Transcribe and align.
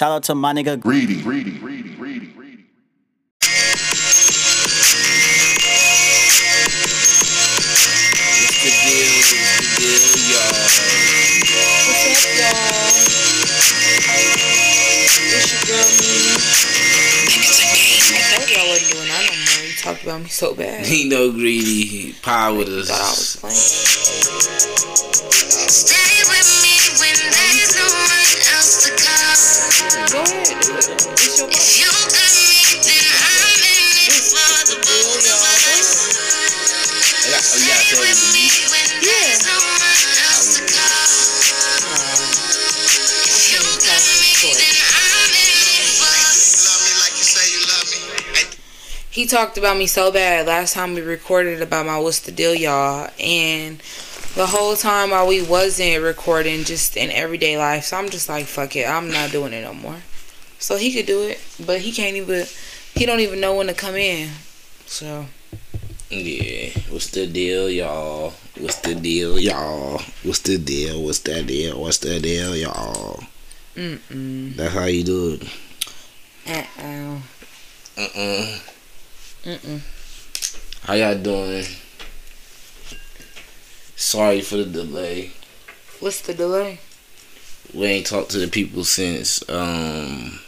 Shout 0.00 0.12
out 0.12 0.22
to 0.24 0.34
my 0.34 0.54
nigga 0.54 0.80
Greedy, 0.80 1.20
greedy, 1.20 1.58
greedy, 1.58 1.90
greedy, 1.94 2.28
greedy. 2.28 2.64
What's 8.40 8.64
the 8.64 8.70
deal? 8.80 9.12
What's 9.12 9.28
the 9.28 9.76
deal, 9.76 10.00
y'all? 10.32 10.56
What's 10.56 12.24
up, 12.24 12.32
y'all? 12.40 12.80
It's 15.36 15.52
your 15.52 15.68
girl, 15.68 15.84
me. 16.00 16.32
I 18.16 18.32
told 18.32 18.48
y'all 18.48 18.68
wasn't 18.70 18.92
doing 18.92 19.08
that 19.08 19.20
no 19.28 19.36
more. 19.36 19.68
You 19.68 19.74
talked 19.76 20.02
about 20.02 20.22
me 20.22 20.28
so 20.28 20.54
bad. 20.54 20.86
He 20.86 21.10
know 21.10 21.30
greedy. 21.30 22.14
Pie 22.22 22.52
with 22.52 22.68
us. 22.68 22.88
Thought 22.88 23.00
I 23.00 23.10
was 23.10 23.36
playing. 23.36 23.99
He 49.10 49.26
talked 49.26 49.58
about 49.58 49.76
me 49.76 49.86
so 49.86 50.10
bad 50.10 50.46
last 50.46 50.72
time 50.72 50.94
we 50.94 51.02
recorded 51.02 51.60
about 51.60 51.84
my 51.84 51.98
what's 51.98 52.20
the 52.20 52.32
deal, 52.32 52.54
y'all, 52.54 53.10
and 53.18 53.82
the 54.34 54.46
whole 54.46 54.76
time 54.76 55.10
while 55.10 55.26
we 55.26 55.42
wasn't 55.42 56.02
recording, 56.02 56.64
just 56.64 56.96
in 56.96 57.10
everyday 57.10 57.58
life. 57.58 57.84
So 57.84 57.96
I'm 57.96 58.08
just 58.10 58.28
like, 58.28 58.46
fuck 58.46 58.76
it, 58.76 58.88
I'm 58.88 59.10
not 59.10 59.30
doing 59.32 59.52
it 59.52 59.62
no 59.62 59.74
more. 59.74 59.96
So 60.58 60.76
he 60.76 60.92
could 60.92 61.06
do 61.06 61.22
it, 61.22 61.40
but 61.64 61.80
he 61.80 61.92
can't 61.92 62.16
even. 62.16 62.46
He 62.94 63.06
don't 63.06 63.20
even 63.20 63.40
know 63.40 63.54
when 63.54 63.68
to 63.68 63.74
come 63.74 63.94
in. 63.94 64.30
So 64.86 65.26
Yeah. 66.10 66.70
What's 66.90 67.08
the 67.10 67.26
deal, 67.26 67.70
y'all? 67.70 68.34
What's 68.58 68.76
the 68.80 68.94
deal, 68.94 69.38
y'all? 69.38 70.02
What's 70.24 70.40
the 70.40 70.58
deal? 70.58 71.02
What's 71.02 71.20
the 71.20 71.42
deal? 71.42 71.80
What's 71.80 71.98
the 71.98 72.20
deal, 72.20 72.56
y'all? 72.56 73.22
mm 73.76 73.98
mm 74.10 74.56
That's 74.56 74.74
how 74.74 74.86
you 74.86 75.04
do 75.04 75.38
it. 75.38 75.42
uh 76.48 76.64
uh 76.78 77.18
Uh-uh. 77.96 78.58
mm 79.44 79.58
mm. 79.60 79.80
How 80.82 80.94
y'all 80.94 81.14
doing? 81.18 81.64
Sorry 84.00 84.40
for 84.40 84.56
the 84.56 84.64
delay. 84.64 85.32
What's 86.00 86.22
the 86.22 86.32
delay? 86.32 86.80
We 87.74 87.84
ain't 87.84 88.06
talked 88.06 88.30
to 88.30 88.38
the 88.38 88.48
people 88.48 88.82
since 88.84 89.46
um 89.50 90.40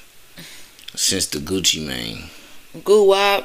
since 0.95 1.27
the 1.27 1.39
Gucci 1.39 1.87
Mane. 1.87 2.31
Guwop. 2.79 3.45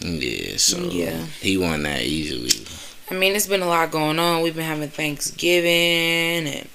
Yeah, 0.00 0.56
so 0.56 0.88
Yeah. 0.88 1.26
he 1.38 1.58
won 1.58 1.82
that 1.82 2.00
easily. 2.00 2.66
I 3.10 3.14
mean, 3.14 3.36
it's 3.36 3.46
been 3.46 3.60
a 3.60 3.66
lot 3.68 3.90
going 3.90 4.18
on. 4.18 4.40
We've 4.40 4.56
been 4.56 4.64
having 4.64 4.88
Thanksgiving 4.88 6.48
and 6.48 6.68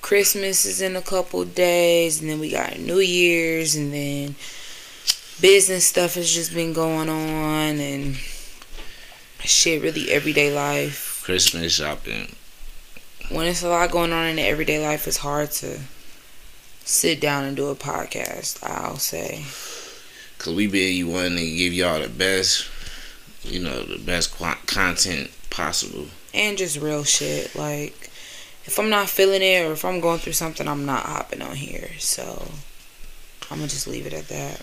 Christmas 0.00 0.64
is 0.64 0.80
in 0.80 0.94
a 0.94 1.02
couple 1.02 1.44
days, 1.44 2.20
and 2.20 2.30
then 2.30 2.38
we 2.38 2.52
got 2.52 2.78
New 2.78 3.00
Year's, 3.00 3.74
and 3.74 3.92
then 3.92 4.36
business 5.40 5.86
stuff 5.86 6.14
has 6.14 6.32
just 6.32 6.54
been 6.54 6.72
going 6.72 7.08
on, 7.08 7.80
and 7.80 8.16
shit, 9.40 9.82
really 9.82 10.08
everyday 10.12 10.54
life. 10.54 11.07
Christmas 11.28 11.74
shopping. 11.74 12.34
When 13.28 13.46
it's 13.48 13.62
a 13.62 13.68
lot 13.68 13.90
going 13.90 14.14
on 14.14 14.28
in 14.28 14.36
the 14.36 14.42
everyday 14.46 14.82
life, 14.82 15.06
it's 15.06 15.18
hard 15.18 15.50
to 15.50 15.78
sit 16.86 17.20
down 17.20 17.44
and 17.44 17.54
do 17.54 17.66
a 17.68 17.74
podcast. 17.74 18.66
I'll 18.66 18.96
say. 18.96 19.44
Cause 20.38 20.54
we 20.54 20.66
be 20.68 21.04
wanting 21.04 21.36
to 21.36 21.44
give 21.54 21.74
y'all 21.74 22.00
the 22.00 22.08
best, 22.08 22.66
you 23.42 23.60
know, 23.60 23.82
the 23.82 23.98
best 23.98 24.38
content 24.38 25.30
possible. 25.50 26.06
and 26.32 26.56
just 26.56 26.78
real 26.80 27.04
shit. 27.04 27.54
Like, 27.54 28.10
if 28.64 28.78
I'm 28.78 28.88
not 28.88 29.10
feeling 29.10 29.42
it 29.42 29.66
or 29.66 29.72
if 29.72 29.84
I'm 29.84 30.00
going 30.00 30.20
through 30.20 30.32
something, 30.32 30.66
I'm 30.66 30.86
not 30.86 31.04
hopping 31.04 31.42
on 31.42 31.56
here. 31.56 31.90
So, 31.98 32.50
I'm 33.50 33.58
gonna 33.58 33.68
just 33.68 33.86
leave 33.86 34.06
it 34.06 34.14
at 34.14 34.28
that. 34.28 34.62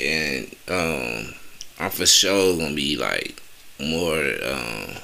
and 0.00 0.56
um, 0.66 1.34
I'm 1.78 1.90
for 1.90 2.06
sure 2.06 2.56
gonna 2.56 2.74
be 2.74 2.96
like 2.96 3.42
more, 3.78 4.24
um, 4.50 4.96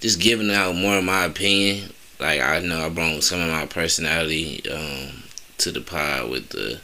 just 0.00 0.20
giving 0.20 0.50
out 0.50 0.74
more 0.74 0.98
of 0.98 1.04
my 1.04 1.24
opinion. 1.24 1.92
Like 2.18 2.40
I 2.40 2.60
know 2.60 2.86
I 2.86 2.88
brought 2.88 3.22
some 3.22 3.40
of 3.40 3.48
my 3.48 3.66
personality 3.66 4.62
um, 4.70 5.22
to 5.58 5.70
the 5.70 5.80
pod 5.80 6.30
with 6.30 6.50
the 6.50 6.80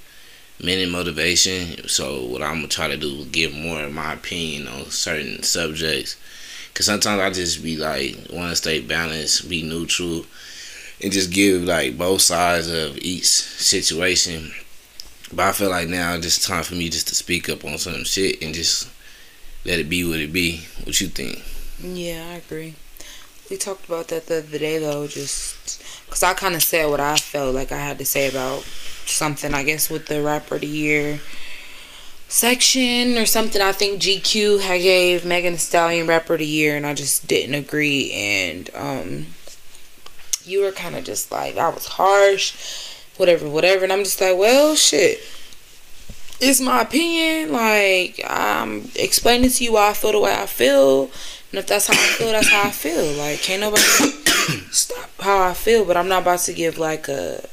minute 0.62 0.90
motivation. 0.90 1.88
So 1.88 2.24
what 2.24 2.42
I'm 2.42 2.56
gonna 2.56 2.68
try 2.68 2.88
to 2.88 2.96
do 2.96 3.08
is 3.08 3.26
give 3.26 3.54
more 3.54 3.82
of 3.82 3.92
my 3.92 4.14
opinion 4.14 4.68
on 4.68 4.86
certain 4.86 5.42
subjects. 5.42 6.16
Cause 6.74 6.86
sometimes 6.86 7.22
I 7.22 7.30
just 7.30 7.62
be 7.62 7.76
like 7.76 8.16
want 8.30 8.50
to 8.50 8.56
stay 8.56 8.80
balanced, 8.80 9.48
be 9.48 9.62
neutral, 9.62 10.26
and 11.02 11.12
just 11.12 11.32
give 11.32 11.62
like 11.62 11.96
both 11.96 12.20
sides 12.20 12.68
of 12.68 12.98
each 12.98 13.26
situation. 13.26 14.52
But 15.32 15.46
I 15.46 15.52
feel 15.52 15.70
like 15.70 15.88
now 15.88 16.14
it's 16.14 16.46
time 16.46 16.62
for 16.62 16.74
me 16.74 16.88
just 16.88 17.08
to 17.08 17.14
speak 17.14 17.48
up 17.48 17.64
on 17.64 17.78
some 17.78 18.04
shit 18.04 18.42
and 18.42 18.54
just 18.54 18.88
let 19.64 19.80
it 19.80 19.88
be 19.88 20.06
what 20.06 20.20
it 20.20 20.32
be. 20.32 20.66
What 20.84 21.00
you 21.00 21.08
think? 21.08 21.42
Yeah, 21.82 22.28
I 22.30 22.34
agree. 22.36 22.74
We 23.50 23.56
talked 23.56 23.86
about 23.86 24.08
that 24.08 24.26
the 24.26 24.38
other 24.38 24.58
day, 24.58 24.78
though, 24.78 25.06
just 25.06 25.82
because 26.06 26.22
I 26.22 26.34
kind 26.34 26.56
of 26.56 26.62
said 26.62 26.90
what 26.90 27.00
I 27.00 27.16
felt 27.16 27.54
like 27.54 27.70
I 27.70 27.78
had 27.78 27.98
to 27.98 28.04
say 28.04 28.28
about 28.28 28.62
something, 29.06 29.54
I 29.54 29.62
guess, 29.62 29.88
with 29.88 30.06
the 30.06 30.22
Rapper 30.22 30.56
of 30.56 30.62
the 30.62 30.66
Year 30.66 31.20
section 32.28 33.16
or 33.16 33.26
something. 33.26 33.62
I 33.62 33.72
think 33.72 34.02
GQ 34.02 34.60
had 34.60 34.80
gave 34.80 35.24
Megan 35.24 35.52
Thee 35.52 35.58
Stallion 35.58 36.06
Rapper 36.06 36.34
of 36.34 36.40
the 36.40 36.46
Year, 36.46 36.76
and 36.76 36.86
I 36.86 36.94
just 36.94 37.28
didn't 37.28 37.54
agree. 37.54 38.10
And 38.12 38.68
um, 38.74 39.26
you 40.44 40.62
were 40.62 40.72
kind 40.72 40.96
of 40.96 41.04
just 41.04 41.30
like, 41.30 41.56
I 41.56 41.68
was 41.68 41.86
harsh, 41.86 42.96
whatever, 43.16 43.48
whatever. 43.48 43.84
And 43.84 43.92
I'm 43.92 44.04
just 44.04 44.20
like, 44.20 44.36
well, 44.36 44.74
shit. 44.74 45.20
It's 46.38 46.60
my 46.60 46.82
opinion. 46.82 47.52
Like, 47.52 48.20
I'm 48.28 48.90
explaining 48.94 49.50
to 49.50 49.64
you 49.64 49.72
why 49.74 49.90
I 49.90 49.92
feel 49.94 50.12
the 50.12 50.20
way 50.20 50.34
I 50.34 50.46
feel. 50.46 51.10
And 51.50 51.60
if 51.60 51.66
that's 51.66 51.86
how 51.86 51.94
I 51.94 52.06
feel, 52.18 52.32
that's 52.32 52.48
how 52.48 52.62
I 52.62 52.70
feel. 52.70 53.12
Like, 53.14 53.40
can't 53.40 53.60
nobody 53.60 53.82
stop 54.70 55.10
how 55.20 55.48
I 55.48 55.54
feel. 55.54 55.84
But 55.84 55.96
I'm 55.96 56.08
not 56.08 56.22
about 56.22 56.40
to 56.40 56.52
give, 56.52 56.78
like, 56.78 57.08
a, 57.08 57.48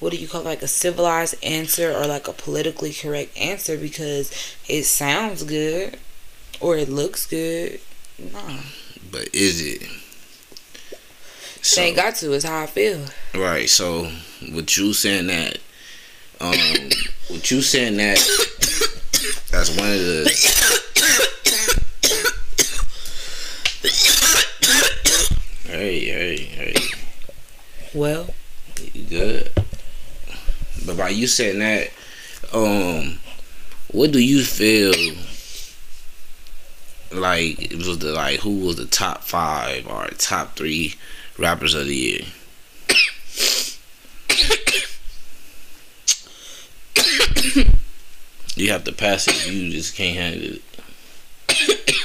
what 0.00 0.10
do 0.12 0.18
you 0.18 0.26
call 0.26 0.40
it, 0.40 0.44
like 0.44 0.62
a 0.62 0.68
civilized 0.68 1.36
answer 1.44 1.92
or 1.92 2.06
like 2.06 2.26
a 2.26 2.32
politically 2.32 2.92
correct 2.92 3.36
answer 3.38 3.78
because 3.78 4.56
it 4.68 4.82
sounds 4.82 5.44
good 5.44 5.96
or 6.60 6.76
it 6.76 6.88
looks 6.88 7.26
good. 7.26 7.80
Nah. 8.18 8.58
But 9.10 9.32
is 9.32 9.60
it? 9.64 9.82
It 11.60 11.78
ain't 11.78 11.96
got 11.96 12.16
to. 12.16 12.32
It's 12.32 12.44
how 12.44 12.62
I 12.62 12.66
feel. 12.66 13.06
Right. 13.34 13.68
So, 13.68 14.10
with 14.52 14.76
you 14.76 14.92
saying 14.92 15.28
that, 15.28 15.58
um, 16.40 16.56
with 17.30 17.48
you 17.52 17.62
saying 17.62 17.96
that, 17.98 18.18
that's 19.52 19.70
one 19.76 19.92
of 19.92 20.00
the. 20.00 21.41
Hey, 25.82 25.98
hey, 26.04 26.36
hey. 26.36 26.74
Well, 27.92 28.28
You 28.94 29.02
good? 29.02 29.50
But 30.86 30.96
by 30.96 31.08
you 31.08 31.26
saying 31.26 31.58
that, 31.58 31.90
um, 32.52 33.18
what 33.90 34.12
do 34.12 34.20
you 34.20 34.44
feel 34.44 34.92
like 37.10 37.60
it 37.60 37.78
was 37.78 37.98
the 37.98 38.12
like 38.12 38.38
who 38.38 38.60
was 38.60 38.76
the 38.76 38.86
top 38.86 39.24
five 39.24 39.88
or 39.88 40.06
top 40.18 40.54
three 40.54 40.94
rappers 41.36 41.74
of 41.74 41.86
the 41.86 41.96
year? 41.96 42.20
you 48.54 48.70
have 48.70 48.84
to 48.84 48.92
pass 48.92 49.26
it. 49.26 49.52
You 49.52 49.68
just 49.72 49.96
can't 49.96 50.16
handle 50.16 50.58
it. 51.58 51.96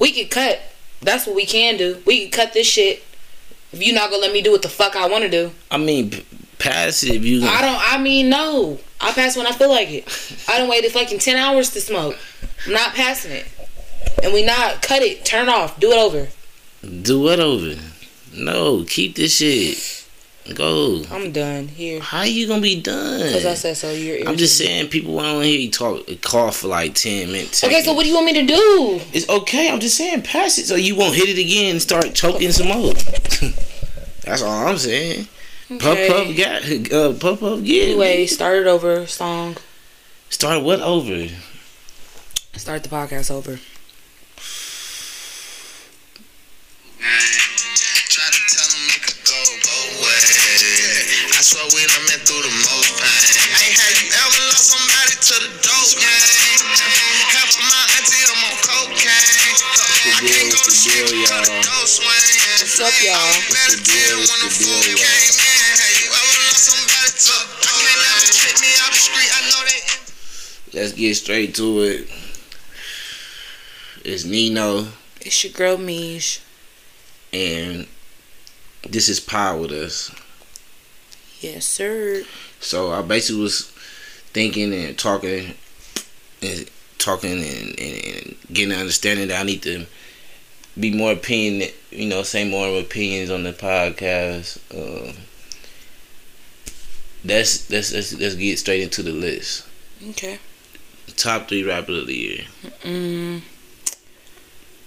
we 0.00 0.10
can 0.10 0.26
cut. 0.26 0.60
That's 1.00 1.24
what 1.28 1.36
we 1.36 1.46
can 1.46 1.76
do. 1.76 2.02
We 2.04 2.22
can 2.22 2.32
cut 2.32 2.52
this 2.52 2.66
shit. 2.66 3.04
If 3.72 3.82
you 3.82 3.92
not 3.92 4.10
gonna 4.10 4.22
let 4.22 4.32
me 4.32 4.42
do 4.42 4.50
what 4.52 4.62
the 4.62 4.68
fuck 4.68 4.96
I 4.96 5.08
want 5.08 5.24
to 5.24 5.30
do, 5.30 5.50
I 5.70 5.78
mean, 5.78 6.10
p- 6.10 6.24
pass 6.58 7.02
it 7.02 7.14
if 7.16 7.24
you. 7.24 7.42
I 7.44 7.60
don't. 7.62 7.80
I 7.80 7.98
mean, 8.02 8.28
no. 8.28 8.78
I 9.00 9.12
pass 9.12 9.36
when 9.36 9.46
I 9.46 9.52
feel 9.52 9.70
like 9.70 9.88
it. 9.90 10.44
I 10.48 10.58
don't 10.58 10.68
wait 10.68 10.84
fucking 10.90 11.18
ten 11.18 11.36
hours 11.36 11.70
to 11.70 11.80
smoke. 11.80 12.16
I'm 12.66 12.72
not 12.72 12.94
passing 12.94 13.32
it. 13.32 13.46
And 14.22 14.32
we 14.32 14.44
not 14.44 14.82
cut 14.82 15.02
it. 15.02 15.24
Turn 15.24 15.48
off. 15.48 15.80
Do 15.80 15.90
it 15.90 15.98
over. 15.98 16.28
do 17.02 17.28
it 17.30 17.40
over. 17.40 17.80
No, 18.34 18.84
keep 18.84 19.16
this 19.16 19.36
shit. 19.36 20.01
Go. 20.54 21.04
I'm 21.10 21.30
done 21.30 21.68
here. 21.68 22.00
How 22.00 22.22
you 22.22 22.48
gonna 22.48 22.60
be 22.60 22.80
done? 22.80 23.20
Cause 23.32 23.46
I 23.46 23.54
said 23.54 23.76
so. 23.76 23.92
You're. 23.92 24.28
I'm 24.28 24.36
just 24.36 24.58
saying, 24.58 24.88
people 24.88 25.14
want 25.14 25.28
to 25.28 25.46
hear 25.46 25.58
you 25.58 25.70
talk, 25.70 26.04
cough 26.20 26.56
for 26.56 26.68
like 26.68 26.94
ten 26.94 27.30
minutes. 27.30 27.62
Okay, 27.62 27.80
so 27.82 27.92
what 27.92 28.02
do 28.02 28.08
you 28.08 28.14
want 28.14 28.26
me 28.26 28.32
to 28.34 28.46
do? 28.46 29.00
It's 29.12 29.28
okay. 29.28 29.70
I'm 29.70 29.78
just 29.78 29.96
saying, 29.96 30.22
pass 30.22 30.58
it 30.58 30.66
so 30.66 30.74
you 30.74 30.96
won't 30.96 31.14
hit 31.14 31.28
it 31.28 31.40
again 31.40 31.72
and 31.72 31.82
start 31.82 32.12
choking 32.12 32.50
some 32.50 32.68
more. 32.68 32.92
That's 34.24 34.42
all 34.42 34.66
I'm 34.66 34.78
saying. 34.78 35.28
Puff 35.68 35.84
Okay. 35.84 36.08
Puff 36.08 36.36
got 36.36 36.92
uh, 36.92 37.12
Puff 37.18 37.40
Puff 37.40 37.60
yeah. 37.60 37.84
Anyway, 37.84 38.26
started 38.26 38.66
over 38.66 39.06
song. 39.06 39.56
Start 40.28 40.64
what 40.64 40.80
over? 40.80 41.28
Start 42.54 42.82
the 42.82 42.88
podcast 42.88 43.30
over. 43.30 43.60
Ways. 51.54 51.68
I 51.68 51.68
swear 51.68 51.68
we 51.76 51.82
done 51.88 52.06
been 52.08 52.22
through 52.24 52.42
the 52.44 52.52
most 52.64 52.90
pain. 52.96 53.28
Ain't 53.60 53.76
had 53.76 53.94
you 54.00 54.08
ever 54.12 54.40
lost 54.48 54.64
somebody 54.72 55.14
to 55.20 55.34
the 55.44 55.50
dope 55.60 55.94
game. 56.00 56.24
Half 57.32 57.52
of 57.52 57.64
my 57.68 57.82
auntie, 57.98 58.24
I'm 58.24 58.40
on 58.48 58.56
cocaine. 58.64 59.56
I 60.02 60.20
can't 60.24 60.48
go 60.52 60.58
What's 60.58 60.64
to 60.64 60.72
sleep 60.72 61.06
deal, 61.06 61.12
because 61.12 61.48
the 61.48 61.60
y'all? 61.60 61.86
swing. 61.86 62.26
What's 62.62 62.80
up, 62.80 62.94
y'all? 63.04 63.36
What's 63.52 63.74
the 63.76 63.84
deal? 63.84 64.18
What's 64.18 64.58
the 64.58 64.64
deal, 64.64 64.96
y'all? 64.96 65.28
Came 65.32 65.60
in, 65.60 65.76
have 65.76 65.94
you 66.00 66.08
ever 66.08 66.36
lost 66.48 66.62
somebody 66.72 67.10
to 67.12 67.34
the 67.36 67.46
dope? 67.62 67.68
I 67.68 67.76
can't 67.84 68.00
let 68.00 68.12
them 68.16 68.32
trick 68.32 68.56
me 68.62 68.70
out 68.82 68.92
the 68.92 69.00
street. 69.02 69.30
I 69.32 69.40
know 69.50 69.60
they. 69.68 69.80
Let's 70.72 70.92
get 70.96 71.14
straight 71.16 71.54
to 71.56 71.68
it. 71.82 72.08
It's 74.04 74.24
Nino 74.24 74.88
It's 75.20 75.44
your 75.44 75.52
girl 75.52 75.76
Mish. 75.78 76.40
and 77.32 77.86
this 78.88 79.08
is 79.08 79.20
Power 79.20 79.60
with 79.60 79.70
us. 79.70 80.10
Yes, 81.42 81.66
sir. 81.66 82.22
So 82.60 82.92
I 82.92 83.02
basically 83.02 83.42
was 83.42 83.62
thinking 84.32 84.72
and 84.72 84.96
talking 84.96 85.54
and 86.40 86.70
talking 86.98 87.32
and, 87.32 87.78
and, 87.80 88.04
and 88.04 88.36
getting 88.52 88.72
an 88.72 88.78
understanding 88.78 89.26
that 89.26 89.40
I 89.40 89.42
need 89.42 89.62
to 89.64 89.86
be 90.78 90.94
more 90.94 91.12
opinion, 91.12 91.70
you 91.90 92.08
know, 92.08 92.22
say 92.22 92.48
more 92.48 92.78
opinions 92.78 93.28
on 93.28 93.42
the 93.42 93.52
podcast. 93.52 94.58
Um, 94.72 95.16
let's, 97.24 97.68
let's 97.70 97.92
let's 97.92 98.12
let's 98.14 98.36
get 98.36 98.60
straight 98.60 98.82
into 98.82 99.02
the 99.02 99.10
list. 99.10 99.66
Okay. 100.10 100.38
Top 101.16 101.48
three 101.48 101.64
rappers 101.64 101.98
of 101.98 102.06
the 102.06 102.16
year. 102.16 102.44
Mm, 102.82 103.42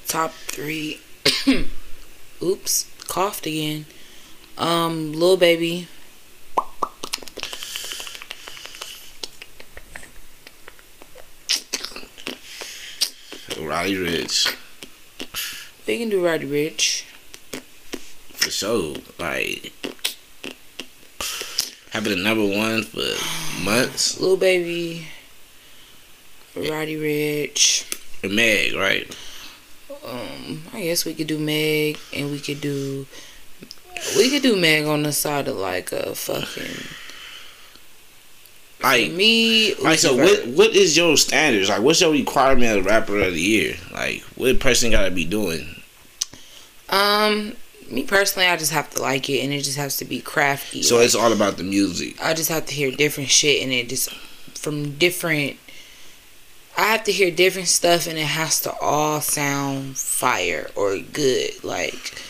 top 0.08 0.32
three. 0.32 1.02
Oops, 2.42 2.90
coughed 3.08 3.46
again. 3.46 3.86
Um, 4.58 5.12
Lil 5.12 5.36
Baby. 5.36 5.90
Roddy 13.66 13.96
Ricch 13.96 14.56
We 15.88 15.98
can 15.98 16.10
do 16.10 16.24
Roddy 16.24 16.46
Ricch. 16.46 17.04
for 18.34 18.52
sure. 18.52 18.96
Like 19.18 19.74
having 21.90 22.16
the 22.18 22.24
number 22.24 22.46
one 22.46 22.84
for 22.84 23.64
months. 23.64 24.20
Little 24.20 24.38
Baby. 24.38 25.08
Roddy 26.56 26.96
Ricch. 26.96 27.92
And 28.24 28.36
Meg, 28.36 28.76
right? 28.76 29.16
Um, 30.06 30.64
I 30.74 30.84
guess 30.84 31.04
we 31.04 31.14
could 31.14 31.28
do 31.28 31.40
Meg, 31.40 31.98
and 32.14 32.32
we 32.32 32.40
could 32.40 32.62
do. 32.62 33.08
We 34.16 34.30
could 34.30 34.44
do 34.44 34.56
Meg 34.56 34.86
on 34.86 35.04
the 35.04 35.12
side 35.12 35.48
of 35.48 35.58
like 35.58 35.92
a 35.92 36.14
fucking. 36.14 36.86
Like 38.86 39.12
me. 39.12 39.74
Like 39.76 40.00
so, 40.00 40.16
what 40.16 40.48
what 40.48 40.76
is 40.76 40.96
your 40.96 41.18
standards? 41.18 41.70
Like, 41.70 41.82
what's 41.82 42.02
your 42.02 42.12
requirement 42.12 42.80
of 42.80 42.86
rapper 42.86 43.20
of 43.20 43.34
the 43.34 43.42
year? 43.42 43.76
Like, 43.92 44.22
what 44.36 44.60
person 44.60 44.92
got 44.92 45.06
to 45.06 45.12
be 45.12 45.26
doing? 45.26 45.82
Um, 46.90 47.54
me 47.90 48.04
personally, 48.04 48.48
I 48.48 48.58
just 48.58 48.72
have 48.72 48.90
to 48.92 49.02
like 49.02 49.30
it, 49.30 49.40
and 49.40 49.52
it 49.52 49.62
just 49.62 49.78
has 49.78 49.98
to 49.98 50.06
be 50.06 50.22
crafty. 50.22 50.84
So 50.84 50.98
Like, 50.98 51.06
it's 51.06 51.16
all 51.16 51.34
about 51.34 51.58
the 51.58 51.64
music. 51.64 52.22
I 52.24 52.34
just 52.34 52.50
have 52.50 52.68
to 52.68 52.74
hear 52.74 52.92
different 52.92 53.30
shit, 53.30 53.64
and 53.64 53.72
it 53.72 53.90
just 53.90 54.10
from 54.56 54.92
different. 54.98 55.58
I 56.78 56.88
have 56.88 57.06
to 57.06 57.12
hear 57.12 57.32
different 57.32 57.70
stuff, 57.70 58.06
and 58.06 58.18
it 58.18 58.26
has 58.26 58.60
to 58.62 58.74
all 58.80 59.22
sound 59.22 59.98
fire 59.98 60.70
or 60.76 61.00
good. 61.00 61.64
Like 61.64 62.22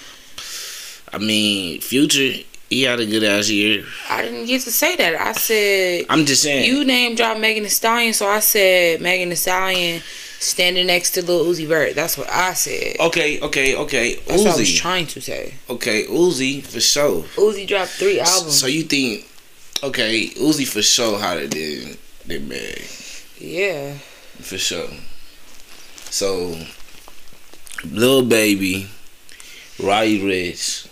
I 1.12 1.18
mean, 1.18 1.82
Future, 1.82 2.44
he 2.76 2.84
had 2.84 3.00
a 3.00 3.06
good 3.06 3.24
ass 3.24 3.50
year. 3.50 3.86
I 4.10 4.22
didn't 4.22 4.48
get 4.48 4.62
to 4.64 4.72
say 4.72 4.98
that. 4.98 5.16
I 5.16 5.32
said 5.32 6.06
I'm 6.10 6.26
just 6.26 6.44
saying. 6.44 6.66
you 6.70 6.84
name 6.84 7.16
dropped 7.16 7.40
Megan 7.40 7.64
Thee 7.64 7.70
Stallion, 7.70 8.14
so 8.14 8.28
I 8.28 8.40
said 8.40 9.00
Megan 9.00 9.30
Thee 9.30 9.36
Stallion 9.36 10.02
standing 10.40 10.88
next 10.88 11.12
to 11.12 11.26
Lil 11.26 11.46
Uzi 11.46 11.66
Vert. 11.66 11.96
That's 11.96 12.18
what 12.18 12.30
I 12.30 12.54
said. 12.54 12.98
okay, 13.00 13.40
okay, 13.40 13.78
okay. 13.78 14.16
That's 14.16 14.44
what 14.44 14.56
I 14.56 14.58
was 14.58 14.74
trying 14.74 15.08
to 15.08 15.22
say. 15.22 15.54
okay, 15.70 16.04
Uzi 16.06 16.62
for 16.62 16.82
sure. 16.82 17.24
Uzi 17.38 17.66
dropped 17.66 17.92
three 17.92 18.20
albums. 18.20 18.60
So 18.60 18.68
you 18.68 18.84
think, 18.84 19.26
okay, 19.82 20.28
Uzi 20.36 20.68
for 20.68 20.82
sure 20.82 21.18
hotter 21.18 21.48
than 21.48 21.98
than 22.26 22.50
Meg, 22.50 22.82
yeah. 23.38 23.94
for 24.42 24.58
sure. 24.58 24.90
So, 26.10 26.58
Lil 27.86 28.26
Baby, 28.26 28.88
Roddy 29.82 30.20
Ricch, 30.22 30.88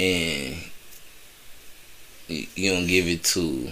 and 0.00 0.56
you, 2.28 2.72
don't 2.72 2.86
give 2.86 3.08
it 3.08 3.24
to 3.24 3.70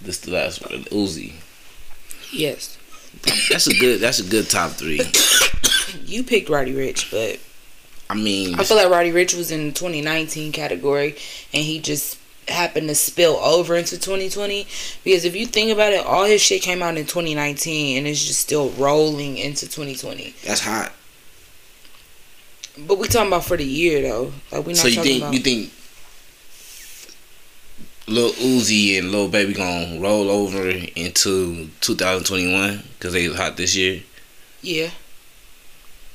this 0.00 0.18
the 0.20 0.30
last 0.30 0.62
one, 0.62 0.84
Uzi. 0.84 1.34
Yes. 2.32 2.78
That's 3.50 3.66
a 3.66 3.74
good. 3.78 4.00
That's 4.00 4.20
a 4.20 4.28
good 4.28 4.48
top 4.48 4.72
three. 4.72 5.00
You 6.04 6.22
picked 6.22 6.50
Roddy 6.50 6.74
Ricch, 6.74 7.10
but 7.10 7.40
I 8.10 8.14
mean, 8.14 8.58
I 8.60 8.64
feel 8.64 8.76
like 8.76 8.90
Roddy 8.90 9.10
Ricch 9.10 9.34
was 9.34 9.50
in 9.50 9.68
the 9.68 9.72
2019 9.72 10.52
category, 10.52 11.16
and 11.52 11.64
he 11.64 11.80
just 11.80 12.18
happened 12.46 12.88
to 12.88 12.94
spill 12.94 13.36
over 13.36 13.74
into 13.74 13.96
2020. 13.98 14.66
Because 15.04 15.24
if 15.24 15.34
you 15.34 15.46
think 15.46 15.70
about 15.70 15.92
it, 15.94 16.04
all 16.04 16.24
his 16.24 16.42
shit 16.42 16.60
came 16.62 16.82
out 16.82 16.96
in 16.98 17.06
2019, 17.06 17.98
and 17.98 18.06
it's 18.06 18.24
just 18.24 18.40
still 18.40 18.70
rolling 18.70 19.38
into 19.38 19.66
2020. 19.66 20.34
that's 20.44 20.60
hot. 20.60 20.92
But 22.86 22.98
we 22.98 23.08
talking 23.08 23.28
about 23.28 23.44
for 23.44 23.56
the 23.56 23.64
year 23.64 24.02
though. 24.02 24.32
Like 24.52 24.66
we 24.66 24.72
not 24.72 24.82
So 24.82 24.88
you 24.88 25.02
think 25.02 25.22
about. 25.22 25.34
you 25.34 25.40
think 25.40 25.72
Lil 28.06 28.30
Uzi 28.32 28.98
and 28.98 29.12
Lil 29.12 29.28
Baby 29.28 29.52
gonna 29.54 29.98
roll 30.00 30.30
over 30.30 30.68
into 30.68 31.68
2021 31.80 32.82
because 32.98 33.12
they 33.12 33.28
was 33.28 33.36
hot 33.36 33.56
this 33.56 33.76
year? 33.76 34.02
yeah, 34.62 34.90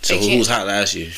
So 0.02 0.18
who 0.18 0.38
was 0.40 0.48
hot 0.48 0.66
last 0.68 0.96
year? 0.96 1.12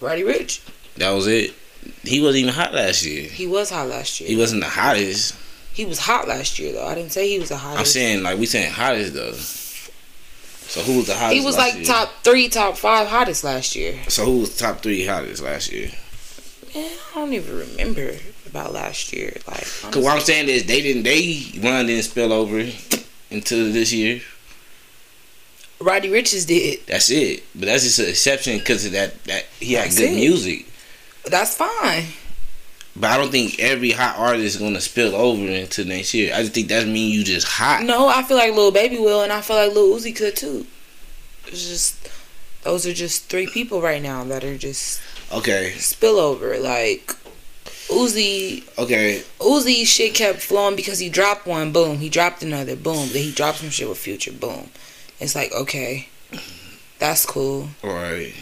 Roddy 0.00 0.22
Ricch. 0.22 0.60
That 0.96 1.10
was 1.10 1.26
it. 1.26 1.54
He 2.02 2.20
wasn't 2.20 2.42
even 2.42 2.54
hot 2.54 2.74
last 2.74 3.04
year. 3.04 3.22
He 3.28 3.46
was 3.46 3.70
hot 3.70 3.88
last 3.88 4.20
year. 4.20 4.28
He 4.28 4.36
wasn't 4.36 4.62
the 4.62 4.68
hottest. 4.68 5.34
He 5.72 5.84
was 5.86 5.98
hot 6.00 6.28
last 6.28 6.58
year 6.58 6.72
though. 6.72 6.86
I 6.86 6.94
didn't 6.94 7.12
say 7.12 7.28
he 7.28 7.38
was 7.38 7.48
the 7.48 7.56
hottest. 7.56 7.78
I'm 7.80 7.86
saying 7.86 8.22
like 8.22 8.38
we 8.38 8.44
saying 8.46 8.72
hottest 8.72 9.14
though. 9.14 9.32
So 10.70 10.82
who 10.82 10.98
was 10.98 11.06
the 11.08 11.14
hottest? 11.14 11.40
he 11.40 11.44
was 11.44 11.56
like 11.56 11.74
year? 11.74 11.84
top 11.84 12.10
three, 12.22 12.48
top 12.48 12.76
five 12.76 13.08
hottest 13.08 13.42
last 13.42 13.74
year. 13.74 13.98
So 14.08 14.24
who 14.24 14.38
was 14.40 14.56
top 14.56 14.80
three 14.82 15.04
hottest 15.04 15.42
last 15.42 15.72
year? 15.72 15.90
Man, 16.74 16.90
I 17.12 17.14
don't 17.16 17.32
even 17.32 17.58
remember 17.58 18.12
about 18.46 18.72
last 18.72 19.12
year. 19.12 19.36
Like, 19.48 19.66
Cause 19.90 19.96
what 20.04 20.14
I'm 20.14 20.20
saying 20.20 20.48
is 20.48 20.66
they 20.66 20.80
didn't 20.80 21.02
they 21.02 21.42
run 21.60 21.86
didn't 21.86 22.04
spill 22.04 22.32
over 22.32 22.60
into 23.30 23.72
this 23.72 23.92
year. 23.92 24.20
Roddy 25.80 26.08
Ricch's 26.08 26.44
did. 26.44 26.86
That's 26.86 27.10
it. 27.10 27.42
But 27.54 27.64
that's 27.66 27.82
just 27.82 27.98
an 27.98 28.06
exception 28.08 28.58
because 28.58 28.84
of 28.86 28.92
that 28.92 29.24
that 29.24 29.46
he 29.58 29.72
had 29.72 29.86
That's 29.86 29.98
good 29.98 30.12
it. 30.12 30.14
music. 30.16 30.66
That's 31.26 31.56
fine. 31.56 32.04
But 32.96 33.10
I 33.10 33.16
don't 33.16 33.30
think 33.30 33.58
every 33.60 33.92
hot 33.92 34.18
artist 34.18 34.44
is 34.44 34.56
gonna 34.56 34.80
spill 34.80 35.14
over 35.14 35.46
into 35.46 35.84
next 35.84 36.12
year. 36.12 36.34
I 36.34 36.40
just 36.40 36.52
think 36.52 36.68
that 36.68 36.86
means 36.86 37.14
you 37.14 37.24
just 37.24 37.46
hot. 37.46 37.84
No, 37.84 38.08
I 38.08 38.22
feel 38.22 38.36
like 38.36 38.54
Lil 38.54 38.72
Baby 38.72 38.98
will, 38.98 39.22
and 39.22 39.32
I 39.32 39.40
feel 39.40 39.56
like 39.56 39.72
Lil 39.72 39.96
Uzi 39.96 40.14
could 40.14 40.36
too. 40.36 40.66
It's 41.46 41.68
just 41.68 42.08
those 42.62 42.86
are 42.86 42.92
just 42.92 43.30
three 43.30 43.46
people 43.46 43.80
right 43.80 44.02
now 44.02 44.24
that 44.24 44.44
are 44.44 44.58
just 44.58 45.00
Okay, 45.32 45.74
spillover. 45.76 46.60
Like 46.60 47.14
Uzi, 47.88 48.64
okay. 48.78 49.22
Uzi 49.38 49.86
shit 49.86 50.14
kept 50.14 50.40
flowing 50.40 50.76
because 50.76 50.98
he 50.98 51.08
dropped 51.08 51.46
one, 51.46 51.72
boom. 51.72 51.98
He 51.98 52.08
dropped 52.08 52.42
another, 52.42 52.76
boom. 52.76 53.08
Then 53.12 53.22
he 53.22 53.32
dropped 53.32 53.58
some 53.58 53.70
shit 53.70 53.88
with 53.88 53.98
Future, 53.98 54.32
boom. 54.32 54.70
It's 55.20 55.34
like 55.34 55.52
okay, 55.52 56.08
that's 56.98 57.24
cool. 57.24 57.68
All 57.84 57.94
right. 57.94 58.34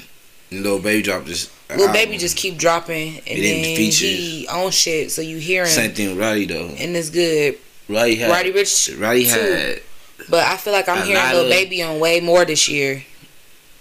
Lil 0.50 0.78
Baby 0.78 1.02
dropped 1.02 1.26
this. 1.26 1.50
Lil. 1.76 1.92
Baby 1.92 2.16
just 2.18 2.36
keep 2.36 2.56
dropping, 2.56 3.18
and 3.18 3.24
then 3.26 3.64
he 3.64 4.46
on 4.50 4.70
shit, 4.70 5.10
so 5.10 5.20
you 5.20 5.36
hear 5.38 5.62
him, 5.64 5.68
Same 5.68 5.92
thing 5.92 6.08
with 6.10 6.18
Roddy 6.18 6.46
though. 6.46 6.68
and 6.68 6.96
it's 6.96 7.10
good. 7.10 7.58
Roddy 7.88 8.16
had. 8.16 8.30
Roddy 8.30 8.52
Ricch, 8.52 8.98
Roddy 9.00 9.24
too. 9.24 9.30
had. 9.30 9.82
But 10.30 10.46
I 10.46 10.56
feel 10.56 10.72
like 10.72 10.88
I'm 10.88 11.06
hearing 11.06 11.22
Lil 11.32 11.44
of- 11.44 11.50
Baby 11.50 11.82
on 11.82 12.00
way 12.00 12.20
more 12.20 12.44
this 12.44 12.68
year 12.68 13.04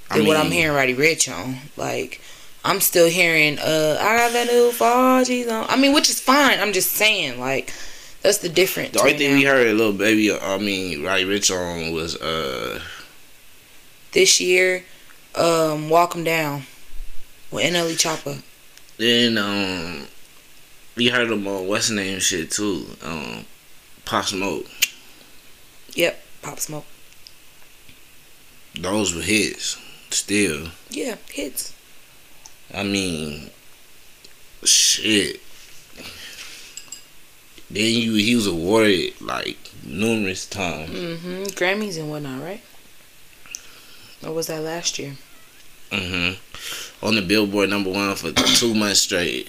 I 0.10 0.18
than 0.18 0.28
what 0.28 0.38
I'm 0.38 0.52
hearing 0.52 0.76
Roddy 0.76 0.96
Ricch 0.96 1.34
on. 1.34 1.58
Like, 1.76 2.22
I'm 2.64 2.80
still 2.82 3.08
hearing, 3.10 3.60
uh, 3.60 3.98
I 4.00 4.18
got 4.18 4.34
that 4.34 4.48
new 4.48 4.72
4G's 4.72 5.48
on. 5.50 5.66
I 5.70 5.76
mean, 5.78 5.94
which 5.94 6.10
is 6.10 6.20
fine. 6.20 6.60
I'm 6.60 6.74
just 6.74 6.92
saying, 6.92 7.40
like, 7.40 7.74
that's 8.22 8.38
the 8.40 8.50
difference. 8.50 8.92
The 8.92 9.00
only 9.00 9.12
right 9.12 9.18
thing 9.20 9.32
now. 9.32 9.38
we 9.38 9.44
heard 9.46 9.74
Lil 9.76 9.94
Baby, 9.94 10.34
I 10.38 10.58
mean 10.58 11.04
Roddy 11.04 11.24
Ricch 11.26 11.50
on 11.56 11.92
was 11.94 12.16
uh 12.18 12.82
this 14.12 14.40
year, 14.40 14.84
um, 15.36 15.90
Walk 15.90 16.16
'em 16.16 16.24
Down 16.24 16.66
with 17.52 17.64
NLE 17.66 17.96
Choppa. 17.96 18.42
then 18.98 19.38
um 19.38 20.08
we 20.96 21.10
heard 21.10 21.32
him 21.32 21.48
on 21.48 21.68
what's 21.68 21.90
name 21.92 22.20
shit 22.20 22.50
too. 22.52 22.86
Um, 23.04 23.46
Pop 24.06 24.26
Smoke. 24.26 24.66
Yep, 25.94 26.20
Pop 26.42 26.60
Smoke. 26.60 26.86
Those 28.80 29.14
were 29.14 29.22
hits. 29.22 29.78
Still, 30.10 30.70
Yeah, 30.90 31.18
hits. 31.30 31.74
I 32.74 32.82
mean, 32.84 33.52
shit. 34.64 35.42
Then 37.70 37.94
you 37.94 38.14
he 38.16 38.36
was 38.36 38.48
awarded 38.48 39.20
like 39.22 39.58
numerous 39.84 40.46
times. 40.48 40.90
Mm-hmm. 40.92 41.44
Grammys 41.56 42.00
and 42.00 42.10
whatnot, 42.10 42.42
right? 42.42 42.62
Or 44.26 44.32
was 44.34 44.48
that 44.48 44.62
last 44.62 44.98
year? 44.98 45.16
hmm 45.92 46.32
On 47.02 47.16
the 47.16 47.22
Billboard 47.22 47.70
number 47.70 47.92
one 47.92 48.16
for 48.16 48.32
two 48.32 48.74
months 48.74 49.02
straight. 49.02 49.48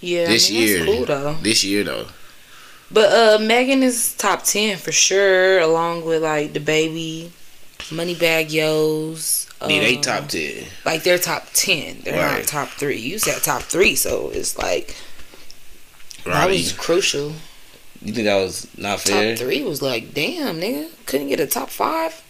Yeah, 0.00 0.26
This 0.26 0.48
I 0.50 0.52
mean, 0.54 0.62
year. 0.62 0.78
That's 0.78 0.90
cool 0.96 1.04
though. 1.06 1.34
This 1.42 1.64
year 1.64 1.84
though. 1.84 2.06
But 2.92 3.12
uh, 3.12 3.42
Megan 3.44 3.82
is 3.82 4.14
top 4.16 4.44
ten 4.44 4.76
for 4.78 4.92
sure, 4.92 5.60
along 5.60 6.04
with 6.04 6.22
like 6.22 6.52
the 6.52 6.60
baby, 6.60 7.32
Moneybagg 7.78 8.50
Yo's. 8.52 9.46
Yeah, 9.62 9.66
they 9.80 9.96
um, 9.96 10.02
top 10.02 10.28
ten. 10.28 10.64
Like 10.84 11.02
they're 11.02 11.18
top 11.18 11.46
ten. 11.52 12.00
They're 12.02 12.14
Right. 12.16 12.38
not 12.38 12.46
top 12.48 12.68
three. 12.68 12.96
You 12.98 13.18
said 13.18 13.42
top 13.42 13.62
three, 13.62 13.94
so 13.94 14.30
it's 14.30 14.56
like 14.58 14.96
that 16.24 16.32
Right? 16.46 16.50
was 16.50 16.72
crucial. 16.72 17.32
You 18.02 18.14
think 18.14 18.24
that 18.26 18.36
was 18.42 18.66
not 18.78 19.00
fair? 19.00 19.36
Top 19.36 19.44
three 19.44 19.62
was 19.62 19.82
like, 19.82 20.14
damn, 20.14 20.60
nigga, 20.60 20.88
couldn't 21.04 21.28
get 21.28 21.40
a 21.40 21.46
top 21.46 21.68
five. 21.68 22.22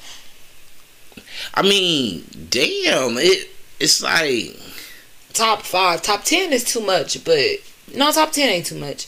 I 1.55 1.63
mean, 1.63 2.25
damn, 2.51 3.17
it 3.19 3.49
it's 3.81 4.03
like 4.03 4.57
Top 5.33 5.63
five, 5.63 6.03
top 6.03 6.25
ten 6.25 6.53
is 6.53 6.65
too 6.65 6.81
much, 6.81 7.25
but 7.25 7.39
no, 7.95 8.11
top 8.13 8.33
ten 8.33 8.49
ain't 8.49 8.67
too 8.67 8.79
much. 8.79 9.07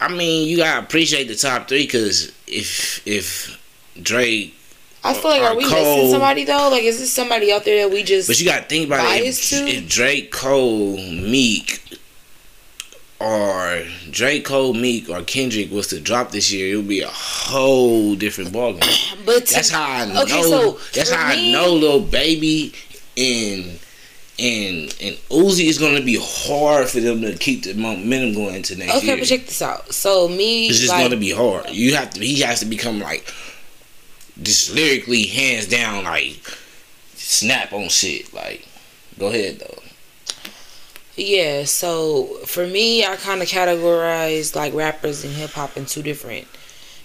I 0.00 0.08
mean, 0.08 0.48
you 0.48 0.56
gotta 0.58 0.80
appreciate 0.84 1.28
the 1.28 1.34
top 1.34 1.68
three 1.68 1.84
because 1.84 2.32
if 2.46 3.06
if 3.06 3.60
Drake, 4.02 4.54
I 5.04 5.12
feel 5.14 5.30
like, 5.30 5.42
are 5.42 5.56
we 5.56 5.64
Cole. 5.68 5.96
missing 5.96 6.10
somebody 6.12 6.44
though? 6.44 6.68
Like, 6.70 6.82
is 6.84 6.98
this 6.98 7.12
somebody 7.12 7.52
out 7.52 7.64
there 7.64 7.86
that 7.86 7.94
we 7.94 8.02
just? 8.02 8.28
but 8.28 8.38
you 8.40 8.46
gotta 8.46 8.64
think 8.64 8.86
about 8.86 9.16
it. 9.16 9.24
If, 9.24 9.52
if 9.52 9.88
Drake, 9.88 10.32
Cole, 10.32 10.96
Meek, 10.96 11.80
or 13.20 13.84
Drake, 14.10 14.44
Cole, 14.44 14.74
Meek, 14.74 15.08
or 15.08 15.22
Kendrick 15.22 15.70
was 15.70 15.86
to 15.88 16.00
drop 16.00 16.30
this 16.30 16.52
year, 16.52 16.72
it 16.74 16.76
would 16.76 16.88
be 16.88 17.00
a 17.02 17.08
whole 17.08 18.14
different 18.14 18.50
ballgame. 18.50 19.16
but 19.26 19.46
to- 19.46 19.54
That's 19.54 19.70
how 19.70 19.90
I 19.90 20.04
know. 20.06 20.22
Okay, 20.22 20.42
so 20.42 20.78
that's 20.94 21.10
how 21.10 21.28
me- 21.34 21.50
I 21.50 21.52
know, 21.52 21.72
little 21.72 22.00
baby, 22.00 22.74
and 23.16 23.78
and 24.38 24.94
and 25.00 25.16
Uzi 25.30 25.64
is 25.66 25.78
gonna 25.78 26.02
be 26.02 26.18
hard 26.20 26.88
for 26.88 27.00
them 27.00 27.22
to 27.22 27.36
keep 27.36 27.64
the 27.64 27.74
momentum 27.74 28.34
going 28.34 28.56
into 28.56 28.76
next 28.76 28.96
Okay, 28.96 29.06
year. 29.06 29.14
Okay, 29.14 29.20
but 29.22 29.28
check 29.28 29.46
this 29.46 29.62
out. 29.62 29.92
So 29.92 30.28
me, 30.28 30.66
It's 30.66 30.78
just 30.78 30.92
like, 30.92 31.04
gonna 31.04 31.16
be 31.18 31.30
hard. 31.30 31.70
You 31.70 31.94
have 31.94 32.10
to. 32.10 32.20
He 32.20 32.40
has 32.42 32.60
to 32.60 32.66
become 32.66 33.00
like 33.00 33.32
just 34.42 34.74
lyrically, 34.74 35.24
hands 35.24 35.66
down, 35.68 36.04
like 36.04 36.42
snap 37.14 37.72
on 37.72 37.88
shit. 37.88 38.32
Like, 38.34 38.66
go 39.18 39.28
ahead 39.28 39.60
though. 39.60 39.82
Yeah, 41.16 41.64
so 41.64 42.24
for 42.44 42.66
me, 42.66 43.06
I 43.06 43.16
kind 43.16 43.40
of 43.40 43.48
categorize 43.48 44.54
like 44.54 44.74
rappers 44.74 45.24
and 45.24 45.32
hip 45.32 45.52
hop 45.52 45.74
in 45.78 45.86
two 45.86 46.02
different 46.02 46.46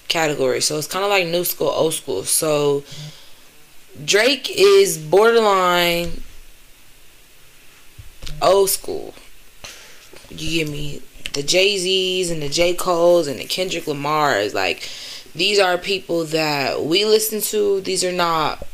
categories. 0.10 0.66
So 0.66 0.78
it's 0.78 0.88
kind 0.88 1.06
of 1.06 1.10
like 1.10 1.28
new 1.28 1.46
school, 1.46 1.70
old 1.70 1.94
school. 1.94 2.24
So 2.24 2.84
Drake 4.06 4.50
is 4.50 4.98
borderline 4.98 6.22
old 8.42 8.70
school. 8.70 9.14
You 10.30 10.64
get 10.64 10.72
me? 10.72 11.02
The 11.34 11.44
Jay 11.44 11.78
Z's 11.78 12.30
and 12.30 12.42
the 12.42 12.50
J 12.50 12.74
Cole's 12.74 13.28
and 13.28 13.40
the 13.40 13.46
Kendrick 13.46 13.88
Lamar's 13.88 14.54
like 14.54 14.90
these 15.34 15.60
are 15.60 15.78
people 15.78 16.26
that 16.26 16.84
we 16.84 17.06
listen 17.06 17.42
to. 17.42 17.80
These 17.82 18.04
are 18.04 18.12
not 18.12 18.68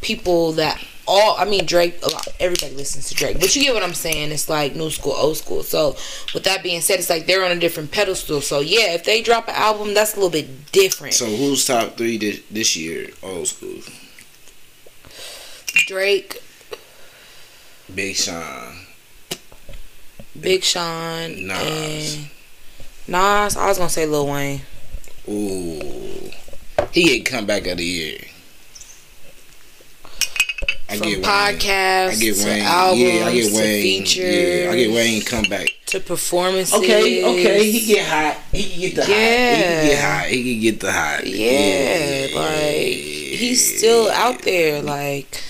people 0.00 0.52
that 0.52 0.82
all 1.06 1.36
I 1.38 1.44
mean 1.44 1.66
Drake 1.66 1.98
a 2.02 2.10
lot 2.10 2.28
everybody 2.38 2.74
listens 2.74 3.08
to 3.08 3.14
Drake. 3.14 3.40
But 3.40 3.54
you 3.54 3.62
get 3.62 3.74
what 3.74 3.82
I'm 3.82 3.94
saying? 3.94 4.30
It's 4.30 4.48
like 4.48 4.76
new 4.76 4.90
school, 4.90 5.12
old 5.12 5.36
school. 5.36 5.62
So 5.62 5.96
with 6.32 6.44
that 6.44 6.62
being 6.62 6.80
said, 6.80 6.98
it's 6.98 7.10
like 7.10 7.26
they're 7.26 7.44
on 7.44 7.50
a 7.50 7.60
different 7.60 7.90
pedestal. 7.90 8.40
So 8.40 8.60
yeah, 8.60 8.94
if 8.94 9.04
they 9.04 9.22
drop 9.22 9.48
an 9.48 9.54
album, 9.54 9.94
that's 9.94 10.12
a 10.12 10.16
little 10.16 10.30
bit 10.30 10.72
different. 10.72 11.14
So 11.14 11.26
who's 11.26 11.66
top 11.66 11.96
three 11.96 12.18
this 12.50 12.76
year? 12.76 13.10
Old 13.22 13.46
school. 13.46 13.80
Drake, 15.86 16.42
Big 17.94 18.16
Sean. 18.16 18.74
Big 20.38 20.62
Sean, 20.62 21.46
Nas. 21.46 22.18
Nas. 23.06 23.56
I 23.56 23.66
was 23.68 23.78
gonna 23.78 23.88
say 23.90 24.06
Lil 24.06 24.26
Wayne. 24.28 24.60
Ooh, 25.28 26.30
he 26.92 27.04
get 27.04 27.26
comeback 27.26 27.66
of 27.66 27.78
the 27.78 27.84
year. 27.84 28.18
I 30.90 30.96
From 30.96 31.06
get 31.08 31.16
Wayne. 31.18 31.22
podcasts 31.24 32.08
I 32.08 32.14
get 32.16 32.36
Wayne. 32.46 32.62
albums 32.62 33.00
yeah, 33.02 33.24
I 33.26 33.34
get 33.34 33.52
Wayne. 33.52 33.82
features 33.82 34.64
Yeah, 34.64 34.70
I 34.70 34.76
get 34.76 34.90
Wayne 34.94 35.22
comeback. 35.22 35.68
to 35.86 36.00
performances. 36.00 36.72
Okay, 36.74 37.24
okay, 37.24 37.70
he 37.70 37.86
get 37.94 38.06
hot. 38.08 38.36
He 38.52 38.62
can 38.70 38.80
get 38.80 38.94
the 38.96 39.02
hot. 39.02 39.08
He 39.10 39.22
can 39.62 39.86
get 39.86 40.00
hot. 40.04 40.26
He 40.28 40.42
can 40.54 40.62
get 40.62 40.80
the 40.80 40.92
hot. 40.92 41.26
Yeah, 41.26 42.38
like 42.38 42.96
he's 43.38 43.76
still 43.78 44.08
out 44.10 44.40
there. 44.42 44.80
Like 44.82 45.42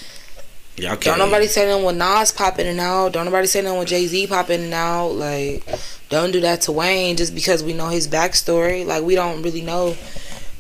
Okay. 0.81 1.11
don't 1.11 1.19
nobody 1.19 1.47
say 1.47 1.67
nothing 1.67 1.85
with 1.85 1.97
Nas 1.97 2.33
popping 2.33 2.67
in 2.67 2.73
and 2.73 2.81
out. 2.81 3.13
Don't 3.13 3.25
nobody 3.25 3.47
say 3.47 3.63
nothing 3.63 3.79
with 3.81 3.89
Jay 3.89 4.07
Z 4.07 4.27
popping 4.29 4.61
in 4.61 4.65
and 4.67 4.75
out. 4.75 5.09
Like 5.09 5.65
don't 6.09 6.31
do 6.31 6.41
that 6.41 6.63
to 6.63 6.73
Wayne 6.73 7.17
just 7.17 7.35
because 7.35 7.63
we 7.63 7.73
know 7.73 7.89
his 7.89 8.09
backstory. 8.09 8.87
Like 8.87 9.03
we 9.03 9.15
don't 9.15 9.43
really 9.43 9.61
know 9.61 9.97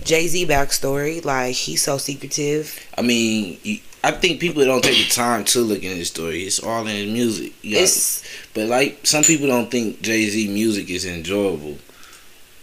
Jay 0.04 0.26
Z 0.26 0.46
backstory. 0.46 1.24
Like 1.24 1.54
he's 1.54 1.82
so 1.82 1.98
secretive. 1.98 2.86
I 2.96 3.02
mean, 3.02 3.58
I 4.02 4.10
think 4.10 4.40
people 4.40 4.64
don't 4.64 4.82
take 4.82 5.08
the 5.08 5.12
time 5.12 5.44
to 5.46 5.60
look 5.60 5.82
in 5.82 5.96
his 5.96 6.08
story. 6.08 6.42
It's 6.42 6.62
all 6.62 6.80
in 6.86 6.96
his 6.96 7.12
music. 7.12 7.52
You 7.62 7.78
It's 7.78 8.22
but 8.54 8.66
like 8.66 9.06
some 9.06 9.22
people 9.22 9.46
don't 9.46 9.70
think 9.70 10.02
Jay 10.02 10.26
Z 10.28 10.48
music 10.48 10.90
is 10.90 11.04
enjoyable. 11.04 11.78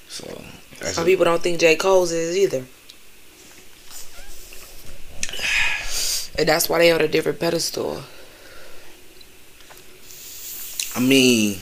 So 0.10 0.42
that's 0.80 0.96
some 0.96 1.06
people 1.06 1.26
don't 1.26 1.42
think 1.42 1.60
J 1.60 1.76
Cole's 1.76 2.12
is 2.12 2.36
either. 2.36 2.66
And 6.38 6.48
that's 6.48 6.68
why 6.70 6.80
they 6.80 6.92
on 6.92 7.02
a 7.02 7.08
different 7.08 7.40
pedestal. 7.40 8.04
I 10.96 11.00
mean, 11.00 11.60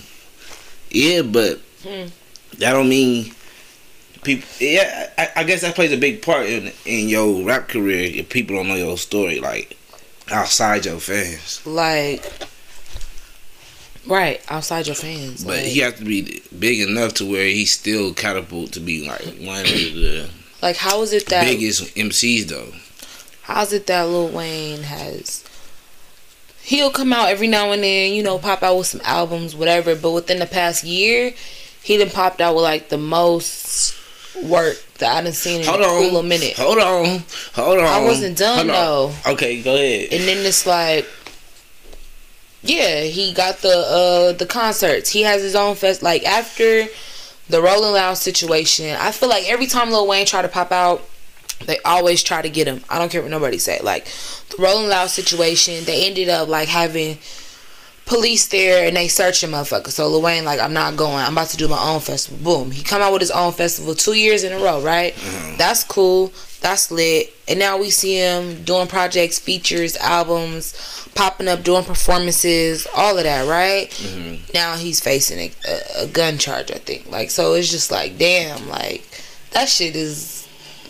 yeah, 0.92 1.22
but 1.22 1.60
Hmm. 1.84 2.08
that 2.60 2.74
don't 2.74 2.88
mean 2.90 3.34
people. 4.24 4.48
Yeah, 4.60 5.10
I, 5.18 5.30
I 5.38 5.44
guess 5.44 5.62
that 5.62 5.76
plays 5.76 5.92
a 5.92 5.98
big 5.98 6.22
part 6.22 6.46
in 6.46 6.72
in 6.86 7.10
your 7.10 7.44
rap 7.44 7.68
career. 7.68 8.10
If 8.14 8.30
people 8.30 8.56
don't 8.56 8.68
know 8.68 8.76
your 8.76 8.98
story, 8.98 9.40
like 9.40 9.76
outside 10.32 10.86
your 10.86 11.00
fans, 11.00 11.62
Like 11.66 12.24
Right, 14.06 14.42
outside 14.50 14.86
your 14.88 14.96
fans. 14.96 15.44
but 15.46 15.58
like, 15.58 15.66
he 15.66 15.80
has 15.80 15.94
to 15.96 16.04
be 16.06 16.42
big 16.58 16.80
enough 16.82 17.14
to 17.16 17.26
where 17.30 17.46
he's 17.48 17.74
still 17.74 18.14
catapult 18.14 18.72
to 18.74 18.80
be 18.82 19.08
like 19.08 19.22
one 19.40 19.62
of 19.62 19.68
the 19.68 20.30
like 20.62 20.76
how 20.78 21.02
is 21.02 21.12
it 21.14 21.26
that 21.28 21.42
biggest 21.46 21.84
MCs 21.96 22.46
though. 22.48 22.74
How's 23.44 23.74
it 23.74 23.88
that 23.88 24.04
Lil 24.04 24.30
Wayne 24.30 24.84
has? 24.84 25.44
He'll 26.62 26.92
come 26.92 27.12
out 27.12 27.30
every 27.30 27.48
now 27.48 27.72
and 27.72 27.84
then, 27.84 28.14
you 28.14 28.24
know, 28.24 28.40
pop 28.40 28.64
out 28.64 28.78
with 28.78 28.88
some 28.88 29.02
albums, 29.04 29.54
whatever. 29.56 29.96
But 29.96 30.12
within 30.12 30.40
the 30.40 30.46
past 30.46 30.84
year, 30.86 31.34
he 31.84 31.98
done 31.98 32.10
popped 32.10 32.40
out 32.40 32.56
with 32.56 32.64
like 32.64 32.88
the 32.90 32.98
most 32.98 34.00
work 34.44 34.78
that 35.00 35.18
I 35.18 35.22
done 35.22 35.34
seen 35.34 35.62
in 35.62 35.68
Hold 35.68 35.82
a 35.82 35.84
on, 35.84 36.10
cool 36.10 36.24
minute. 36.24 36.56
Hold 36.58 36.78
on, 36.80 37.24
hold 37.54 37.80
on. 37.80 37.86
I 37.86 38.04
wasn't 38.06 38.38
done, 38.38 38.70
on. 38.70 39.14
Okay, 39.28 39.62
go 39.62 39.76
ahead. 39.76 40.14
And 40.14 40.24
then 40.24 40.46
it's 40.46 40.66
like, 40.66 41.08
yeah, 42.62 43.02
he 43.02 43.34
got 43.34 43.58
the 43.58 43.78
uh 43.78 44.32
the 44.32 44.46
concerts. 44.46 45.10
He 45.10 45.24
has 45.24 45.42
his 45.42 45.56
own 45.56 45.76
fest. 45.76 46.02
Like 46.02 46.24
after 46.24 46.86
the 47.50 47.62
Rolling 47.62 47.92
Loud 47.92 48.14
situation, 48.16 48.96
I 48.98 49.12
feel 49.12 49.28
like 49.28 49.50
every 49.50 49.68
time 49.68 49.92
Lil 49.92 50.08
Wayne 50.08 50.26
try 50.26 50.42
to 50.42 50.48
pop 50.48 50.72
out, 50.72 51.08
they 51.66 51.80
always 51.80 52.24
try 52.24 52.42
to 52.42 52.50
get 52.50 52.68
him. 52.68 52.84
I 52.90 53.00
don't 53.00 53.12
care 53.12 53.22
what 53.22 53.32
nobody 53.32 53.58
say. 53.58 53.80
Like 53.82 54.06
the 54.50 54.62
Rolling 54.62 54.90
Loud 54.90 55.10
situation, 55.10 55.84
they 55.86 56.06
ended 56.08 56.30
up 56.30 56.48
like 56.48 56.68
having 56.68 57.18
police 58.06 58.48
there 58.48 58.86
and 58.88 58.98
they 58.98 59.08
searching 59.08 59.52
motherfucker. 59.52 59.88
So 59.88 60.08
Lil 60.08 60.22
Wayne 60.22 60.46
like, 60.46 60.60
I'm 60.60 60.74
not 60.74 60.98
going. 60.98 61.16
I'm 61.16 61.34
about 61.34 61.50
to 61.50 61.58
do 61.58 61.68
my 61.68 61.82
own 61.82 62.00
festival. 62.00 62.44
Boom. 62.44 62.72
He 62.72 62.84
come 62.84 63.02
out 63.02 63.14
with 63.14 63.22
his 63.22 63.32
own 63.32 63.54
festival 63.54 63.96
two 63.96 64.14
years 64.14 64.44
in 64.44 64.52
a 64.52 64.58
row, 64.58 64.82
right? 64.82 65.14
Mm-hmm. 65.14 65.58
That's 65.58 65.84
cool. 65.84 66.34
That's 66.62 66.92
lit. 66.92 67.34
And 67.48 67.60
now 67.60 67.78
we 67.78 67.90
see 67.90 68.18
him 68.18 68.64
doing 68.64 68.88
projects, 68.88 69.40
features, 69.40 69.98
albums, 69.98 71.10
popping 71.16 71.48
up, 71.48 71.64
doing 71.64 71.84
performances, 71.84 72.88
all 72.96 73.18
of 73.18 73.24
that, 73.24 73.48
right? 73.48 73.90
Mm-hmm. 73.90 74.52
Now 74.54 74.76
he's 74.76 75.00
facing 75.00 75.40
a, 75.40 75.52
a, 75.68 76.04
a 76.04 76.08
gun 76.08 76.38
charge, 76.38 76.72
I 76.72 76.80
think. 76.80 77.10
Like, 77.10 77.32
so 77.32 77.54
it's 77.54 77.70
just 77.70 77.92
like, 77.92 78.18
damn, 78.18 78.68
like 78.70 79.04
that 79.52 79.70
shit 79.70 79.96
is 79.96 80.43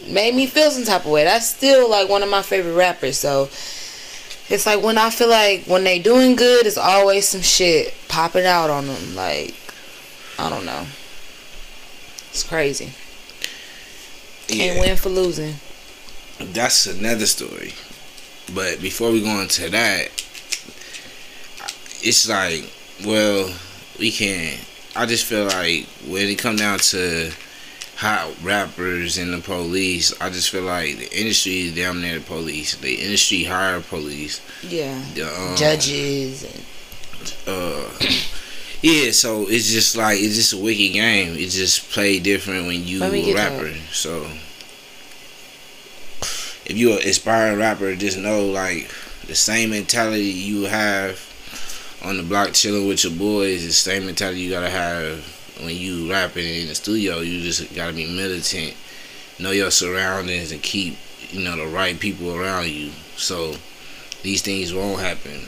made 0.07 0.35
me 0.35 0.47
feel 0.47 0.71
some 0.71 0.83
type 0.83 1.05
of 1.05 1.11
way. 1.11 1.23
That's 1.23 1.47
still 1.47 1.89
like 1.89 2.09
one 2.09 2.23
of 2.23 2.29
my 2.29 2.41
favorite 2.41 2.73
rappers. 2.73 3.17
So 3.17 3.43
it's 4.49 4.65
like 4.65 4.83
when 4.83 4.97
I 4.97 5.09
feel 5.09 5.29
like 5.29 5.65
when 5.65 5.83
they 5.83 5.99
doing 5.99 6.35
good, 6.35 6.65
it's 6.65 6.77
always 6.77 7.27
some 7.27 7.41
shit 7.41 7.93
popping 8.07 8.45
out 8.45 8.69
on 8.69 8.87
them. 8.87 9.15
Like 9.15 9.55
I 10.37 10.49
don't 10.49 10.65
know. 10.65 10.85
It's 12.29 12.43
crazy. 12.43 12.91
Yeah. 14.47 14.73
Can't 14.73 14.79
win 14.79 14.95
for 14.97 15.09
losing. 15.09 15.55
that's 16.39 16.85
another 16.87 17.25
story. 17.25 17.73
But 18.53 18.81
before 18.81 19.11
we 19.11 19.21
go 19.21 19.39
into 19.39 19.69
that, 19.69 20.09
it's 22.01 22.27
like, 22.27 22.69
well, 23.05 23.53
we 23.99 24.11
can't. 24.11 24.59
I 24.95 25.05
just 25.05 25.25
feel 25.25 25.45
like 25.45 25.85
when 26.07 26.27
it 26.27 26.37
come 26.37 26.57
down 26.57 26.79
to 26.79 27.31
hot 28.03 28.35
rappers 28.43 29.17
and 29.17 29.33
the 29.33 29.39
police, 29.39 30.13
I 30.21 30.29
just 30.29 30.49
feel 30.49 30.63
like 30.63 30.97
the 30.97 31.17
industry 31.17 31.61
is 31.61 31.75
damn 31.75 32.01
near 32.01 32.19
the 32.19 32.25
police. 32.25 32.75
The 32.75 32.95
industry 32.95 33.45
hire 33.45 33.79
police. 33.81 34.41
Yeah. 34.61 35.01
The, 35.15 35.23
um, 35.27 35.55
Judges 35.55 36.43
and 36.43 36.63
uh 37.47 37.89
yeah 38.81 39.11
so 39.11 39.47
it's 39.47 39.71
just 39.71 39.95
like 39.95 40.19
it's 40.19 40.35
just 40.35 40.53
a 40.53 40.57
wicked 40.57 40.93
game 40.93 41.35
it 41.35 41.49
just 41.49 41.89
play 41.91 42.19
different 42.19 42.67
when 42.67 42.83
you 42.83 43.03
a 43.03 43.33
rapper 43.33 43.73
so 43.91 44.23
if 46.65 46.73
you're 46.75 46.99
an 46.99 47.07
aspiring 47.07 47.57
rapper 47.57 47.95
just 47.95 48.17
know 48.17 48.45
like 48.45 48.89
the 49.27 49.35
same 49.35 49.69
mentality 49.69 50.23
you 50.23 50.63
have 50.63 51.19
on 52.03 52.17
the 52.17 52.23
block 52.23 52.51
chilling 52.51 52.87
with 52.87 53.03
your 53.03 53.13
boys 53.13 53.65
the 53.65 53.71
same 53.71 54.05
mentality 54.05 54.41
you 54.41 54.49
gotta 54.49 54.69
have 54.69 55.25
when 55.61 55.75
you 55.75 56.09
rapping 56.11 56.45
in 56.45 56.67
the 56.67 56.75
studio 56.75 57.19
you 57.19 57.41
just 57.41 57.73
gotta 57.75 57.93
be 57.93 58.05
militant 58.05 58.75
know 59.39 59.51
your 59.51 59.71
surroundings 59.71 60.51
and 60.51 60.61
keep 60.61 60.97
you 61.29 61.43
know 61.43 61.55
the 61.55 61.67
right 61.67 61.99
people 61.99 62.35
around 62.35 62.69
you. 62.69 62.91
So 63.17 63.55
these 64.21 64.41
things 64.41 64.73
won't 64.73 65.01
happen. 65.01 65.41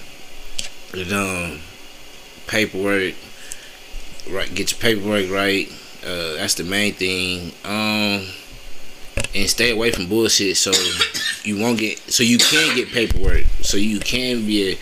But, 0.91 1.11
um 1.11 1.59
paperwork 2.47 3.15
right 4.29 4.53
get 4.53 4.71
your 4.71 4.79
paperwork 4.79 5.31
right 5.31 5.67
uh 6.03 6.35
that's 6.35 6.55
the 6.55 6.63
main 6.63 6.93
thing. 6.93 7.51
Um 7.63 8.27
and 9.33 9.49
stay 9.49 9.71
away 9.71 9.91
from 9.91 10.07
bullshit 10.07 10.57
so 10.57 10.71
you 11.43 11.59
won't 11.59 11.79
get 11.79 11.99
so 11.99 12.23
you 12.23 12.37
can 12.37 12.75
get 12.75 12.89
paperwork. 12.89 13.43
So 13.61 13.77
you 13.77 13.99
can 13.99 14.45
be 14.45 14.73
a, 14.73 14.77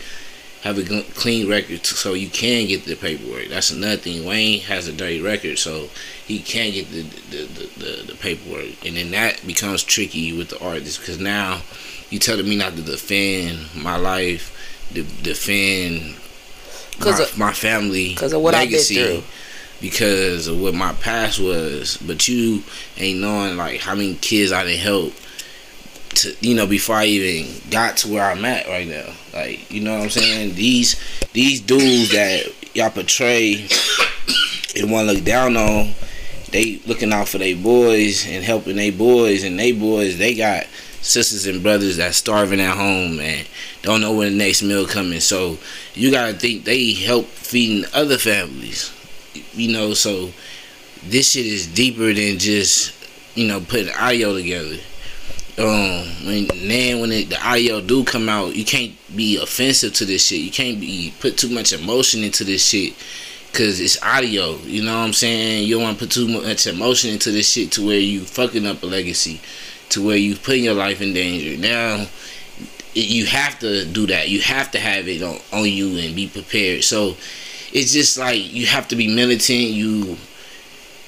have 0.64 0.78
a 0.78 1.02
clean 1.14 1.48
record 1.48 1.84
so 1.86 2.14
you 2.14 2.28
can 2.28 2.66
get 2.66 2.84
the 2.84 2.96
paperwork. 2.96 3.48
That's 3.48 3.70
another 3.70 3.96
thing. 3.98 4.24
Wayne 4.24 4.60
has 4.62 4.88
a 4.88 4.92
dirty 4.92 5.20
record 5.20 5.58
so 5.58 5.88
he 6.26 6.40
can't 6.40 6.74
get 6.74 6.90
the 6.90 7.02
the, 7.02 7.42
the, 7.44 7.66
the, 7.84 8.02
the 8.12 8.14
paperwork. 8.16 8.84
And 8.84 8.96
then 8.96 9.10
that 9.12 9.46
becomes 9.46 9.82
tricky 9.84 10.32
with 10.36 10.48
the 10.48 10.58
artist 10.64 11.00
because 11.00 11.20
now 11.20 11.60
you 12.10 12.18
telling 12.18 12.48
me 12.48 12.56
not 12.56 12.74
to 12.76 12.82
defend 12.82 13.68
my 13.76 13.96
life 13.96 14.50
to 14.94 15.02
defend 15.22 16.16
'Cause 17.00 17.18
my, 17.18 17.24
of- 17.24 17.38
my 17.38 17.52
family 17.52 18.14
'cause 18.14 18.32
of 18.32 18.40
what 18.40 18.54
I've 18.54 18.70
been 18.70 18.78
through. 19.06 19.22
because 19.80 20.46
of 20.46 20.60
what 20.60 20.72
my 20.74 20.92
past 20.94 21.40
was. 21.40 21.98
But 21.98 22.26
you 22.28 22.62
ain't 22.96 23.20
knowing 23.20 23.56
like 23.56 23.80
how 23.80 23.94
many 23.94 24.14
kids 24.14 24.50
I 24.52 24.64
didn't 24.64 24.80
help 24.80 25.12
to 26.16 26.34
you 26.40 26.54
know 26.54 26.66
before 26.66 26.96
I 26.96 27.06
even 27.06 27.60
got 27.70 27.96
to 27.98 28.12
where 28.12 28.24
I'm 28.24 28.44
at 28.44 28.66
right 28.66 28.86
now. 28.86 29.12
Like 29.32 29.70
you 29.70 29.80
know 29.80 29.94
what 29.94 30.04
I'm 30.04 30.10
saying? 30.10 30.54
These 30.54 31.00
these 31.32 31.60
dudes 31.60 32.12
that 32.12 32.46
y'all 32.74 32.90
portray 32.90 33.66
and 34.76 34.90
want 34.90 35.08
to 35.08 35.14
look 35.14 35.24
down 35.24 35.56
on 35.56 35.92
they 36.50 36.80
looking 36.86 37.12
out 37.12 37.28
for 37.28 37.38
their 37.38 37.56
boys 37.56 38.26
and 38.26 38.44
helping 38.44 38.76
their 38.76 38.92
boys 38.92 39.42
and 39.42 39.58
they 39.58 39.72
boys 39.72 40.18
they 40.18 40.34
got 40.34 40.66
sisters 41.00 41.46
and 41.46 41.62
brothers 41.62 41.98
that 41.98 42.14
starving 42.14 42.60
at 42.60 42.76
home 42.76 43.20
and 43.20 43.46
don't 43.82 44.00
know 44.00 44.14
when 44.14 44.32
the 44.32 44.38
next 44.38 44.62
meal 44.62 44.86
coming. 44.86 45.20
So 45.20 45.58
you 45.94 46.10
gotta 46.10 46.32
think 46.32 46.64
they 46.64 46.92
help 46.92 47.26
feeding 47.26 47.84
other 47.92 48.18
families 48.18 48.92
you 49.54 49.72
know? 49.72 49.94
So 49.94 50.30
this 51.04 51.32
shit 51.32 51.46
is 51.46 51.66
deeper 51.66 52.12
than 52.12 52.38
just 52.38 52.92
you 53.34 53.46
know 53.46 53.60
putting 53.60 53.94
audio 53.94 54.34
together 54.34 54.76
um 55.58 56.06
when 56.26 56.48
then 56.66 57.00
when 57.00 57.12
it, 57.12 57.30
the 57.30 57.46
audio 57.46 57.80
do 57.80 58.04
come 58.04 58.28
out 58.28 58.54
you 58.56 58.64
can't 58.64 58.92
be 59.14 59.36
offensive 59.36 59.92
to 59.92 60.04
this 60.04 60.26
shit 60.26 60.40
you 60.40 60.50
can't 60.50 60.80
be 60.80 61.14
put 61.20 61.38
too 61.38 61.48
much 61.48 61.72
emotion 61.72 62.24
into 62.24 62.42
this 62.44 62.66
shit 62.66 62.94
Cause 63.54 63.78
it's 63.78 64.02
audio, 64.02 64.56
you 64.64 64.82
know 64.82 64.98
what 64.98 65.04
I'm 65.04 65.12
saying. 65.12 65.68
You 65.68 65.76
don't 65.76 65.84
want 65.84 65.98
to 66.00 66.04
put 66.06 66.12
too 66.12 66.26
much 66.26 66.66
emotion 66.66 67.10
into 67.10 67.30
this 67.30 67.48
shit 67.52 67.70
to 67.72 67.86
where 67.86 68.00
you 68.00 68.22
fucking 68.22 68.66
up 68.66 68.82
a 68.82 68.86
legacy, 68.86 69.40
to 69.90 70.04
where 70.04 70.16
you 70.16 70.34
putting 70.34 70.64
your 70.64 70.74
life 70.74 71.00
in 71.00 71.12
danger. 71.12 71.56
Now, 71.56 72.06
you 72.94 73.26
have 73.26 73.60
to 73.60 73.84
do 73.84 74.08
that. 74.08 74.28
You 74.28 74.40
have 74.40 74.72
to 74.72 74.80
have 74.80 75.06
it 75.06 75.22
on, 75.22 75.38
on 75.52 75.66
you 75.66 75.96
and 75.98 76.16
be 76.16 76.26
prepared. 76.26 76.82
So, 76.82 77.10
it's 77.72 77.92
just 77.92 78.18
like 78.18 78.52
you 78.52 78.66
have 78.66 78.88
to 78.88 78.96
be 78.96 79.06
militant. 79.06 79.70
You 79.70 80.16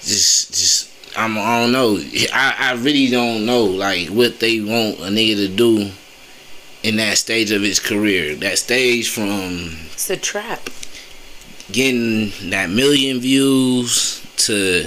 just, 0.03 0.51
just 0.51 0.96
I'm, 1.17 1.37
I 1.39 1.63
don't 1.63 1.73
know. 1.73 1.99
I, 2.33 2.55
I 2.59 2.73
really 2.75 3.09
don't 3.11 3.47
know 3.47 3.65
like 3.65 4.09
what 4.09 4.41
they 4.41 4.61
want 4.61 4.99
a 5.01 5.11
nigga 5.11 5.37
to 5.37 5.49
do 5.49 5.91
in 6.83 6.97
that 6.97 7.19
stage 7.19 7.51
of 7.51 7.63
his 7.63 7.81
career. 7.81 8.35
That 8.37 8.59
stage 8.59 9.09
from 9.11 9.77
it's 9.93 10.11
a 10.11 10.17
trap. 10.17 10.69
getting 11.73 12.33
that 12.51 12.71
million 12.71 13.19
views 13.21 14.23
to 14.37 14.87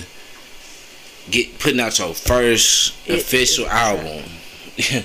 get 1.31 1.59
putting 1.59 1.79
out 1.79 1.97
your 1.99 2.13
first 2.13 2.93
It- 3.07 3.19
official 3.21 3.67
album. 3.67 4.23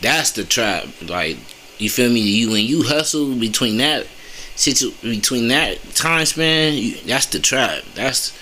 That's 0.00 0.30
the 0.32 0.44
trap. 0.44 0.86
Like 1.06 1.36
you 1.78 1.90
feel 1.90 2.10
me? 2.10 2.20
You 2.20 2.50
when 2.50 2.64
you 2.64 2.82
hustle 2.84 3.34
between 3.34 3.78
that 3.78 4.06
situ 4.56 4.92
between 5.02 5.48
that 5.48 5.78
time 5.94 6.24
span, 6.26 6.74
you, 6.74 6.96
that's 7.06 7.26
the 7.26 7.38
trap. 7.38 7.82
That's 7.94 8.36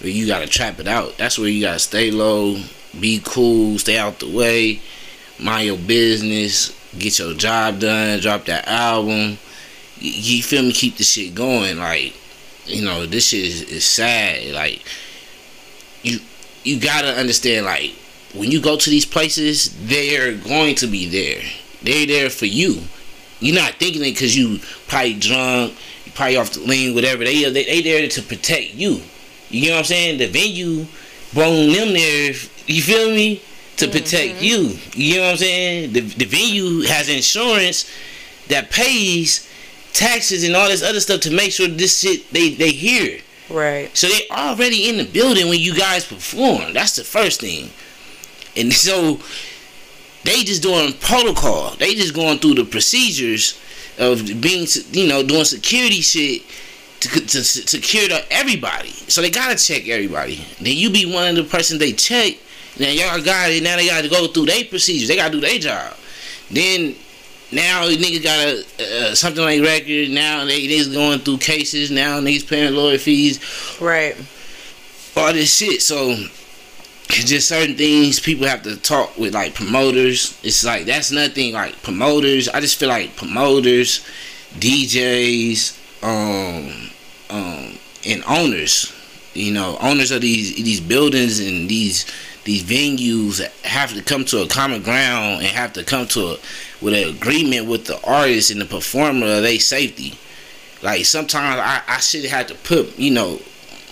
you 0.00 0.26
gotta 0.26 0.46
trap 0.46 0.78
it 0.78 0.88
out. 0.88 1.16
That's 1.16 1.38
where 1.38 1.48
you 1.48 1.62
gotta 1.62 1.78
stay 1.78 2.10
low, 2.10 2.60
be 2.98 3.20
cool, 3.24 3.78
stay 3.78 3.98
out 3.98 4.20
the 4.20 4.28
way, 4.28 4.80
mind 5.38 5.66
your 5.66 5.78
business, 5.78 6.74
get 6.98 7.18
your 7.18 7.34
job 7.34 7.80
done, 7.80 8.20
drop 8.20 8.44
that 8.46 8.66
album. 8.68 9.38
You, 9.98 10.10
you 10.36 10.42
feel 10.42 10.62
me? 10.62 10.72
Keep 10.72 10.96
the 10.96 11.04
shit 11.04 11.34
going. 11.34 11.78
Like 11.78 12.14
you 12.66 12.84
know, 12.84 13.06
this 13.06 13.28
shit 13.28 13.44
is, 13.44 13.62
is 13.62 13.84
sad. 13.84 14.52
Like 14.52 14.82
you 16.02 16.18
you 16.64 16.80
gotta 16.80 17.12
understand. 17.12 17.66
Like 17.66 17.92
when 18.34 18.50
you 18.50 18.60
go 18.60 18.76
to 18.76 18.90
these 18.90 19.06
places, 19.06 19.74
they're 19.86 20.34
going 20.36 20.74
to 20.76 20.86
be 20.86 21.06
there. 21.06 21.42
They're 21.82 22.06
there 22.06 22.30
for 22.30 22.46
you. 22.46 22.82
You're 23.40 23.54
not 23.54 23.74
thinking 23.74 24.02
it 24.02 24.12
because 24.12 24.36
you 24.36 24.60
probably 24.88 25.14
drunk, 25.14 25.74
you 26.04 26.12
probably 26.12 26.36
off 26.36 26.52
the 26.52 26.60
lean, 26.60 26.94
whatever. 26.94 27.24
They 27.24 27.44
they 27.44 27.64
they 27.64 27.82
there 27.82 28.08
to 28.08 28.22
protect 28.22 28.74
you. 28.74 29.00
You 29.50 29.70
know 29.70 29.76
what 29.76 29.78
I'm 29.80 29.84
saying? 29.84 30.18
The 30.18 30.26
venue 30.26 30.86
brought 31.32 31.50
them 31.50 31.92
there. 31.92 32.32
You 32.66 32.82
feel 32.82 33.10
me? 33.10 33.42
To 33.76 33.84
mm-hmm. 33.84 33.92
protect 33.92 34.42
you. 34.42 34.78
You 34.94 35.16
know 35.16 35.22
what 35.22 35.30
I'm 35.32 35.36
saying? 35.36 35.92
The 35.92 36.00
the 36.00 36.24
venue 36.24 36.82
has 36.88 37.08
insurance 37.08 37.90
that 38.48 38.70
pays 38.70 39.46
taxes 39.92 40.44
and 40.44 40.54
all 40.54 40.68
this 40.68 40.82
other 40.82 41.00
stuff 41.00 41.20
to 41.22 41.30
make 41.30 41.52
sure 41.52 41.68
this 41.68 42.00
shit 42.00 42.30
they 42.32 42.50
they 42.54 42.70
hear. 42.70 43.20
Right. 43.48 43.94
So 43.96 44.08
they 44.08 44.28
already 44.30 44.88
in 44.88 44.96
the 44.96 45.04
building 45.04 45.48
when 45.48 45.60
you 45.60 45.74
guys 45.74 46.04
perform. 46.04 46.72
That's 46.72 46.96
the 46.96 47.04
first 47.04 47.40
thing. 47.40 47.70
And 48.56 48.72
so 48.86 49.20
they 50.24 50.42
just 50.42 50.62
doing 50.62 50.92
protocol. 50.94 51.76
They 51.76 51.94
just 51.94 52.14
going 52.14 52.38
through 52.38 52.54
the 52.54 52.64
procedures 52.64 53.60
of 53.98 54.24
being, 54.40 54.66
you 54.92 55.08
know, 55.08 55.22
doing 55.22 55.44
security 55.44 56.00
shit 56.00 56.42
to, 57.06 57.20
to, 57.20 57.26
to 57.26 57.44
secure 57.44 58.08
the, 58.08 58.24
everybody. 58.30 58.90
So 58.90 59.20
they 59.22 59.30
gotta 59.30 59.56
check 59.56 59.88
everybody. 59.88 60.44
Then 60.60 60.76
you 60.76 60.90
be 60.90 61.12
one 61.12 61.28
of 61.30 61.36
the 61.36 61.44
person 61.44 61.78
they 61.78 61.92
check. 61.92 62.34
Now 62.78 62.88
y'all 62.88 63.22
got 63.22 63.50
it. 63.50 63.62
Now 63.62 63.76
they 63.76 63.86
gotta 63.86 64.08
go 64.08 64.26
through 64.28 64.46
their 64.46 64.64
procedures. 64.64 65.08
They 65.08 65.16
gotta 65.16 65.32
do 65.32 65.40
their 65.40 65.58
job. 65.58 65.94
Then 66.50 66.94
now 67.52 67.86
niggas 67.86 68.22
got 68.22 68.46
a 68.46 69.10
uh, 69.10 69.14
something 69.14 69.42
like 69.42 69.62
record. 69.62 70.10
Now 70.10 70.44
they 70.44 70.66
niggas 70.66 70.92
going 70.92 71.20
through 71.20 71.38
cases. 71.38 71.90
Now 71.90 72.20
niggas 72.20 72.48
paying 72.48 72.74
lawyer 72.74 72.98
fees 72.98 73.40
Right. 73.80 74.14
all 75.16 75.32
this 75.32 75.56
shit. 75.56 75.80
So 75.82 76.14
it's 77.08 77.24
just 77.24 77.48
certain 77.48 77.76
things 77.76 78.18
people 78.20 78.46
have 78.46 78.62
to 78.64 78.76
talk 78.76 79.16
with 79.16 79.32
like 79.32 79.54
promoters. 79.54 80.38
It's 80.42 80.64
like 80.64 80.86
that's 80.86 81.10
nothing 81.12 81.54
like 81.54 81.80
promoters. 81.82 82.48
I 82.48 82.60
just 82.60 82.78
feel 82.78 82.88
like 82.88 83.16
promoters, 83.16 84.04
DJs, 84.58 86.02
um, 86.02 86.85
um, 87.30 87.78
and 88.06 88.22
owners. 88.26 88.92
You 89.34 89.52
know, 89.52 89.76
owners 89.80 90.10
of 90.12 90.22
these 90.22 90.54
these 90.56 90.80
buildings 90.80 91.40
and 91.40 91.68
these 91.68 92.06
these 92.44 92.62
venues 92.62 93.46
have 93.64 93.92
to 93.94 94.02
come 94.02 94.24
to 94.26 94.42
a 94.42 94.46
common 94.48 94.82
ground 94.82 95.40
and 95.42 95.46
have 95.48 95.72
to 95.74 95.84
come 95.84 96.06
to 96.08 96.20
a 96.28 96.36
with 96.80 96.94
an 96.94 97.08
agreement 97.14 97.66
with 97.66 97.86
the 97.86 98.00
artist 98.06 98.50
and 98.50 98.60
the 98.60 98.64
performer 98.66 99.26
of 99.26 99.42
their 99.42 99.58
safety. 99.58 100.14
Like 100.82 101.04
sometimes 101.04 101.60
I, 101.60 101.82
I 101.88 101.98
should 102.00 102.24
have 102.26 102.46
to 102.48 102.54
put, 102.54 102.98
you 102.98 103.10
know, 103.10 103.40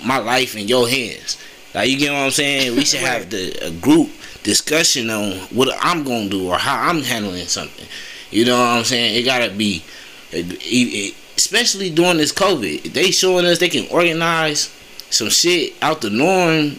my 0.05 0.19
life 0.19 0.57
in 0.57 0.69
your 0.69 0.89
hands. 0.89 1.37
Like 1.75 1.91
you 1.91 1.99
get 1.99 2.13
what 2.13 2.21
I'm 2.21 2.31
saying? 2.31 2.75
We 2.77 2.85
should 2.85 3.01
have 3.13 3.29
the 3.31 3.51
a 3.67 3.71
group 3.71 4.11
discussion 4.45 5.11
on 5.11 5.33
what 5.55 5.69
I'm 5.81 6.05
gonna 6.05 6.29
do 6.29 6.49
or 6.49 6.57
how 6.57 6.89
I'm 6.89 7.03
handling 7.03 7.47
something. 7.47 7.87
You 8.31 8.47
know 8.47 8.59
what 8.59 8.69
I'm 8.69 8.85
saying? 8.85 9.17
It 9.17 9.25
gotta 9.25 9.51
be, 9.51 9.85
it- 10.33 10.53
it- 10.63 11.15
especially 11.37 11.91
during 11.91 12.19
this 12.19 12.33
COVID. 12.33 12.93
They 12.93 13.11
showing 13.11 13.45
us 13.47 13.59
they 13.59 13.69
can 13.69 13.87
organize 13.91 14.73
some 15.11 15.29
shit 15.31 15.75
out 15.83 16.01
the 16.01 16.11
norm. 16.11 16.77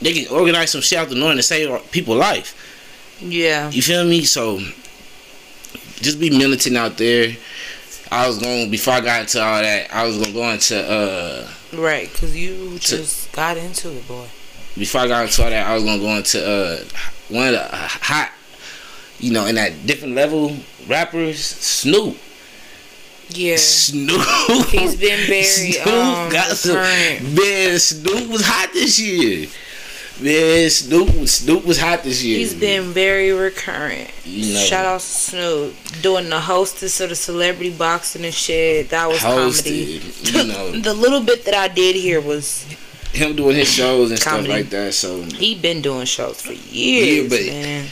They 0.00 0.12
can 0.12 0.32
organize 0.34 0.70
some 0.72 0.80
shit 0.80 0.98
out 0.98 1.08
the 1.08 1.14
norm 1.14 1.36
to 1.36 1.42
save 1.42 1.90
people 1.92 2.16
life. 2.16 2.56
Yeah. 3.20 3.70
You 3.70 3.82
feel 3.82 4.04
me? 4.04 4.24
So 4.24 4.58
just 6.00 6.18
be 6.18 6.30
militant 6.36 6.76
out 6.76 6.96
there. 6.98 7.36
I 8.10 8.26
was 8.26 8.38
going 8.38 8.70
before 8.70 8.94
I 8.94 9.00
got 9.00 9.20
into 9.22 9.40
all 9.42 9.62
that. 9.62 9.94
I 9.94 10.04
was 10.04 10.18
gonna 10.18 10.32
go 10.32 10.50
into 10.50 10.76
uh 10.78 11.48
Right, 11.72 12.12
cause 12.12 12.36
you 12.36 12.78
just 12.78 13.32
got 13.32 13.56
into 13.56 13.90
it, 13.90 14.06
boy. 14.06 14.26
before 14.76 15.00
I 15.02 15.06
got 15.08 15.24
into 15.24 15.42
all 15.44 15.48
that. 15.50 15.66
I 15.66 15.74
was 15.74 15.84
gonna 15.84 15.98
go 16.02 16.10
into 16.16 16.44
uh 16.46 16.84
one 17.28 17.46
of 17.46 17.52
the 17.54 17.60
hot, 17.76 18.30
you 19.18 19.32
know, 19.32 19.46
in 19.46 19.54
that 19.54 19.86
different 19.86 20.14
level 20.14 20.54
rappers, 20.88 21.42
Snoop. 21.42 22.18
Yeah. 23.34 23.56
Snoop. 23.56 24.20
He's 24.68 24.96
been 24.96 25.26
very, 25.26 25.42
Snoop 25.42 25.86
um, 25.86 26.30
got 26.30 26.56
some. 26.56 26.76
recurrent. 26.76 27.34
Man, 27.36 27.78
Snoop 27.78 28.28
was 28.30 28.42
hot 28.44 28.70
this 28.72 28.98
year. 29.00 29.48
Man, 30.20 30.68
Snoop 30.70 31.26
Snoop 31.28 31.64
was 31.64 31.78
hot 31.80 32.02
this 32.04 32.22
year. 32.22 32.38
He's 32.38 32.54
been 32.54 32.92
very 32.92 33.32
recurrent. 33.32 34.10
You 34.24 34.54
know. 34.54 34.60
Shout 34.60 34.84
out 34.84 35.00
to 35.00 35.06
Snoop 35.06 35.74
doing 36.02 36.28
the 36.28 36.38
hostess 36.38 37.00
of 37.00 37.08
the 37.08 37.16
celebrity 37.16 37.70
boxing 37.74 38.24
and 38.24 38.34
shit. 38.34 38.90
That 38.90 39.08
was 39.08 39.20
comedy. 39.20 40.00
You 40.22 40.44
know, 40.44 40.70
The 40.78 40.92
little 40.94 41.22
bit 41.22 41.44
that 41.46 41.54
I 41.54 41.68
did 41.68 41.96
here 41.96 42.20
was 42.20 42.64
him 43.12 43.36
doing 43.36 43.56
his 43.56 43.68
shows 43.72 44.10
and 44.10 44.20
Comedy. 44.20 44.44
stuff 44.44 44.56
like 44.56 44.70
that. 44.70 44.94
So 44.94 45.22
he 45.22 45.54
been 45.54 45.80
doing 45.82 46.04
shows 46.06 46.40
for 46.42 46.52
years, 46.52 47.28
but- 47.30 47.40
man. 47.46 47.88